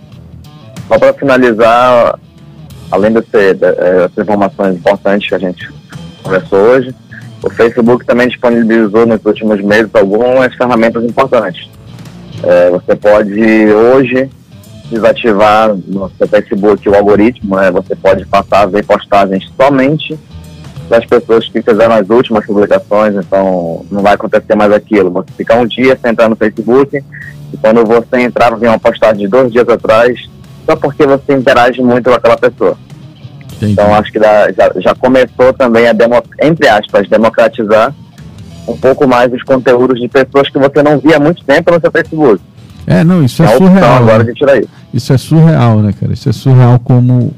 Só 0.89 0.99
para 0.99 1.13
finalizar, 1.15 2.19
além 2.91 3.13
dessas 3.13 3.63
é, 3.63 4.21
informações 4.21 4.77
importantes 4.77 5.29
que 5.29 5.35
a 5.35 5.39
gente 5.39 5.69
conversou 6.23 6.59
hoje, 6.59 6.95
o 7.43 7.51
Facebook 7.51 8.07
também 8.07 8.29
disponibilizou 8.29 9.07
nos 9.07 9.25
últimos 9.25 9.61
meses 9.61 9.91
algumas 9.95 10.55
ferramentas 10.55 11.05
importantes. 11.05 11.69
É, 12.43 12.71
você 12.71 12.97
pode 12.97 13.41
hoje 13.41 14.31
desativar 14.91 15.75
no 15.75 16.11
seu 16.17 16.29
Facebook 16.29 16.89
o 16.89 16.95
algoritmo, 16.95 17.57
né, 17.57 17.71
você 17.71 17.95
pode 17.97 18.25
passar 18.27 18.63
a 18.63 18.67
ver 18.67 18.85
postagens 18.85 19.51
somente 19.57 20.19
das 20.89 21.05
pessoas 21.07 21.49
que 21.49 21.63
fizeram 21.63 21.95
as 21.95 22.09
últimas 22.09 22.45
publicações, 22.45 23.15
então 23.15 23.85
não 23.91 24.03
vai 24.03 24.15
acontecer 24.15 24.55
mais 24.55 24.73
aquilo. 24.73 25.11
Você 25.11 25.29
fica 25.37 25.57
um 25.57 25.67
dia 25.67 25.99
sem 26.01 26.11
entrar 26.11 26.29
no 26.29 26.37
Facebook 26.37 27.03
e 27.53 27.57
quando 27.57 27.85
você 27.85 28.21
entrar, 28.21 28.55
vem 28.57 28.69
uma 28.69 28.79
postagem 28.79 29.19
de 29.19 29.29
dois 29.29 29.51
dias 29.51 29.69
atrás, 29.69 30.29
só 30.65 30.77
porque 30.77 31.07
você 31.07 31.35
interage 31.35 31.81
muito 31.81 32.09
com 32.11 32.17
aquela 32.17 32.37
pessoa. 32.37 32.77
Entendi. 33.57 33.73
Então 33.73 33.95
acho 33.95 34.13
que 34.13 34.19
dá, 34.19 34.51
já, 34.53 34.73
já 34.77 34.95
começou 34.95 35.53
também 35.53 35.87
a, 35.87 35.93
demo, 35.93 36.23
entre 36.41 36.69
aspas, 36.69 37.09
democratizar 37.09 37.95
um 38.67 38.77
pouco 38.77 39.07
mais 39.07 39.33
os 39.33 39.43
conteúdos 39.43 40.01
de 40.01 40.09
pessoas 40.09 40.49
que 40.49 40.59
você 40.59 40.83
não 40.83 40.99
via 40.99 41.17
há 41.17 41.21
muito 41.21 41.45
tempo 41.45 41.71
no 41.71 41.81
seu 41.81 41.91
Facebook. 41.91 42.41
É, 42.87 43.05
não, 43.05 43.25
isso 43.25 43.43
é, 43.43 43.47
é 43.47 43.57
surreal. 43.57 43.97
Agora 43.97 44.25
de 44.25 44.35
tirar 44.35 44.59
isso. 44.59 44.69
Isso 44.93 45.13
é 45.13 45.19
surreal, 45.19 45.81
né, 45.81 45.93
cara? 45.99 46.13
Isso 46.13 46.29
é 46.29 46.33
surreal 46.33 46.79
como, 46.79 47.33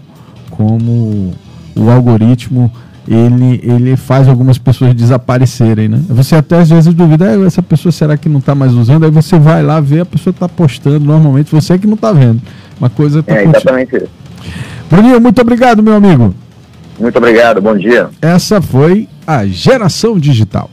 como 0.50 1.32
o 1.74 1.90
algoritmo 1.90 2.70
ele, 3.08 3.60
ele 3.62 3.96
faz 3.96 4.26
algumas 4.26 4.58
pessoas 4.58 4.92
desaparecerem, 4.92 5.88
né? 5.88 6.00
Você 6.08 6.34
até 6.34 6.58
às 6.58 6.70
vezes 6.70 6.92
duvida, 6.92 7.30
ah, 7.30 7.46
essa 7.46 7.62
pessoa 7.62 7.92
será 7.92 8.16
que 8.16 8.28
não 8.28 8.40
está 8.40 8.54
mais 8.54 8.72
usando? 8.72 9.04
Aí 9.04 9.10
você 9.10 9.38
vai 9.38 9.62
lá 9.62 9.80
ver, 9.80 10.00
a 10.00 10.06
pessoa 10.06 10.32
está 10.32 10.48
postando 10.48 11.00
normalmente, 11.00 11.52
você 11.52 11.74
é 11.74 11.78
que 11.78 11.86
não 11.86 11.94
está 11.94 12.12
vendo. 12.12 12.42
Uma 12.78 12.90
coisa 12.90 13.22
tá 13.22 13.34
É 13.34 13.44
exatamente 13.44 13.96
isso. 13.96 14.08
Bruninho, 14.90 15.20
muito 15.20 15.40
obrigado, 15.40 15.82
meu 15.82 15.94
amigo. 15.94 16.34
Muito 16.98 17.16
obrigado, 17.16 17.60
bom 17.60 17.76
dia. 17.76 18.08
Essa 18.22 18.60
foi 18.62 19.08
a 19.26 19.46
Geração 19.46 20.18
Digital. 20.18 20.70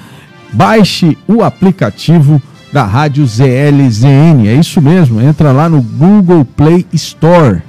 Baixe 0.52 1.18
o 1.28 1.42
aplicativo 1.42 2.40
da 2.72 2.84
Rádio 2.84 3.26
ZLZN. 3.26 4.48
É 4.48 4.54
isso 4.54 4.80
mesmo, 4.80 5.20
entra 5.20 5.52
lá 5.52 5.68
no 5.68 5.82
Google 5.82 6.44
Play 6.44 6.86
Store. 6.92 7.62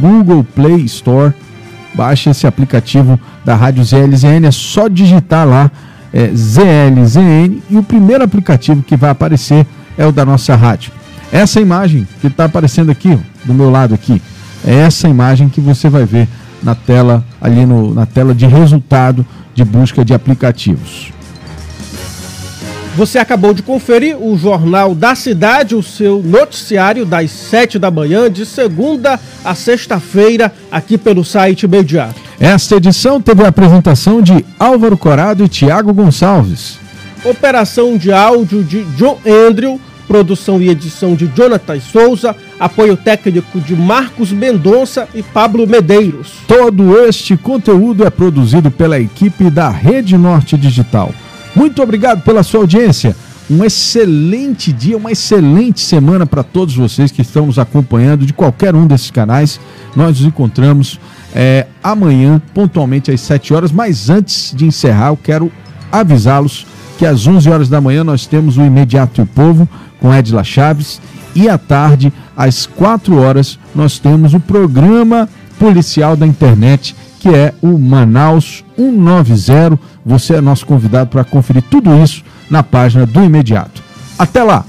Google 0.00 0.44
Play 0.44 0.84
Store. 0.84 1.34
Baixe 1.94 2.30
esse 2.30 2.46
aplicativo 2.46 3.20
da 3.44 3.54
Rádio 3.54 3.84
ZLZN. 3.84 4.46
É 4.46 4.50
só 4.50 4.88
digitar 4.88 5.46
lá 5.46 5.70
é, 6.12 6.28
ZLZN 6.28 7.62
e 7.68 7.76
o 7.76 7.82
primeiro 7.82 8.24
aplicativo 8.24 8.82
que 8.82 8.96
vai 8.96 9.10
aparecer 9.10 9.56
é 9.60 9.66
o 9.98 10.12
da 10.12 10.24
nossa 10.24 10.54
rádio. 10.54 10.92
Essa 11.32 11.60
imagem 11.60 12.06
que 12.20 12.26
está 12.26 12.44
aparecendo 12.44 12.90
aqui, 12.90 13.18
do 13.44 13.54
meu 13.54 13.70
lado 13.70 13.94
aqui, 13.94 14.20
é 14.64 14.74
essa 14.74 15.08
imagem 15.08 15.48
que 15.48 15.60
você 15.60 15.88
vai 15.88 16.04
ver 16.04 16.28
na 16.62 16.74
tela, 16.74 17.24
ali 17.40 17.66
no, 17.66 17.92
na 17.92 18.06
tela 18.06 18.34
de 18.34 18.46
resultado 18.46 19.26
de 19.54 19.64
busca 19.64 20.04
de 20.04 20.14
aplicativos. 20.14 21.12
Você 22.94 23.18
acabou 23.18 23.54
de 23.54 23.62
conferir 23.62 24.16
o 24.18 24.36
Jornal 24.36 24.94
da 24.94 25.14
Cidade, 25.14 25.74
o 25.74 25.82
seu 25.82 26.22
noticiário 26.22 27.06
das 27.06 27.30
7 27.30 27.78
da 27.78 27.90
manhã, 27.90 28.30
de 28.30 28.44
segunda 28.44 29.18
a 29.42 29.54
sexta-feira, 29.54 30.52
aqui 30.70 30.98
pelo 30.98 31.24
site 31.24 31.62
imediato. 31.62 32.20
Esta 32.38 32.76
edição 32.76 33.20
teve 33.20 33.42
a 33.44 33.48
apresentação 33.48 34.20
de 34.20 34.44
Álvaro 34.58 34.98
Corado 34.98 35.42
e 35.42 35.48
Tiago 35.48 35.92
Gonçalves. 35.94 36.81
Operação 37.24 37.96
de 37.96 38.12
áudio 38.12 38.64
de 38.64 38.82
John 38.96 39.16
Andrew, 39.24 39.80
produção 40.08 40.60
e 40.60 40.68
edição 40.68 41.14
de 41.14 41.30
Jonathan 41.36 41.78
Souza, 41.78 42.34
apoio 42.58 42.96
técnico 42.96 43.60
de 43.60 43.76
Marcos 43.76 44.32
Mendonça 44.32 45.08
e 45.14 45.22
Pablo 45.22 45.64
Medeiros. 45.64 46.32
Todo 46.48 46.98
este 46.98 47.36
conteúdo 47.36 48.04
é 48.04 48.10
produzido 48.10 48.72
pela 48.72 48.98
equipe 48.98 49.48
da 49.50 49.68
Rede 49.70 50.18
Norte 50.18 50.56
Digital. 50.56 51.14
Muito 51.54 51.80
obrigado 51.80 52.22
pela 52.22 52.42
sua 52.42 52.60
audiência. 52.60 53.14
Um 53.48 53.64
excelente 53.64 54.72
dia, 54.72 54.96
uma 54.96 55.12
excelente 55.12 55.80
semana 55.80 56.26
para 56.26 56.42
todos 56.42 56.74
vocês 56.74 57.12
que 57.12 57.22
estão 57.22 57.46
nos 57.46 57.58
acompanhando 57.58 58.26
de 58.26 58.32
qualquer 58.32 58.74
um 58.74 58.86
desses 58.86 59.12
canais. 59.12 59.60
Nós 59.94 60.18
nos 60.18 60.26
encontramos 60.26 60.98
é, 61.32 61.66
amanhã, 61.84 62.42
pontualmente 62.52 63.12
às 63.12 63.20
7 63.20 63.54
horas. 63.54 63.70
Mas 63.70 64.10
antes 64.10 64.52
de 64.56 64.64
encerrar, 64.64 65.08
eu 65.08 65.16
quero 65.16 65.52
avisá-los 65.92 66.66
que 67.02 67.06
às 67.06 67.26
11 67.26 67.50
horas 67.50 67.68
da 67.68 67.80
manhã 67.80 68.04
nós 68.04 68.28
temos 68.28 68.56
o 68.56 68.62
Imediato 68.62 69.20
e 69.20 69.24
o 69.24 69.26
Povo 69.26 69.68
com 70.00 70.14
Edila 70.14 70.44
Chaves. 70.44 71.00
E 71.34 71.48
à 71.48 71.58
tarde, 71.58 72.12
às 72.36 72.64
4 72.64 73.18
horas, 73.18 73.58
nós 73.74 73.98
temos 73.98 74.34
o 74.34 74.38
programa 74.38 75.28
policial 75.58 76.14
da 76.14 76.24
internet, 76.24 76.94
que 77.18 77.28
é 77.28 77.52
o 77.60 77.76
Manaus 77.76 78.64
190 78.76 79.80
você 80.06 80.34
é 80.34 80.40
nosso 80.40 80.64
convidado 80.64 81.10
para 81.10 81.24
conferir 81.24 81.64
tudo 81.68 81.92
isso 82.00 82.22
na 82.48 82.62
página 82.62 83.04
do 83.04 83.24
Imediato. 83.24 83.82
Até 84.16 84.44
lá! 84.44 84.64